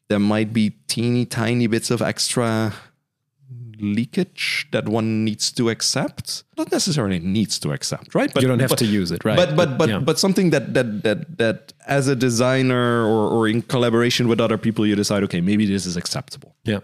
there 0.08 0.18
might 0.18 0.52
be 0.52 0.76
teeny 0.88 1.24
tiny 1.24 1.66
bits 1.66 1.90
of 1.90 2.02
extra 2.02 2.74
leakage 3.80 4.68
that 4.72 4.88
one 4.88 5.24
needs 5.24 5.50
to 5.52 5.70
accept. 5.70 6.44
Not 6.56 6.70
necessarily 6.72 7.18
needs 7.18 7.58
to 7.60 7.72
accept 7.72 8.14
right? 8.14 8.32
But 8.32 8.42
you 8.42 8.48
don't 8.48 8.60
have 8.60 8.70
but, 8.70 8.78
to 8.78 8.86
use 8.86 9.10
it 9.10 9.24
right. 9.24 9.36
but 9.36 9.56
but 9.56 9.78
but, 9.78 9.88
yeah. 9.88 9.98
but 9.98 10.18
something 10.18 10.50
that 10.50 10.74
that 10.74 11.02
that 11.02 11.38
that 11.38 11.72
as 11.86 12.08
a 12.08 12.16
designer 12.16 13.04
or 13.04 13.28
or 13.30 13.48
in 13.48 13.62
collaboration 13.62 14.28
with 14.28 14.40
other 14.40 14.58
people 14.58 14.86
you 14.86 14.94
decide 14.94 15.22
okay 15.24 15.40
maybe 15.40 15.66
this 15.66 15.86
is 15.86 15.96
acceptable. 15.96 16.54
Yeah. 16.64 16.80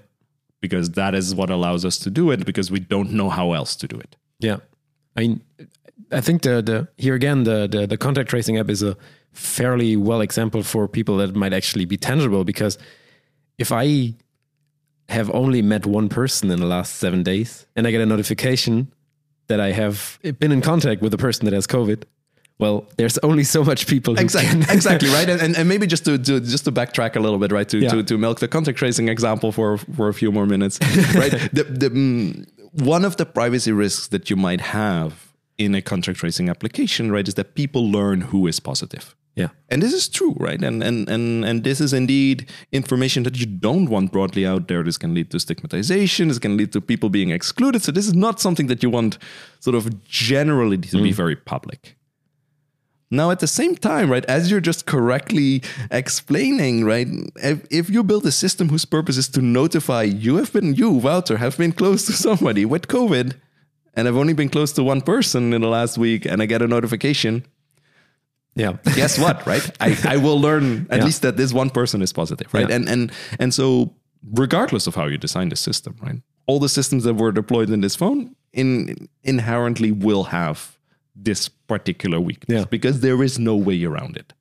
Because 0.60 0.90
that 0.90 1.14
is 1.14 1.34
what 1.34 1.50
allows 1.50 1.84
us 1.84 1.98
to 1.98 2.10
do 2.10 2.30
it 2.30 2.46
because 2.46 2.70
we 2.70 2.80
don't 2.80 3.12
know 3.12 3.28
how 3.28 3.52
else 3.52 3.76
to 3.76 3.86
do 3.86 3.98
it. 3.98 4.16
Yeah. 4.40 4.58
I 5.16 5.20
mean 5.20 5.40
i 6.12 6.20
think 6.20 6.42
the 6.42 6.62
the 6.62 6.88
here 6.96 7.14
again 7.14 7.44
the 7.44 7.66
the, 7.66 7.86
the 7.86 7.96
contact 7.96 8.28
tracing 8.28 8.58
app 8.58 8.68
is 8.68 8.82
a 8.82 8.96
fairly 9.32 9.96
well 9.96 10.20
example 10.20 10.62
for 10.62 10.86
people 10.86 11.16
that 11.16 11.34
might 11.34 11.52
actually 11.52 11.84
be 11.84 11.96
tangible 11.96 12.44
because 12.44 12.78
if 13.58 13.72
i 13.72 14.14
have 15.08 15.30
only 15.30 15.62
met 15.62 15.86
one 15.86 16.08
person 16.08 16.50
in 16.50 16.60
the 16.60 16.66
last 16.66 16.96
seven 16.96 17.22
days 17.22 17.66
and 17.76 17.86
I 17.86 17.90
get 17.90 18.00
a 18.00 18.06
notification 18.06 18.92
that 19.48 19.60
I 19.60 19.72
have 19.72 20.18
been 20.38 20.52
in 20.52 20.60
contact 20.60 21.02
with 21.02 21.12
a 21.12 21.18
person 21.18 21.44
that 21.44 21.52
has 21.52 21.66
COVID, 21.66 22.04
well, 22.58 22.86
there's 22.96 23.18
only 23.18 23.44
so 23.44 23.64
much 23.64 23.86
people. 23.86 24.18
exactly, 24.18 24.60
exactly, 24.74 25.08
right. 25.10 25.28
And, 25.44 25.56
and 25.56 25.68
maybe 25.68 25.86
just 25.86 26.04
to, 26.04 26.18
to, 26.18 26.40
just 26.40 26.64
to 26.64 26.72
backtrack 26.72 27.16
a 27.16 27.20
little 27.20 27.38
bit, 27.38 27.50
right, 27.50 27.68
to, 27.68 27.78
yeah. 27.78 27.90
to, 27.90 28.02
to 28.04 28.16
milk 28.16 28.40
the 28.40 28.48
contact 28.48 28.78
tracing 28.78 29.08
example 29.08 29.50
for 29.52 29.78
for 29.78 30.08
a 30.08 30.14
few 30.14 30.30
more 30.30 30.46
minutes, 30.46 30.78
right. 31.14 31.32
the, 31.52 31.64
the, 31.64 31.86
um, 31.88 32.46
one 32.72 33.04
of 33.04 33.16
the 33.16 33.26
privacy 33.26 33.72
risks 33.72 34.08
that 34.08 34.30
you 34.30 34.36
might 34.36 34.60
have 34.60 35.32
in 35.58 35.74
a 35.74 35.82
contact 35.82 36.18
tracing 36.18 36.48
application, 36.48 37.10
right, 37.10 37.26
is 37.26 37.34
that 37.34 37.54
people 37.54 37.90
learn 37.90 38.20
who 38.20 38.46
is 38.46 38.60
positive. 38.60 39.14
Yeah. 39.36 39.48
And 39.68 39.82
this 39.82 39.92
is 39.92 40.08
true, 40.08 40.36
right? 40.38 40.62
And 40.62 40.82
and 40.82 41.08
and 41.08 41.44
and 41.44 41.64
this 41.64 41.80
is 41.80 41.92
indeed 41.92 42.48
information 42.70 43.24
that 43.24 43.36
you 43.36 43.46
don't 43.46 43.88
want 43.90 44.12
broadly 44.12 44.46
out 44.46 44.68
there. 44.68 44.84
This 44.84 44.96
can 44.96 45.12
lead 45.12 45.30
to 45.30 45.40
stigmatization, 45.40 46.28
this 46.28 46.38
can 46.38 46.56
lead 46.56 46.72
to 46.72 46.80
people 46.80 47.08
being 47.08 47.30
excluded. 47.30 47.82
So 47.82 47.90
this 47.90 48.06
is 48.06 48.14
not 48.14 48.40
something 48.40 48.68
that 48.68 48.82
you 48.82 48.90
want 48.90 49.18
sort 49.58 49.74
of 49.74 50.04
generally 50.04 50.78
to 50.78 50.96
mm. 50.96 51.02
be 51.02 51.12
very 51.12 51.34
public. 51.34 51.96
Now, 53.10 53.30
at 53.30 53.38
the 53.38 53.46
same 53.46 53.76
time, 53.76 54.10
right, 54.10 54.24
as 54.24 54.50
you're 54.50 54.60
just 54.60 54.86
correctly 54.86 55.62
explaining, 55.90 56.84
right, 56.84 57.06
if, 57.36 57.64
if 57.70 57.90
you 57.90 58.02
build 58.02 58.26
a 58.26 58.32
system 58.32 58.70
whose 58.70 58.84
purpose 58.84 59.16
is 59.16 59.28
to 59.28 59.42
notify 59.42 60.02
you 60.02 60.36
have 60.36 60.52
been, 60.52 60.74
you, 60.74 60.90
Wouter, 60.90 61.36
have 61.36 61.56
been 61.56 61.70
close 61.70 62.06
to 62.06 62.12
somebody 62.12 62.64
with 62.64 62.88
COVID, 62.88 63.34
and 63.94 64.08
I've 64.08 64.16
only 64.16 64.32
been 64.32 64.48
close 64.48 64.72
to 64.72 64.82
one 64.82 65.00
person 65.00 65.52
in 65.52 65.60
the 65.60 65.68
last 65.68 65.96
week, 65.96 66.26
and 66.26 66.42
I 66.42 66.46
get 66.46 66.62
a 66.62 66.66
notification, 66.66 67.44
yeah. 68.54 68.76
Guess 68.94 69.18
what 69.18 69.46
right? 69.46 69.68
I, 69.80 69.96
I 70.04 70.16
will 70.16 70.40
learn 70.40 70.86
at 70.90 70.98
yeah. 70.98 71.04
least 71.04 71.22
that 71.22 71.36
this 71.36 71.52
one 71.52 71.70
person 71.70 72.02
is 72.02 72.12
positive 72.12 72.52
right? 72.54 72.68
Yeah. 72.68 72.76
and 72.76 72.88
and 72.88 73.12
and 73.38 73.54
so 73.54 73.94
regardless 74.32 74.86
of 74.86 74.94
how 74.94 75.06
you 75.06 75.18
design 75.18 75.48
the 75.50 75.56
system 75.56 75.96
right 76.00 76.22
all 76.46 76.58
the 76.58 76.68
systems 76.68 77.04
that 77.04 77.14
were 77.14 77.32
deployed 77.32 77.70
in 77.70 77.80
this 77.80 77.96
phone 77.96 78.34
in 78.52 79.08
inherently 79.22 79.92
will 79.92 80.24
have 80.24 80.78
this 81.14 81.48
particular 81.48 82.20
weakness 82.20 82.60
yeah. 82.60 82.64
because 82.70 83.00
there 83.00 83.22
is 83.22 83.38
no 83.38 83.56
way 83.56 83.82
around 83.84 84.16
it. 84.16 84.32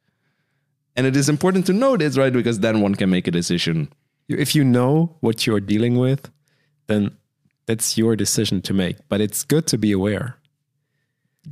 And 0.95 1.07
it 1.07 1.15
is 1.15 1.29
important 1.29 1.65
to 1.67 1.73
know 1.73 1.97
this 1.97 2.17
right 2.17 2.33
because 2.33 2.59
then 2.59 2.81
one 2.81 2.95
can 2.95 3.09
make 3.09 3.27
a 3.27 3.31
decision. 3.31 3.91
If 4.27 4.55
you 4.55 4.63
know 4.63 5.15
what 5.21 5.45
you're 5.45 5.59
dealing 5.59 5.97
with 5.97 6.29
then 6.87 7.11
that's 7.65 7.97
your 7.97 8.15
decision 8.15 8.61
to 8.61 8.73
make 8.73 8.97
but 9.09 9.21
it's 9.21 9.43
good 9.43 9.67
to 9.67 9.77
be 9.77 9.91
aware. 9.91 10.37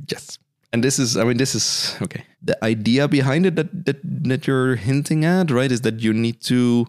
Yes 0.08 0.38
and 0.72 0.82
this 0.82 0.98
is 0.98 1.16
i 1.16 1.24
mean 1.24 1.36
this 1.36 1.54
is 1.54 1.96
okay 2.02 2.24
the 2.42 2.56
idea 2.64 3.06
behind 3.08 3.46
it 3.46 3.56
that 3.56 3.84
that 3.84 3.98
that 4.02 4.46
you're 4.46 4.76
hinting 4.76 5.24
at 5.24 5.50
right 5.50 5.72
is 5.72 5.82
that 5.82 6.00
you 6.00 6.12
need 6.12 6.40
to 6.40 6.86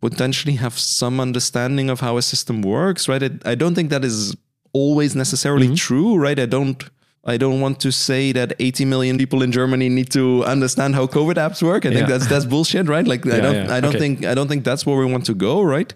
potentially 0.00 0.54
have 0.54 0.78
some 0.78 1.20
understanding 1.20 1.90
of 1.90 2.00
how 2.00 2.16
a 2.16 2.22
system 2.22 2.62
works 2.62 3.08
right 3.08 3.22
it, 3.22 3.46
i 3.46 3.54
don't 3.54 3.74
think 3.74 3.90
that 3.90 4.04
is 4.04 4.36
always 4.72 5.14
necessarily 5.14 5.66
mm-hmm. 5.66 5.74
true 5.74 6.16
right 6.16 6.38
i 6.38 6.46
don't 6.46 6.90
I 7.24 7.36
don't 7.36 7.60
want 7.60 7.80
to 7.80 7.92
say 7.92 8.32
that 8.32 8.54
80 8.58 8.86
million 8.86 9.18
people 9.18 9.42
in 9.42 9.52
Germany 9.52 9.90
need 9.90 10.10
to 10.12 10.42
understand 10.44 10.94
how 10.94 11.06
COVID 11.06 11.34
apps 11.34 11.62
work. 11.62 11.84
I 11.84 11.92
think 11.92 12.08
that's 12.08 12.26
that's 12.26 12.46
bullshit, 12.46 12.88
right? 12.88 13.06
Like 13.06 13.26
yeah, 13.26 13.34
I 13.34 13.40
don't 13.40 13.54
yeah. 13.54 13.74
I 13.74 13.80
don't 13.80 13.90
okay. 13.90 13.98
think 13.98 14.24
I 14.24 14.34
don't 14.34 14.48
think 14.48 14.64
that's 14.64 14.86
where 14.86 14.96
we 14.96 15.04
want 15.04 15.26
to 15.26 15.34
go, 15.34 15.60
right? 15.60 15.92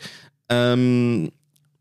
Um, 0.50 1.32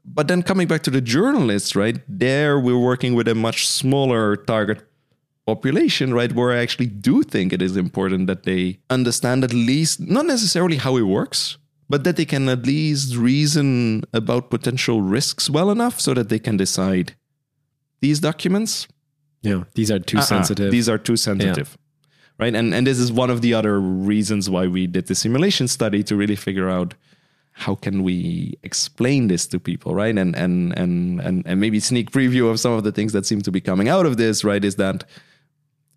but 0.06 0.28
then 0.28 0.44
coming 0.44 0.68
back 0.68 0.84
to 0.84 0.90
the 0.90 1.02
journalists, 1.02 1.76
right? 1.76 2.00
There 2.08 2.60
we're 2.60 2.80
working 2.80 3.14
with 3.14 3.28
a 3.28 3.36
much 3.36 3.68
smaller 3.68 4.36
target 4.36 4.82
population, 5.46 6.14
right? 6.14 6.32
Where 6.32 6.52
I 6.52 6.58
actually 6.58 6.88
do 6.88 7.24
think 7.24 7.54
it 7.54 7.62
is 7.62 7.78
important 7.78 8.28
that 8.28 8.44
they 8.44 8.80
understand 8.90 9.44
at 9.44 9.54
least, 9.54 10.00
not 10.00 10.26
necessarily 10.26 10.78
how 10.78 10.98
it 10.98 11.04
works, 11.04 11.58
but 11.90 12.04
that 12.04 12.16
they 12.16 12.26
can 12.26 12.50
at 12.50 12.66
least 12.66 13.16
reason 13.16 14.04
about 14.14 14.50
potential 14.50 15.02
risks 15.02 15.50
well 15.50 15.70
enough 15.70 16.00
so 16.00 16.14
that 16.14 16.30
they 16.30 16.40
can 16.40 16.58
decide 16.58 17.16
these 18.02 18.20
documents. 18.20 18.88
Yeah, 19.42 19.64
these 19.76 19.92
are 19.92 20.00
too 20.00 20.18
uh-uh, 20.18 20.24
sensitive. 20.24 20.72
These 20.72 20.90
are 20.90 20.98
too 20.98 21.18
sensitive. 21.18 21.78
Yeah. 21.78 21.80
Right. 22.40 22.56
And 22.56 22.74
and 22.74 22.88
this 22.88 22.98
is 22.98 23.12
one 23.12 23.30
of 23.30 23.42
the 23.42 23.54
other 23.54 23.80
reasons 23.80 24.50
why 24.50 24.68
we 24.68 24.88
did 24.88 25.08
the 25.08 25.16
simulation 25.16 25.68
study 25.68 26.04
to 26.04 26.16
really 26.16 26.36
figure 26.36 26.70
out 26.70 26.96
how 27.54 27.76
can 27.76 28.04
we 28.04 28.58
explain 28.64 29.28
this 29.28 29.48
to 29.48 29.60
people 29.60 29.96
right? 29.96 30.18
And 30.18 30.36
and 30.36 30.78
and 30.78 31.20
and, 31.22 31.44
and 31.46 31.60
maybe 31.60 31.80
sneak 31.80 32.12
preview 32.12 32.50
of 32.50 32.60
some 32.60 32.74
of 32.74 32.84
the 32.84 32.92
things 32.92 33.14
that 33.14 33.26
seem 33.26 33.42
to 33.42 33.52
be 33.52 33.62
coming 33.62 33.90
out 33.90 34.06
of 34.06 34.18
this 34.18 34.44
right 34.44 34.64
is 34.64 34.76
that 34.76 35.06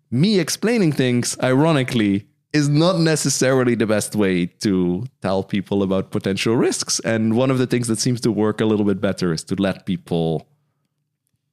me 0.09 0.39
explaining 0.39 0.91
things 0.91 1.37
ironically 1.43 2.27
is 2.53 2.69
not 2.69 2.99
necessarily 2.99 3.75
the 3.75 3.85
best 3.85 4.15
way 4.15 4.45
to 4.45 5.05
tell 5.21 5.43
people 5.43 5.83
about 5.83 6.11
potential 6.11 6.55
risks. 6.55 6.99
And 7.01 7.35
one 7.35 7.51
of 7.51 7.57
the 7.57 7.67
things 7.67 7.87
that 7.87 7.99
seems 7.99 8.21
to 8.21 8.31
work 8.31 8.61
a 8.61 8.65
little 8.65 8.85
bit 8.85 9.01
better 9.01 9.33
is 9.33 9.43
to 9.45 9.55
let 9.55 9.85
people 9.85 10.47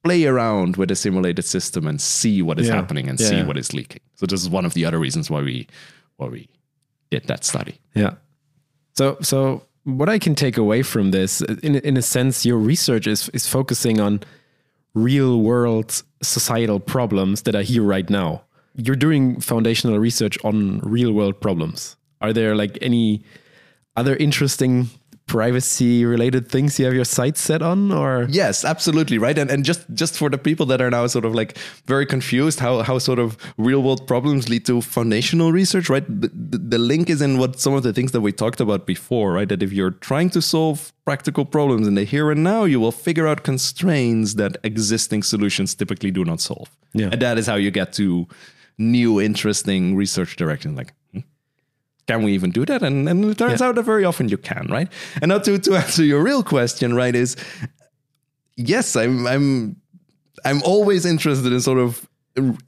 play 0.03 0.25
around 0.25 0.77
with 0.77 0.91
a 0.91 0.95
simulated 0.95 1.43
system 1.43 1.87
and 1.87 1.99
see 1.99 2.41
what 2.41 2.59
is 2.59 2.67
yeah. 2.67 2.75
happening 2.75 3.09
and 3.09 3.19
yeah. 3.19 3.27
see 3.27 3.43
what 3.43 3.57
is 3.57 3.73
leaking. 3.73 4.01
So 4.15 4.25
this 4.25 4.41
is 4.41 4.49
one 4.49 4.65
of 4.65 4.73
the 4.73 4.85
other 4.85 4.99
reasons 4.99 5.29
why 5.29 5.41
we 5.41 5.67
why 6.17 6.27
we 6.27 6.47
did 7.11 7.25
that 7.25 7.43
study. 7.43 7.79
Yeah. 7.93 8.13
So 8.95 9.17
so 9.21 9.63
what 9.85 10.09
I 10.09 10.19
can 10.19 10.35
take 10.35 10.57
away 10.57 10.81
from 10.81 11.11
this, 11.11 11.41
in 11.41 11.75
in 11.75 11.95
a 11.95 12.01
sense, 12.01 12.45
your 12.45 12.57
research 12.57 13.07
is 13.07 13.29
is 13.29 13.47
focusing 13.47 14.01
on 14.01 14.19
real 14.93 15.39
world 15.39 16.03
societal 16.21 16.79
problems 16.79 17.43
that 17.43 17.55
are 17.55 17.61
here 17.61 17.83
right 17.83 18.09
now. 18.09 18.43
You're 18.75 18.95
doing 18.95 19.39
foundational 19.39 19.99
research 19.99 20.37
on 20.43 20.79
real 20.79 21.13
world 21.13 21.39
problems. 21.39 21.95
Are 22.19 22.33
there 22.33 22.55
like 22.55 22.77
any 22.81 23.23
other 23.95 24.15
interesting 24.15 24.89
privacy 25.27 26.05
related 26.05 26.47
things 26.47 26.77
you 26.77 26.85
have 26.85 26.93
your 26.93 27.05
sights 27.05 27.41
set 27.41 27.61
on 27.61 27.91
or? 27.91 28.27
Yes 28.29 28.63
absolutely 28.63 29.17
right? 29.17 29.37
And, 29.37 29.49
and 29.49 29.65
just 29.65 29.85
just 29.93 30.17
for 30.17 30.29
the 30.29 30.37
people 30.37 30.65
that 30.67 30.81
are 30.81 30.91
now 30.91 31.07
sort 31.07 31.25
of 31.25 31.33
like 31.33 31.57
very 31.85 32.05
confused 32.05 32.59
how 32.59 32.81
how 32.81 32.99
sort 32.99 33.19
of 33.19 33.37
real 33.57 33.81
world 33.81 34.07
problems 34.07 34.49
lead 34.49 34.65
to 34.65 34.81
foundational 34.81 35.51
research 35.51 35.89
right? 35.89 36.05
The, 36.07 36.29
the 36.57 36.77
link 36.77 37.09
is 37.09 37.21
in 37.21 37.37
what 37.37 37.59
some 37.59 37.73
of 37.73 37.83
the 37.83 37.93
things 37.93 38.11
that 38.11 38.21
we 38.21 38.31
talked 38.31 38.59
about 38.59 38.85
before 38.85 39.33
right? 39.33 39.49
That 39.49 39.63
if 39.63 39.71
you're 39.71 39.91
trying 39.91 40.29
to 40.31 40.41
solve 40.41 40.93
practical 41.05 41.45
problems 41.45 41.87
in 41.87 41.95
the 41.95 42.03
here 42.03 42.31
and 42.31 42.43
now 42.43 42.63
you 42.63 42.79
will 42.79 42.91
figure 42.91 43.27
out 43.27 43.43
constraints 43.43 44.35
that 44.35 44.57
existing 44.63 45.23
solutions 45.23 45.75
typically 45.75 46.11
do 46.11 46.25
not 46.25 46.39
solve. 46.41 46.69
Yeah. 46.93 47.09
And 47.11 47.21
that 47.21 47.37
is 47.37 47.47
how 47.47 47.55
you 47.55 47.71
get 47.71 47.93
to 47.93 48.27
new 48.77 49.21
interesting 49.21 49.95
research 49.95 50.35
directions 50.35 50.77
like 50.77 50.93
can 52.07 52.23
we 52.23 52.33
even 52.33 52.51
do 52.51 52.65
that? 52.65 52.83
And, 52.83 53.09
and 53.09 53.25
it 53.25 53.37
turns 53.37 53.61
yeah. 53.61 53.67
out 53.67 53.75
that 53.75 53.83
very 53.83 54.05
often 54.05 54.29
you 54.29 54.37
can, 54.37 54.67
right? 54.69 54.87
And 55.21 55.29
now 55.29 55.39
to, 55.39 55.57
to 55.57 55.75
answer 55.75 56.03
your 56.03 56.21
real 56.21 56.43
question, 56.43 56.93
right, 56.93 57.15
is 57.15 57.35
yes, 58.55 58.95
I'm 58.95 59.27
I'm 59.27 59.75
I'm 60.43 60.61
always 60.63 61.05
interested 61.05 61.51
in 61.51 61.61
sort 61.61 61.79
of 61.79 62.07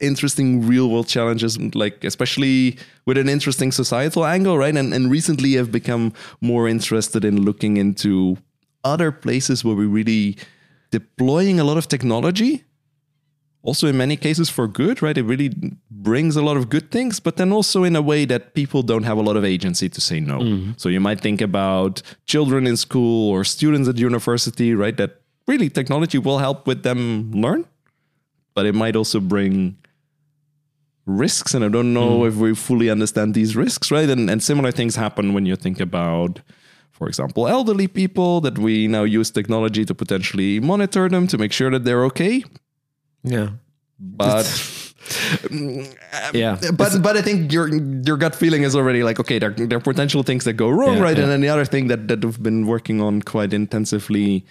interesting 0.00 0.66
real 0.66 0.88
world 0.90 1.08
challenges, 1.08 1.58
like 1.74 2.02
especially 2.02 2.78
with 3.04 3.18
an 3.18 3.28
interesting 3.28 3.70
societal 3.70 4.24
angle, 4.24 4.58
right? 4.58 4.76
And 4.76 4.92
and 4.92 5.10
recently 5.10 5.58
I've 5.58 5.70
become 5.70 6.12
more 6.40 6.68
interested 6.68 7.24
in 7.24 7.42
looking 7.42 7.76
into 7.76 8.38
other 8.84 9.12
places 9.12 9.64
where 9.64 9.74
we 9.74 9.86
really 9.86 10.36
deploying 10.90 11.60
a 11.60 11.64
lot 11.64 11.76
of 11.76 11.86
technology 11.86 12.64
also 13.62 13.86
in 13.86 13.96
many 13.96 14.16
cases 14.16 14.48
for 14.48 14.68
good, 14.68 15.02
right? 15.02 15.16
It 15.16 15.24
really 15.24 15.50
brings 15.90 16.36
a 16.36 16.42
lot 16.42 16.56
of 16.56 16.68
good 16.68 16.90
things, 16.90 17.20
but 17.20 17.36
then 17.36 17.52
also 17.52 17.84
in 17.84 17.96
a 17.96 18.02
way 18.02 18.24
that 18.24 18.54
people 18.54 18.82
don't 18.82 19.02
have 19.02 19.18
a 19.18 19.22
lot 19.22 19.36
of 19.36 19.44
agency 19.44 19.88
to 19.88 20.00
say 20.00 20.20
no. 20.20 20.38
Mm-hmm. 20.38 20.72
So 20.76 20.88
you 20.88 21.00
might 21.00 21.20
think 21.20 21.40
about 21.40 22.02
children 22.26 22.66
in 22.66 22.76
school 22.76 23.30
or 23.30 23.44
students 23.44 23.88
at 23.88 23.98
university, 23.98 24.74
right? 24.74 24.96
That 24.96 25.20
really 25.46 25.68
technology 25.68 26.18
will 26.18 26.38
help 26.38 26.66
with 26.66 26.82
them 26.82 27.32
learn, 27.32 27.66
but 28.54 28.64
it 28.64 28.74
might 28.74 28.94
also 28.94 29.18
bring 29.20 29.76
risks. 31.06 31.54
And 31.54 31.64
I 31.64 31.68
don't 31.68 31.92
know 31.92 32.20
mm. 32.20 32.28
if 32.28 32.36
we 32.36 32.54
fully 32.54 32.90
understand 32.90 33.34
these 33.34 33.56
risks, 33.56 33.90
right? 33.90 34.08
And, 34.08 34.30
and 34.30 34.42
similar 34.42 34.70
things 34.70 34.94
happen 34.94 35.32
when 35.34 35.46
you 35.46 35.56
think 35.56 35.80
about 35.80 36.40
for 36.98 37.06
example, 37.06 37.46
elderly 37.46 37.86
people 37.86 38.40
that 38.40 38.58
we 38.58 38.88
now 38.88 39.04
use 39.04 39.30
technology 39.30 39.84
to 39.84 39.94
potentially 39.94 40.58
monitor 40.58 41.08
them 41.08 41.28
to 41.28 41.38
make 41.38 41.52
sure 41.52 41.70
that 41.70 41.84
they're 41.84 42.04
okay. 42.06 42.42
Yeah. 43.24 43.50
But 43.98 44.44
Yeah. 46.34 46.56
Mm, 46.60 46.76
but 46.76 47.00
but 47.02 47.16
I 47.16 47.22
think 47.22 47.52
your 47.52 47.68
your 48.04 48.16
gut 48.16 48.34
feeling 48.34 48.62
is 48.62 48.76
already 48.76 49.02
like 49.02 49.18
okay, 49.20 49.38
there, 49.38 49.50
there 49.50 49.78
are 49.78 49.80
potential 49.80 50.22
things 50.22 50.44
that 50.44 50.54
go 50.54 50.68
wrong, 50.68 50.96
Yeah, 50.96 51.02
right? 51.02 51.16
yeah. 51.16 51.22
And 51.24 51.32
then 51.32 51.40
the 51.40 51.48
other 51.48 51.64
thing 51.64 51.88
that 51.88 52.08
that 52.08 52.24
we've 52.24 52.42
been 52.42 52.66
working 52.66 53.00
on 53.00 53.22
quite 53.22 53.52
intensively 53.54 54.44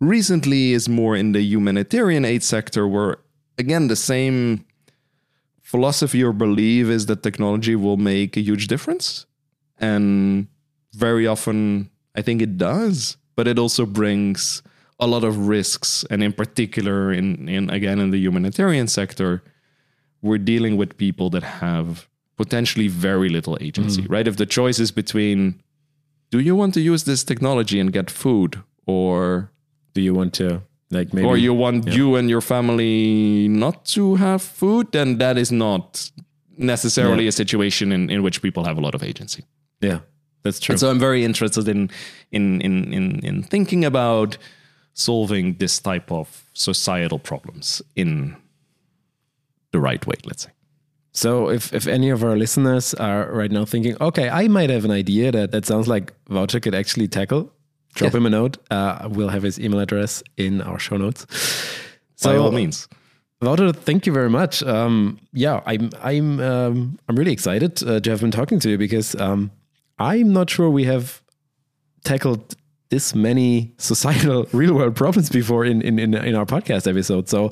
recently 0.00 0.72
is 0.72 0.88
more 0.88 1.16
in 1.16 1.32
the 1.32 1.40
humanitarian 1.42 2.24
aid 2.24 2.42
sector, 2.42 2.86
where 2.86 3.16
again 3.58 3.88
the 3.88 3.96
same 3.96 4.64
philosophy 5.62 6.22
or 6.22 6.32
belief 6.32 6.86
is 6.88 7.06
that 7.06 7.22
technology 7.22 7.74
will 7.74 7.96
make 7.96 8.36
a 8.36 8.40
huge 8.40 8.68
difference, 8.68 9.26
and 9.78 10.46
very 10.94 11.26
often 11.26 11.90
I 12.14 12.22
think 12.22 12.40
it 12.42 12.56
does, 12.56 13.16
but 13.34 13.48
it 13.48 13.58
also 13.58 13.84
brings 13.86 14.62
a 14.98 15.06
lot 15.06 15.24
of 15.24 15.48
risks, 15.48 16.04
and 16.10 16.22
in 16.22 16.32
particular, 16.32 17.12
in 17.12 17.48
in 17.48 17.70
again 17.70 17.98
in 17.98 18.10
the 18.10 18.18
humanitarian 18.18 18.88
sector 18.88 19.42
we're 20.24 20.38
dealing 20.38 20.78
with 20.78 20.96
people 20.96 21.28
that 21.28 21.42
have 21.42 22.08
potentially 22.36 22.88
very 22.88 23.28
little 23.28 23.58
agency, 23.60 24.02
mm. 24.02 24.10
right? 24.10 24.26
If 24.26 24.36
the 24.36 24.46
choice 24.46 24.78
is 24.80 24.90
between 24.90 25.60
do 26.30 26.40
you 26.40 26.56
want 26.56 26.74
to 26.74 26.80
use 26.80 27.04
this 27.04 27.22
technology 27.22 27.78
and 27.78 27.92
get 27.92 28.10
food 28.10 28.62
or 28.86 29.50
Do 29.92 30.00
you 30.00 30.14
want 30.14 30.34
to 30.34 30.62
like 30.90 31.12
maybe 31.12 31.26
or 31.26 31.36
you 31.36 31.54
want 31.54 31.86
you 31.86 32.16
and 32.16 32.28
your 32.28 32.40
family 32.40 33.46
not 33.48 33.84
to 33.94 34.16
have 34.16 34.42
food, 34.42 34.90
then 34.92 35.18
that 35.18 35.36
is 35.36 35.50
not 35.52 36.10
necessarily 36.56 37.24
Yeah. 37.24 37.28
a 37.28 37.32
situation 37.32 37.92
in, 37.92 38.10
in 38.10 38.22
which 38.22 38.40
people 38.40 38.64
have 38.64 38.78
a 38.78 38.80
lot 38.80 38.94
of 38.94 39.02
agency. 39.02 39.44
Yeah. 39.80 40.00
That's 40.42 40.58
true. 40.60 40.72
And 40.72 40.80
so 40.80 40.90
I'm 40.90 40.98
very 40.98 41.24
interested 41.24 41.68
in 41.68 41.90
in 42.30 42.60
in 42.60 42.92
in 42.92 43.20
in 43.24 43.42
thinking 43.42 43.84
about 43.84 44.38
solving 44.94 45.54
this 45.58 45.78
type 45.78 46.10
of 46.12 46.44
societal 46.54 47.18
problems 47.18 47.82
in 47.96 48.36
the 49.72 49.80
right 49.80 50.06
way, 50.06 50.14
let's 50.24 50.44
say. 50.44 50.50
So 51.12 51.48
if, 51.48 51.72
if 51.72 51.86
any 51.86 52.10
of 52.10 52.24
our 52.24 52.36
listeners 52.36 52.94
are 52.94 53.30
right 53.32 53.50
now 53.50 53.64
thinking, 53.64 53.96
okay, 54.00 54.28
I 54.28 54.48
might 54.48 54.70
have 54.70 54.84
an 54.84 54.90
idea 54.90 55.30
that 55.32 55.52
that 55.52 55.64
sounds 55.66 55.86
like 55.86 56.12
Wouter 56.28 56.58
could 56.60 56.74
actually 56.74 57.08
tackle, 57.08 57.52
drop 57.94 58.12
Yeah. 58.12 58.18
him 58.18 58.26
a 58.26 58.30
note. 58.30 58.58
Uh, 58.70 59.08
we'll 59.10 59.28
have 59.28 59.42
his 59.42 59.58
email 59.60 59.80
address 59.80 60.22
in 60.36 60.60
our 60.62 60.78
show 60.78 60.96
notes. 60.96 61.26
By 62.22 62.36
all 62.36 62.50
means. 62.52 62.88
Wouter, 63.42 63.72
thank 63.72 64.06
you 64.06 64.12
very 64.12 64.30
much. 64.30 64.62
Um, 64.62 65.18
yeah, 65.32 65.60
I'm 65.66 65.90
I'm 66.02 66.40
um, 66.40 66.98
I'm 67.08 67.16
really 67.16 67.32
excited 67.32 67.82
uh, 67.82 68.00
to 68.00 68.10
have 68.10 68.20
been 68.20 68.30
talking 68.30 68.58
to 68.60 68.70
you 68.70 68.78
because 68.78 69.14
um, 69.20 69.50
I'm 69.98 70.32
not 70.32 70.48
sure 70.50 70.70
we 70.70 70.84
have 70.84 71.20
tackled 72.04 72.54
this 72.94 73.14
many 73.14 73.72
societal 73.76 74.46
real 74.52 74.74
world 74.74 74.94
problems 74.94 75.28
before 75.28 75.64
in 75.64 75.82
in 75.82 75.98
in, 75.98 76.14
in 76.14 76.34
our 76.34 76.46
podcast 76.46 76.84
episode. 76.88 77.28
So. 77.28 77.50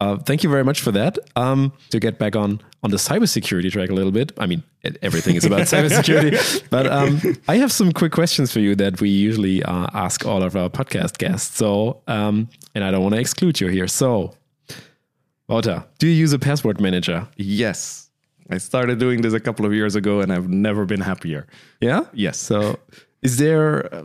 Uh, 0.00 0.16
thank 0.16 0.42
you 0.42 0.50
very 0.50 0.64
much 0.64 0.80
for 0.80 0.90
that. 0.90 1.16
Um, 1.36 1.72
to 1.90 2.00
get 2.00 2.18
back 2.18 2.34
on 2.34 2.60
on 2.82 2.90
the 2.90 2.96
cybersecurity 2.96 3.70
track 3.70 3.88
a 3.88 3.92
little 3.92 4.10
bit. 4.10 4.32
I 4.36 4.46
mean, 4.46 4.64
everything 5.00 5.36
is 5.36 5.44
about 5.44 5.60
cybersecurity, 5.74 6.34
but 6.70 6.86
um, 6.88 7.20
I 7.46 7.54
have 7.58 7.70
some 7.70 7.92
quick 7.92 8.10
questions 8.10 8.52
for 8.52 8.58
you 8.58 8.74
that 8.74 9.00
we 9.00 9.10
usually 9.10 9.62
uh, 9.62 9.86
ask 9.94 10.26
all 10.26 10.42
of 10.42 10.56
our 10.56 10.68
podcast 10.68 11.18
guests. 11.18 11.56
So, 11.56 12.02
um, 12.08 12.48
and 12.74 12.82
I 12.82 12.90
don't 12.90 13.02
want 13.06 13.14
to 13.14 13.20
exclude 13.20 13.60
you 13.60 13.68
here. 13.68 13.86
So, 13.86 14.34
Wouter, 15.48 15.84
do 16.00 16.08
you 16.08 16.14
use 16.24 16.32
a 16.32 16.38
password 16.38 16.80
manager? 16.80 17.28
Yes. 17.36 18.10
I 18.50 18.58
started 18.58 18.98
doing 18.98 19.22
this 19.22 19.34
a 19.34 19.40
couple 19.40 19.64
of 19.66 19.72
years 19.72 19.94
ago 19.94 20.20
and 20.20 20.32
I've 20.32 20.48
never 20.48 20.84
been 20.84 21.00
happier. 21.00 21.46
Yeah. 21.80 22.00
Yes. 22.12 22.38
So, 22.38 22.78
is 23.22 23.36
there 23.36 23.94
uh, 23.94 24.02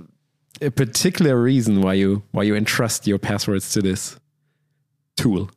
a 0.62 0.72
particular 0.72 1.40
reason 1.42 1.82
why 1.82 1.94
you 1.94 2.24
why 2.32 2.44
you 2.44 2.56
entrust 2.56 3.08
your 3.08 3.18
passwords 3.18 3.72
to 3.72 3.82
this 3.82 4.20
tool? 5.16 5.50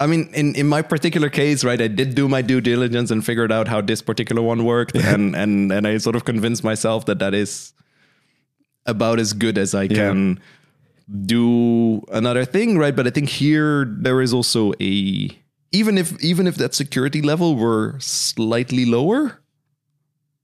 I 0.00 0.06
mean, 0.06 0.30
in, 0.32 0.54
in 0.54 0.66
my 0.66 0.80
particular 0.80 1.28
case, 1.28 1.62
right, 1.62 1.80
I 1.80 1.86
did 1.86 2.14
do 2.14 2.26
my 2.26 2.40
due 2.40 2.62
diligence 2.62 3.10
and 3.10 3.24
figured 3.24 3.52
out 3.52 3.68
how 3.68 3.82
this 3.82 4.00
particular 4.00 4.40
one 4.40 4.64
worked. 4.64 4.96
and, 4.96 5.36
and, 5.36 5.70
and 5.70 5.86
I 5.86 5.98
sort 5.98 6.16
of 6.16 6.24
convinced 6.24 6.64
myself 6.64 7.04
that 7.04 7.18
that 7.18 7.34
is 7.34 7.74
about 8.86 9.20
as 9.20 9.34
good 9.34 9.58
as 9.58 9.74
I 9.74 9.88
can 9.88 10.40
do 11.26 12.02
another 12.10 12.46
thing, 12.46 12.78
right? 12.78 12.96
But 12.96 13.06
I 13.06 13.10
think 13.10 13.28
here 13.28 13.84
there 13.84 14.22
is 14.22 14.32
also 14.32 14.72
a, 14.80 15.38
even 15.70 15.98
if, 15.98 16.18
even 16.22 16.46
if 16.46 16.54
that 16.54 16.74
security 16.74 17.20
level 17.20 17.54
were 17.54 17.96
slightly 18.00 18.86
lower, 18.86 19.39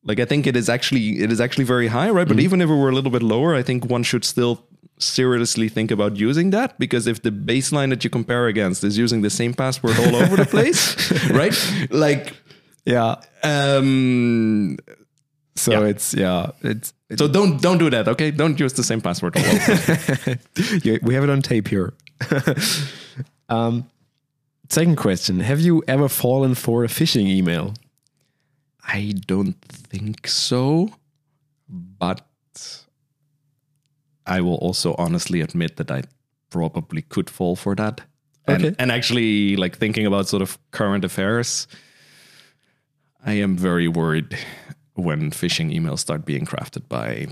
like 0.07 0.19
I 0.21 0.25
think 0.25 0.47
it 0.47 0.57
is 0.57 0.69
actually, 0.69 1.21
it 1.23 1.31
is 1.31 1.41
actually 1.41 1.65
very 1.65 1.89
high, 1.89 2.11
right? 2.11 2.27
But 2.29 2.41
even 2.41 2.61
if 2.63 2.71
it 2.71 2.75
were 2.75 2.89
a 2.91 2.95
little 2.95 3.11
bit 3.11 3.23
lower, 3.23 3.55
I 3.55 3.63
think 3.63 3.85
one 3.91 4.03
should 4.03 4.25
still 4.25 4.65
seriously 4.99 5.69
think 5.69 5.91
about 5.91 6.17
using 6.17 6.51
that 6.51 6.79
because 6.79 7.07
if 7.07 7.21
the 7.23 7.31
baseline 7.31 7.91
that 7.91 8.03
you 8.05 8.09
compare 8.09 8.47
against 8.47 8.83
is 8.83 8.97
using 8.97 9.21
the 9.23 9.29
same 9.31 9.53
password 9.53 9.99
all 9.99 10.17
over 10.17 10.37
the 10.37 10.47
place, 10.47 10.97
right? 11.31 11.55
Like, 11.91 12.33
Yeah. 12.87 13.17
um, 13.43 14.79
So 15.57 15.73
Yeah. 15.73 15.89
it's 15.91 16.15
yeah 16.15 16.51
it's, 16.63 16.93
it's 17.11 17.19
so 17.21 17.29
don't 17.29 17.61
don't 17.63 17.79
do 17.79 17.91
that, 17.91 18.09
okay? 18.09 18.31
Don't 18.31 18.59
use 18.61 18.75
the 18.75 18.83
same 18.85 19.01
password 19.01 19.37
all 19.37 19.45
over. 19.45 20.39
Yeah, 20.85 20.99
we 21.03 21.15
have 21.15 21.25
it 21.25 21.31
on 21.31 21.41
tape 21.43 21.69
here. 21.69 21.93
um, 23.49 23.85
second 24.69 24.97
question: 24.97 25.41
Have 25.41 25.61
you 25.61 25.83
ever 25.89 26.09
fallen 26.09 26.55
for 26.55 26.85
a 26.85 26.89
phishing 26.89 27.27
email? 27.27 27.73
I 28.87 29.13
don't 29.27 29.61
think 29.63 30.29
so, 30.29 30.91
but 31.69 32.27
I 34.27 34.41
will 34.41 34.57
also 34.57 34.95
honestly 34.99 35.41
admit 35.41 35.77
that 35.77 35.91
I 35.91 36.03
probably 36.51 37.03
could 37.03 37.29
fall 37.29 37.57
for 37.57 37.75
that. 37.75 38.01
And, 38.47 38.65
Okay. 38.65 38.77
and 38.79 38.93
actually, 38.93 39.57
like 39.57 39.77
thinking 39.77 40.07
about 40.07 40.29
sort 40.29 40.43
of 40.43 40.59
current 40.71 41.05
affairs, 41.05 41.67
I 43.25 43.33
am 43.33 43.57
very 43.57 43.89
worried 43.89 44.39
when 44.95 45.31
phishing 45.31 45.75
emails 45.75 45.99
start 45.99 46.25
being 46.25 46.47
crafted 46.47 46.89
by 46.89 47.27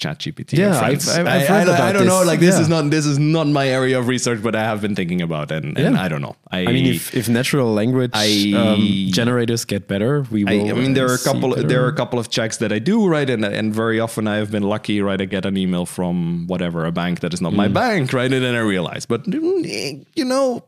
ChatGPT. 0.00 0.56
Yeah. 0.58 0.80
I've- 0.80 1.08
I've- 1.10 1.28
I, 1.28 1.36
I've 1.36 1.46
heard 1.46 1.68
I- 1.68 1.72
I 1.72 1.74
about 1.76 1.92
don't 1.92 2.06
know. 2.06 2.18
this. 2.20 2.26
Like 2.32 2.40
this 2.40 2.54
Yeah. 2.56 2.62
is 2.62 2.68
not 2.68 2.90
this 2.90 3.04
is 3.06 3.18
not 3.18 3.46
my 3.48 3.66
area 3.68 3.98
of 4.00 4.08
research, 4.08 4.40
but 4.42 4.56
I 4.56 4.64
have 4.64 4.80
been 4.80 4.94
thinking 4.96 5.20
about, 5.20 5.50
and, 5.52 5.76
and 5.78 5.94
Yeah. 5.96 6.02
I 6.04 6.08
don't 6.08 6.22
know. 6.22 6.36
I, 6.50 6.60
I 6.60 6.72
mean, 6.72 6.86
if, 6.86 7.14
if 7.14 7.28
natural 7.28 7.72
language 7.72 8.10
I- 8.14 8.52
um, 8.56 8.80
generators 9.12 9.64
get 9.66 9.86
better, 9.88 10.22
we 10.30 10.46
I, 10.46 10.56
will. 10.56 10.70
I 10.70 10.72
mean, 10.80 10.94
there 10.94 11.08
are 11.10 11.14
a 11.14 11.18
couple. 11.18 11.50
better- 11.54 11.68
There 11.68 11.84
are 11.84 11.88
a 11.88 11.94
couple 12.02 12.18
of 12.18 12.30
checks 12.30 12.56
that 12.58 12.72
I 12.72 12.78
do 12.80 13.06
right, 13.06 13.28
and 13.28 13.44
and 13.44 13.74
very 13.74 14.00
often 14.00 14.26
I 14.26 14.36
have 14.36 14.50
been 14.50 14.62
lucky, 14.74 15.02
right? 15.02 15.20
I 15.20 15.26
get 15.26 15.44
an 15.44 15.56
email 15.56 15.84
from 15.86 16.46
whatever 16.46 16.86
a 16.86 16.92
bank 16.92 17.20
that 17.20 17.32
is 17.34 17.40
not 17.40 17.52
my 17.52 17.68
Mm. 17.68 17.74
bank, 17.74 18.12
right? 18.12 18.32
And 18.32 18.42
then 18.42 18.54
I 18.54 18.64
realize, 18.74 19.04
but 19.06 19.24
mm, 19.24 20.04
you 20.16 20.24
know, 20.24 20.64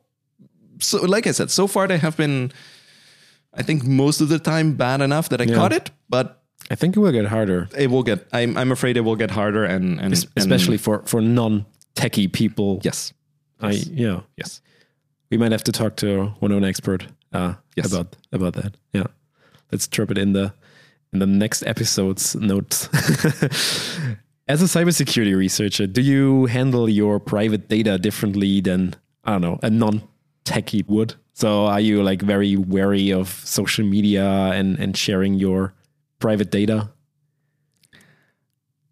so 0.79 0.99
like 1.07 1.27
I 1.27 1.33
said, 1.33 1.51
so 1.51 1.67
far 1.67 1.89
they 1.89 1.99
have 1.99 2.17
been, 2.17 2.53
I 3.55 3.63
think 3.63 3.85
most 3.85 4.21
of 4.21 4.29
the 4.29 4.39
time 4.39 4.75
bad 4.77 5.01
enough 5.01 5.29
that 5.31 5.41
I 5.41 5.45
Yeah. 5.45 5.55
caught 5.55 5.73
it, 5.73 5.91
but 6.11 6.42
I 6.71 6.75
think 6.75 6.97
it 6.97 7.01
will 7.01 7.13
get 7.13 7.27
harder, 7.27 7.69
it 7.77 7.91
will 7.91 8.03
get. 8.03 8.27
I'm 8.33 8.57
I'm 8.57 8.73
afraid 8.73 8.97
it 8.97 9.03
will 9.05 9.17
get 9.17 9.31
harder, 9.31 9.65
and 9.65 10.01
and 10.01 10.13
es- 10.13 10.25
and- 10.25 10.33
especially 10.37 10.79
for 10.79 11.03
for 11.07 11.21
non 11.21 11.65
techie 11.95 12.29
people. 12.33 12.81
yes, 12.85 13.13
I 13.61 13.71
Yes. 13.73 13.87
yeah. 13.89 14.21
yes. 14.37 14.61
We 15.31 15.39
might 15.39 15.53
have 15.53 15.65
to 15.65 15.73
talk 15.73 15.97
to 15.97 16.33
one 16.41 16.53
of 16.53 16.59
an 16.59 16.65
expert 16.65 17.07
uh, 17.33 17.55
Yes. 17.77 17.93
about 17.93 18.17
about 18.33 18.55
that. 18.55 18.77
Yeah, 18.93 19.07
let's 19.71 19.89
drop 19.89 20.11
it 20.11 20.19
in 20.19 20.33
the 20.33 20.53
in 21.13 21.19
the 21.21 21.27
next 21.27 21.63
episode's 21.67 22.35
notes. 22.37 22.89
As 24.49 24.61
a 24.61 24.67
cybersecurity 24.67 25.37
researcher, 25.37 25.87
do 25.87 26.01
you 26.03 26.47
handle 26.47 26.89
your 26.89 27.21
private 27.21 27.69
data 27.69 27.97
differently 27.99 28.61
than 28.61 28.95
I 29.25 29.33
don't 29.33 29.41
know 29.41 29.59
a 29.63 29.71
non-techie 29.71 30.87
would? 30.89 31.15
So 31.35 31.67
are 31.67 31.81
you 31.81 32.03
like 32.03 32.23
very 32.27 32.57
wary 32.57 33.13
of 33.13 33.29
social 33.45 33.85
media 33.87 34.25
and 34.53 34.79
and 34.79 34.97
sharing 34.97 35.35
your 35.41 35.73
private 36.23 36.51
data? 36.51 36.89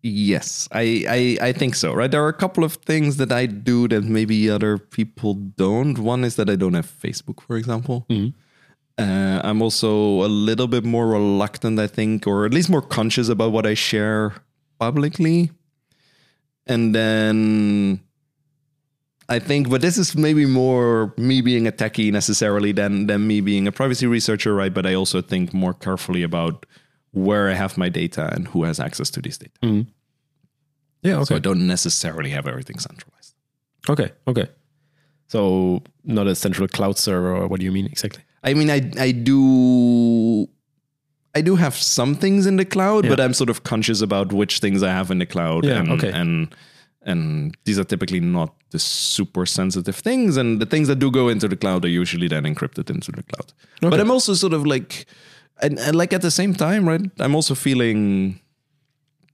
Yes, 0.02 0.66
I, 0.72 1.04
I 1.08 1.48
I 1.48 1.52
think 1.52 1.74
so. 1.74 1.92
Right, 1.92 2.10
there 2.10 2.24
are 2.24 2.28
a 2.28 2.40
couple 2.44 2.64
of 2.64 2.74
things 2.88 3.18
that 3.18 3.30
I 3.30 3.44
do 3.46 3.86
that 3.88 4.02
maybe 4.02 4.48
other 4.48 4.78
people 4.78 5.34
don't. 5.34 5.98
One 5.98 6.24
is 6.24 6.36
that 6.36 6.48
I 6.48 6.56
don't 6.56 6.72
have 6.72 6.88
Facebook, 6.88 7.40
for 7.46 7.56
example. 7.56 8.06
Uh, 8.96 9.40
I'm 9.44 9.60
also 9.62 10.24
a 10.24 10.30
little 10.48 10.68
bit 10.68 10.84
more 10.84 11.08
reluctant, 11.08 11.78
I 11.78 11.86
think, 11.86 12.26
or 12.26 12.46
at 12.46 12.52
least 12.52 12.70
more 12.70 12.82
conscious 12.82 13.28
about 13.28 13.52
what 13.52 13.66
I 13.66 13.74
share 13.74 14.32
publicly. 14.78 15.50
And 16.66 16.94
then 16.94 18.00
I 19.28 19.38
think, 19.38 19.68
but 19.68 19.80
this 19.80 19.96
is 19.98 20.16
maybe 20.16 20.46
more 20.46 21.12
me 21.16 21.40
being 21.42 21.66
a 21.66 21.72
techie 21.72 22.12
necessarily 22.12 22.72
than 22.72 23.06
than 23.06 23.26
me 23.26 23.40
being 23.40 23.68
a 23.68 23.72
privacy 23.72 24.06
researcher, 24.06 24.54
right? 24.54 24.72
But 24.72 24.86
I 24.86 24.94
also 24.94 25.20
think 25.22 25.52
more 25.52 25.74
carefully 25.74 26.22
about 26.24 26.66
where 27.12 27.48
I 27.50 27.54
have 27.54 27.76
my 27.76 27.88
data 27.88 28.30
and 28.34 28.48
who 28.48 28.64
has 28.64 28.78
access 28.80 29.10
to 29.10 29.20
these 29.20 29.38
data. 29.38 29.52
Mm-hmm. 29.62 29.88
Yeah. 31.02 31.16
Okay. 31.16 31.24
So 31.24 31.36
I 31.36 31.38
don't 31.38 31.66
necessarily 31.66 32.30
have 32.30 32.46
everything 32.46 32.78
centralized. 32.78 33.34
okay. 33.88 34.12
Okay. 34.26 34.46
So 35.28 35.82
not 36.04 36.26
a 36.26 36.34
central 36.34 36.66
cloud 36.68 36.98
server, 36.98 37.32
or 37.36 37.46
what 37.46 37.60
do 37.60 37.64
you 37.64 37.72
mean 37.72 37.86
exactly? 37.86 38.22
I 38.42 38.54
mean, 38.54 38.68
I 38.70 38.90
I 38.98 39.12
do 39.12 40.48
I 41.34 41.40
do 41.40 41.54
have 41.56 41.74
some 41.76 42.14
things 42.16 42.46
in 42.46 42.56
the 42.56 42.64
cloud, 42.64 43.04
Yeah. 43.04 43.10
but 43.10 43.20
I'm 43.20 43.34
sort 43.34 43.50
of 43.50 43.62
conscious 43.62 44.00
about 44.02 44.32
which 44.32 44.58
things 44.58 44.82
I 44.82 44.90
have 44.90 45.10
in 45.12 45.18
the 45.18 45.26
cloud. 45.26 45.64
Yeah, 45.64 45.78
and, 45.80 45.90
okay. 45.92 46.10
and 46.12 46.54
and 47.02 47.56
these 47.64 47.78
are 47.78 47.84
typically 47.84 48.20
not 48.20 48.54
the 48.70 48.78
super 48.78 49.46
sensitive 49.46 49.96
things, 49.96 50.36
and 50.36 50.60
the 50.60 50.66
things 50.66 50.88
that 50.88 50.98
do 50.98 51.10
go 51.10 51.28
into 51.28 51.48
the 51.48 51.56
cloud 51.56 51.84
are 51.84 51.88
usually 52.02 52.28
then 52.28 52.44
encrypted 52.44 52.90
into 52.90 53.12
the 53.12 53.22
cloud. 53.22 53.52
Okay. 53.82 53.88
But 53.90 54.00
I'm 54.00 54.10
also 54.10 54.34
sort 54.34 54.52
of 54.52 54.66
like, 54.66 55.06
and, 55.62 55.78
and 55.78 55.94
like 55.96 56.12
at 56.12 56.22
the 56.22 56.30
same 56.30 56.54
time, 56.54 56.88
right? 56.88 57.02
I'm 57.18 57.34
also 57.34 57.54
feeling 57.54 58.40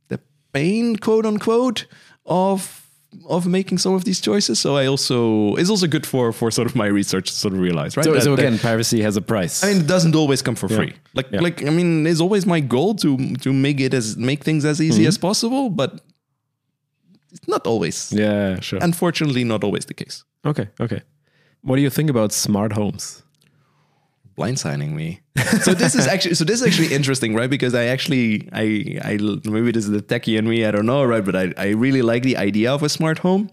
the 0.08 0.18
pain, 0.52 0.96
quote 0.96 1.26
unquote, 1.26 1.86
of 2.24 2.82
of 3.30 3.46
making 3.46 3.78
some 3.78 3.94
of 3.94 4.04
these 4.04 4.20
choices. 4.20 4.58
So 4.58 4.76
I 4.76 4.86
also 4.86 5.54
it's 5.56 5.70
also 5.70 5.86
good 5.86 6.06
for 6.06 6.32
for 6.32 6.50
sort 6.50 6.66
of 6.68 6.74
my 6.76 6.86
research 6.86 7.30
to 7.30 7.34
sort 7.36 7.54
of 7.54 7.60
realize, 7.60 7.96
right? 7.96 8.04
So, 8.04 8.12
that- 8.12 8.22
so 8.22 8.36
that- 8.36 8.42
again, 8.46 8.58
privacy 8.58 9.00
has 9.02 9.16
a 9.16 9.22
price. 9.22 9.64
I 9.64 9.68
mean, 9.72 9.80
it 9.82 9.86
doesn't 9.86 10.14
always 10.14 10.42
come 10.42 10.54
for 10.56 10.68
free. 10.68 10.92
Like, 11.14 11.28
Yeah. 11.32 11.40
like 11.40 11.64
I 11.66 11.70
mean, 11.70 12.06
it's 12.06 12.20
always 12.20 12.44
my 12.46 12.60
goal 12.60 12.94
to 12.96 13.16
to 13.44 13.52
make 13.52 13.80
it 13.80 13.94
as 13.94 14.16
make 14.16 14.44
things 14.44 14.64
as 14.64 14.80
easy 14.80 15.02
Mm-hmm. 15.02 15.08
as 15.08 15.18
possible, 15.18 15.70
but 15.70 15.90
it's 17.32 17.48
not 17.48 17.66
always. 17.66 18.12
yeah, 18.12 18.60
sure. 18.60 18.78
Unfortunately, 18.82 19.44
not 19.44 19.64
always 19.64 19.84
the 19.86 19.94
case. 19.94 20.24
okay, 20.44 20.68
okay. 20.80 21.00
What 21.62 21.76
do 21.76 21.82
you 21.82 21.90
think 21.90 22.10
about 22.10 22.32
smart 22.32 22.72
homes? 22.72 23.22
Blindsiding 24.37 24.93
me. 24.93 25.20
so 25.62 25.72
this 25.72 25.95
is 25.95 26.07
actually 26.07 26.34
so 26.34 26.45
this 26.45 26.61
is 26.61 26.66
actually 26.66 26.95
interesting, 26.95 27.34
right? 27.34 27.49
Because 27.49 27.74
I 27.74 27.84
actually 27.84 28.49
I 28.53 28.99
I 29.03 29.16
maybe 29.45 29.72
this 29.72 29.84
is 29.84 29.91
the 29.91 30.03
techie 30.03 30.39
in 30.39 30.49
me, 30.49 30.64
I 30.66 30.70
don't 30.70 30.87
know, 30.87 31.05
right? 31.05 31.24
But 31.24 31.37
I 31.37 31.55
I 31.57 31.68
really 31.70 32.03
like 32.03 32.22
the 32.22 32.37
idea 32.37 32.72
of 32.72 32.82
a 32.82 32.89
smart 32.89 33.18
home, 33.18 33.51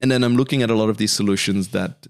and 0.00 0.10
then 0.10 0.22
I'm 0.22 0.36
looking 0.36 0.62
at 0.62 0.70
a 0.70 0.74
lot 0.74 0.88
of 0.88 0.98
these 0.98 1.12
solutions 1.12 1.68
that 1.68 2.06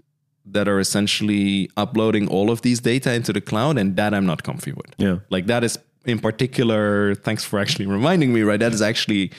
that 0.46 0.68
are 0.68 0.78
essentially 0.78 1.70
uploading 1.78 2.28
all 2.28 2.50
of 2.50 2.60
these 2.60 2.80
data 2.80 3.14
into 3.14 3.32
the 3.32 3.40
cloud, 3.40 3.78
and 3.78 3.96
that 3.96 4.12
I'm 4.12 4.26
not 4.26 4.42
comfy 4.42 4.72
with. 4.72 4.94
Yeah. 4.98 5.18
like 5.30 5.46
that 5.46 5.64
is 5.64 5.78
in 6.04 6.18
particular 6.18 7.14
thanks 7.14 7.44
for 7.44 7.58
actually 7.58 7.86
reminding 7.86 8.30
me 8.34 8.42
right 8.42 8.60
that 8.60 8.74
is 8.74 8.82
actually 8.82 9.32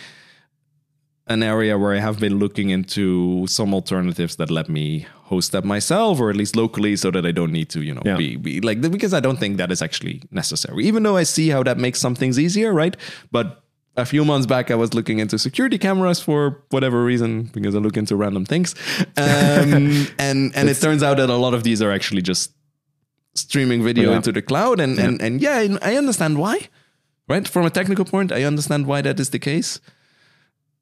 an 1.28 1.42
area 1.42 1.76
where 1.78 1.94
i 1.96 2.00
have 2.00 2.20
been 2.20 2.38
looking 2.38 2.70
into 2.70 3.46
some 3.48 3.74
alternatives 3.74 4.36
that 4.36 4.50
let 4.52 4.70
me 4.70 5.06
host 5.32 5.52
that 5.52 5.66
myself 5.66 6.20
or 6.20 6.30
at 6.30 6.36
least 6.36 6.56
locally 6.56 6.96
so 6.96 7.10
that 7.12 7.26
i 7.26 7.32
don't 7.32 7.52
need 7.52 7.68
to 7.70 7.82
you 7.82 7.94
know 7.96 8.02
Yeah. 8.06 8.18
be, 8.18 8.36
be 8.36 8.62
like 8.62 8.80
because 8.82 9.14
i 9.14 9.20
don't 9.20 9.40
think 9.40 9.58
that 9.58 9.72
is 9.72 9.82
actually 9.82 10.22
necessary. 10.32 10.86
Even 10.86 11.02
though 11.04 11.18
i 11.18 11.24
see 11.24 11.50
how 11.50 11.64
that 11.64 11.78
makes 11.78 12.00
some 12.00 12.16
things 12.16 12.38
easier 12.38 12.74
right? 12.74 12.96
But 13.32 13.62
a 13.98 14.06
few 14.06 14.26
months 14.26 14.46
back, 14.46 14.72
I 14.72 14.76
was 14.76 14.94
looking 14.94 15.20
into 15.20 15.40
security 15.40 15.78
cameras 15.78 16.20
for 16.20 16.62
whatever 16.70 17.02
reason 17.06 17.44
because 17.54 17.74
I 17.76 17.80
look 17.80 17.96
into 17.96 18.18
random 18.18 18.44
things, 18.46 18.76
um, 19.16 20.08
and 20.20 20.54
and 20.54 20.70
it 20.70 20.78
turns 20.82 21.02
out 21.02 21.16
that 21.18 21.30
a 21.30 21.38
lot 21.38 21.54
of 21.54 21.64
these 21.64 21.82
are 21.82 21.92
actually 21.94 22.22
just 22.22 22.52
streaming 23.36 23.84
video 23.84 24.10
Yeah. 24.10 24.18
into 24.18 24.32
the 24.34 24.42
cloud 24.42 24.80
and 24.82 25.00
and 25.00 25.22
and 25.22 25.42
yeah 25.42 25.78
I 25.82 25.96
understand 25.98 26.38
why 26.38 26.68
right? 27.30 27.48
From 27.48 27.66
a 27.66 27.70
technical 27.70 28.06
point 28.06 28.32
I 28.32 28.44
understand 28.44 28.86
why 28.86 29.02
that 29.02 29.18
is 29.20 29.30
the 29.30 29.40
case 29.40 29.80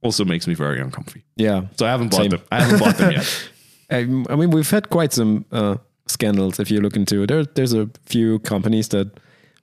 also 0.03 0.25
makes 0.25 0.47
me 0.47 0.53
very 0.55 0.79
uncomfy 0.81 1.23
Yeah. 1.35 1.61
so 1.77 1.85
I 1.85 1.89
haven't 1.91 2.09
bought 2.11 2.21
Same. 2.21 2.29
them 2.31 2.41
I 2.51 2.61
haven't 2.61 2.79
bought 2.79 2.97
them 2.97 3.11
yet 3.11 3.49
I, 3.91 3.97
I 4.29 4.35
mean, 4.35 4.49
we've 4.49 4.69
had 4.71 4.89
quite 4.89 5.13
some 5.13 5.45
uh, 5.51 5.75
scandals. 6.07 6.59
If 6.59 6.71
you 6.71 6.79
look 6.81 6.95
into 6.95 7.23
it, 7.23 7.27
there, 7.27 7.45
there's 7.45 7.73
a 7.73 7.87
few 8.05 8.39
companies 8.39 8.87
that 8.89 9.07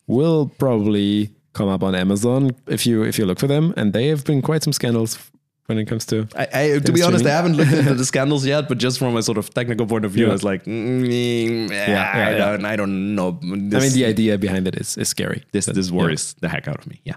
will 0.07 0.53
probably 0.59 1.31
come 1.53 1.69
up 1.69 1.83
on 1.83 1.95
Amazon 1.97 2.51
if 2.69 2.87
you 2.87 3.03
if 3.03 3.19
you 3.19 3.27
look 3.27 3.41
for 3.41 3.49
them, 3.49 3.73
and 3.77 3.93
they 3.93 4.07
have 4.09 4.23
been 4.25 4.41
quite 4.43 4.63
some 4.63 4.73
scandals 4.73 5.19
when 5.67 5.79
it 5.79 5.87
comes 5.87 6.05
to. 6.07 6.29
I, 6.37 6.47
I 6.75 6.79
to 6.79 6.93
be 6.93 7.03
honest. 7.03 7.25
I 7.27 7.31
haven't 7.31 7.57
looked 7.57 7.73
into 7.73 7.95
the 7.95 8.05
scandals 8.13 8.45
yet 8.47 8.69
but 8.69 8.79
just 8.79 8.99
from 8.99 9.17
a 9.17 9.23
sort 9.23 9.39
of 9.39 9.51
technical 9.55 9.87
point 9.87 10.05
of 10.05 10.13
view 10.13 10.25
Yeah. 10.27 10.31
I 10.31 10.33
was 10.33 10.45
like 10.45 10.65
mm, 10.65 11.69
yeah, 11.71 11.91
yeah, 11.91 12.11
I 12.15 12.31
yeah. 12.31 12.39
don't 12.39 12.65
I 12.67 12.77
don't 12.77 13.15
know 13.17 13.39
I 13.43 13.45
mean, 13.47 13.71
the 13.71 14.05
idea 14.07 14.39
behind 14.39 14.69
it 14.69 14.77
is 14.77 14.97
is 14.97 15.09
scary. 15.09 15.43
this 15.53 15.67
But, 15.67 15.75
this 15.75 15.89
yeah. 15.91 15.97
worries 15.99 16.35
the 16.41 16.49
heck 16.49 16.69
out 16.69 16.79
of 16.79 16.87
me 16.87 17.01
yeah 17.05 17.17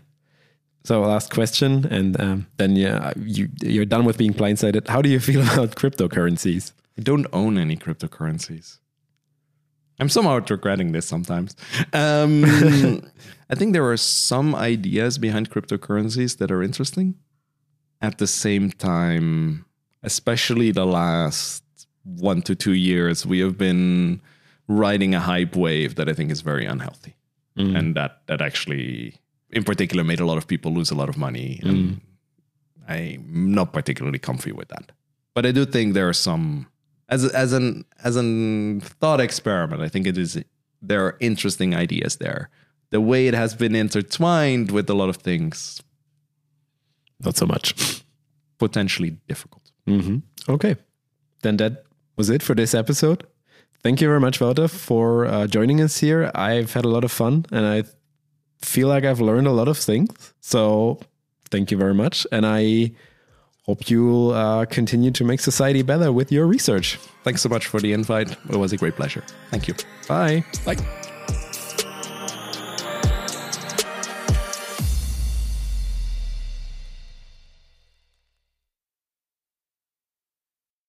So 0.83 1.01
last 1.01 1.31
question, 1.33 1.85
and 1.85 2.19
um, 2.19 2.47
then 2.57 2.75
yeah, 2.75 3.13
you 3.17 3.49
you're 3.61 3.85
done 3.85 4.03
with 4.03 4.17
being 4.17 4.33
blindsided. 4.33 4.87
How 4.87 5.01
do 5.01 5.09
you 5.09 5.19
feel 5.19 5.41
about 5.53 5.75
cryptocurrencies? 5.75 6.73
I 6.97 7.01
don't 7.01 7.27
own 7.33 7.57
any 7.57 7.77
cryptocurrencies. 7.77 8.79
I'm 9.99 10.09
somehow 10.09 10.39
regretting 10.49 10.91
this 10.91 11.07
sometimes. 11.07 11.55
Um, 11.93 12.43
I 13.49 13.55
think 13.55 13.73
there 13.73 13.89
are 13.89 13.97
some 13.97 14.55
ideas 14.55 15.17
behind 15.17 15.49
cryptocurrencies 15.49 16.37
that 16.37 16.51
are 16.51 16.63
interesting. 16.63 17.15
At 18.01 18.17
the 18.17 18.27
same 18.27 18.71
time, 18.71 19.65
especially 20.01 20.71
the 20.71 20.85
last 20.85 21.63
one 22.03 22.41
to 22.41 22.55
two 22.55 22.73
years, 22.73 23.25
we 23.25 23.39
have 23.39 23.57
been 23.57 24.19
riding 24.67 25.15
a 25.15 25.19
hype 25.19 25.55
wave 25.55 25.95
that 25.95 26.09
I 26.09 26.13
think 26.13 26.31
is 26.31 26.41
very 26.41 26.65
unhealthy. 26.65 27.15
And 27.75 27.95
that, 27.95 28.23
that 28.27 28.41
actually, 28.41 29.21
in 29.55 29.63
particular, 29.63 30.03
made 30.03 30.19
a 30.19 30.25
lot 30.25 30.37
of 30.37 30.45
people 30.47 30.71
lose 30.73 30.91
a 30.91 30.95
lot 30.95 31.09
of 31.09 31.17
money. 31.17 31.59
And 31.63 32.01
I'm 32.87 33.53
not 33.53 33.73
particularly 33.73 34.19
comfy 34.19 34.51
with 34.51 34.67
that. 34.69 34.91
But 35.35 35.45
I 35.45 35.51
do 35.51 35.65
think 35.65 35.93
there 35.93 36.07
are 36.09 36.13
some 36.13 36.67
as 37.09 37.25
as 37.33 37.53
an 37.53 37.85
as 38.03 38.15
an 38.15 38.81
thought 38.81 39.19
experiment. 39.19 39.81
I 39.81 39.89
think 39.89 40.07
it 40.07 40.17
is 40.17 40.37
there 40.81 41.05
are 41.05 41.17
interesting 41.19 41.73
ideas 41.75 42.17
there. 42.17 42.49
The 42.91 43.01
way 43.01 43.27
it 43.27 43.33
has 43.33 43.55
been 43.55 43.75
intertwined 43.75 44.69
with 44.71 44.89
a 44.89 44.93
lot 44.93 45.09
of 45.09 45.17
things, 45.17 45.81
Not 47.19 47.37
so 47.37 47.45
much. 47.45 47.73
potentially 48.59 49.11
difficult. 49.27 49.71
Mm-hmm. 49.87 50.17
Okay. 50.49 50.75
Then 51.41 51.57
that 51.57 51.83
was 52.17 52.29
it 52.29 52.43
for 52.43 52.55
this 52.55 52.73
episode. 52.75 53.25
Thank 53.81 53.99
you 54.01 54.07
very 54.07 54.19
much, 54.19 54.39
Wouter, 54.39 54.67
for 54.69 55.25
uh, 55.25 55.47
joining 55.47 55.81
us 55.81 55.97
here. 55.97 56.31
I've 56.35 56.71
had 56.73 56.85
a 56.85 56.89
lot 56.89 57.03
of 57.03 57.11
fun 57.11 57.45
and 57.51 57.65
I 57.65 57.83
feel 58.63 58.87
like 58.87 59.03
I've 59.03 59.21
learned 59.21 59.47
a 59.47 59.51
lot 59.51 59.67
of 59.67 59.77
things. 59.77 60.33
So 60.41 60.99
thank 61.49 61.71
you 61.71 61.77
very 61.77 61.93
much. 61.93 62.25
And 62.31 62.45
I 62.45 62.91
hope 63.65 63.89
you'll 63.89 64.31
uh, 64.31 64.65
continue 64.65 65.11
to 65.11 65.23
make 65.23 65.39
society 65.39 65.81
better 65.81 66.11
with 66.11 66.31
your 66.31 66.45
research. 66.47 66.97
Thanks 67.23 67.41
so 67.41 67.49
much 67.49 67.67
for 67.67 67.79
the 67.79 67.93
invite. 67.93 68.31
It 68.49 68.57
was 68.57 68.73
a 68.73 68.77
great 68.77 68.95
pleasure. 68.95 69.23
Thank 69.51 69.67
you. 69.67 69.75
Bye. 70.07 70.43
Bye. 70.65 71.12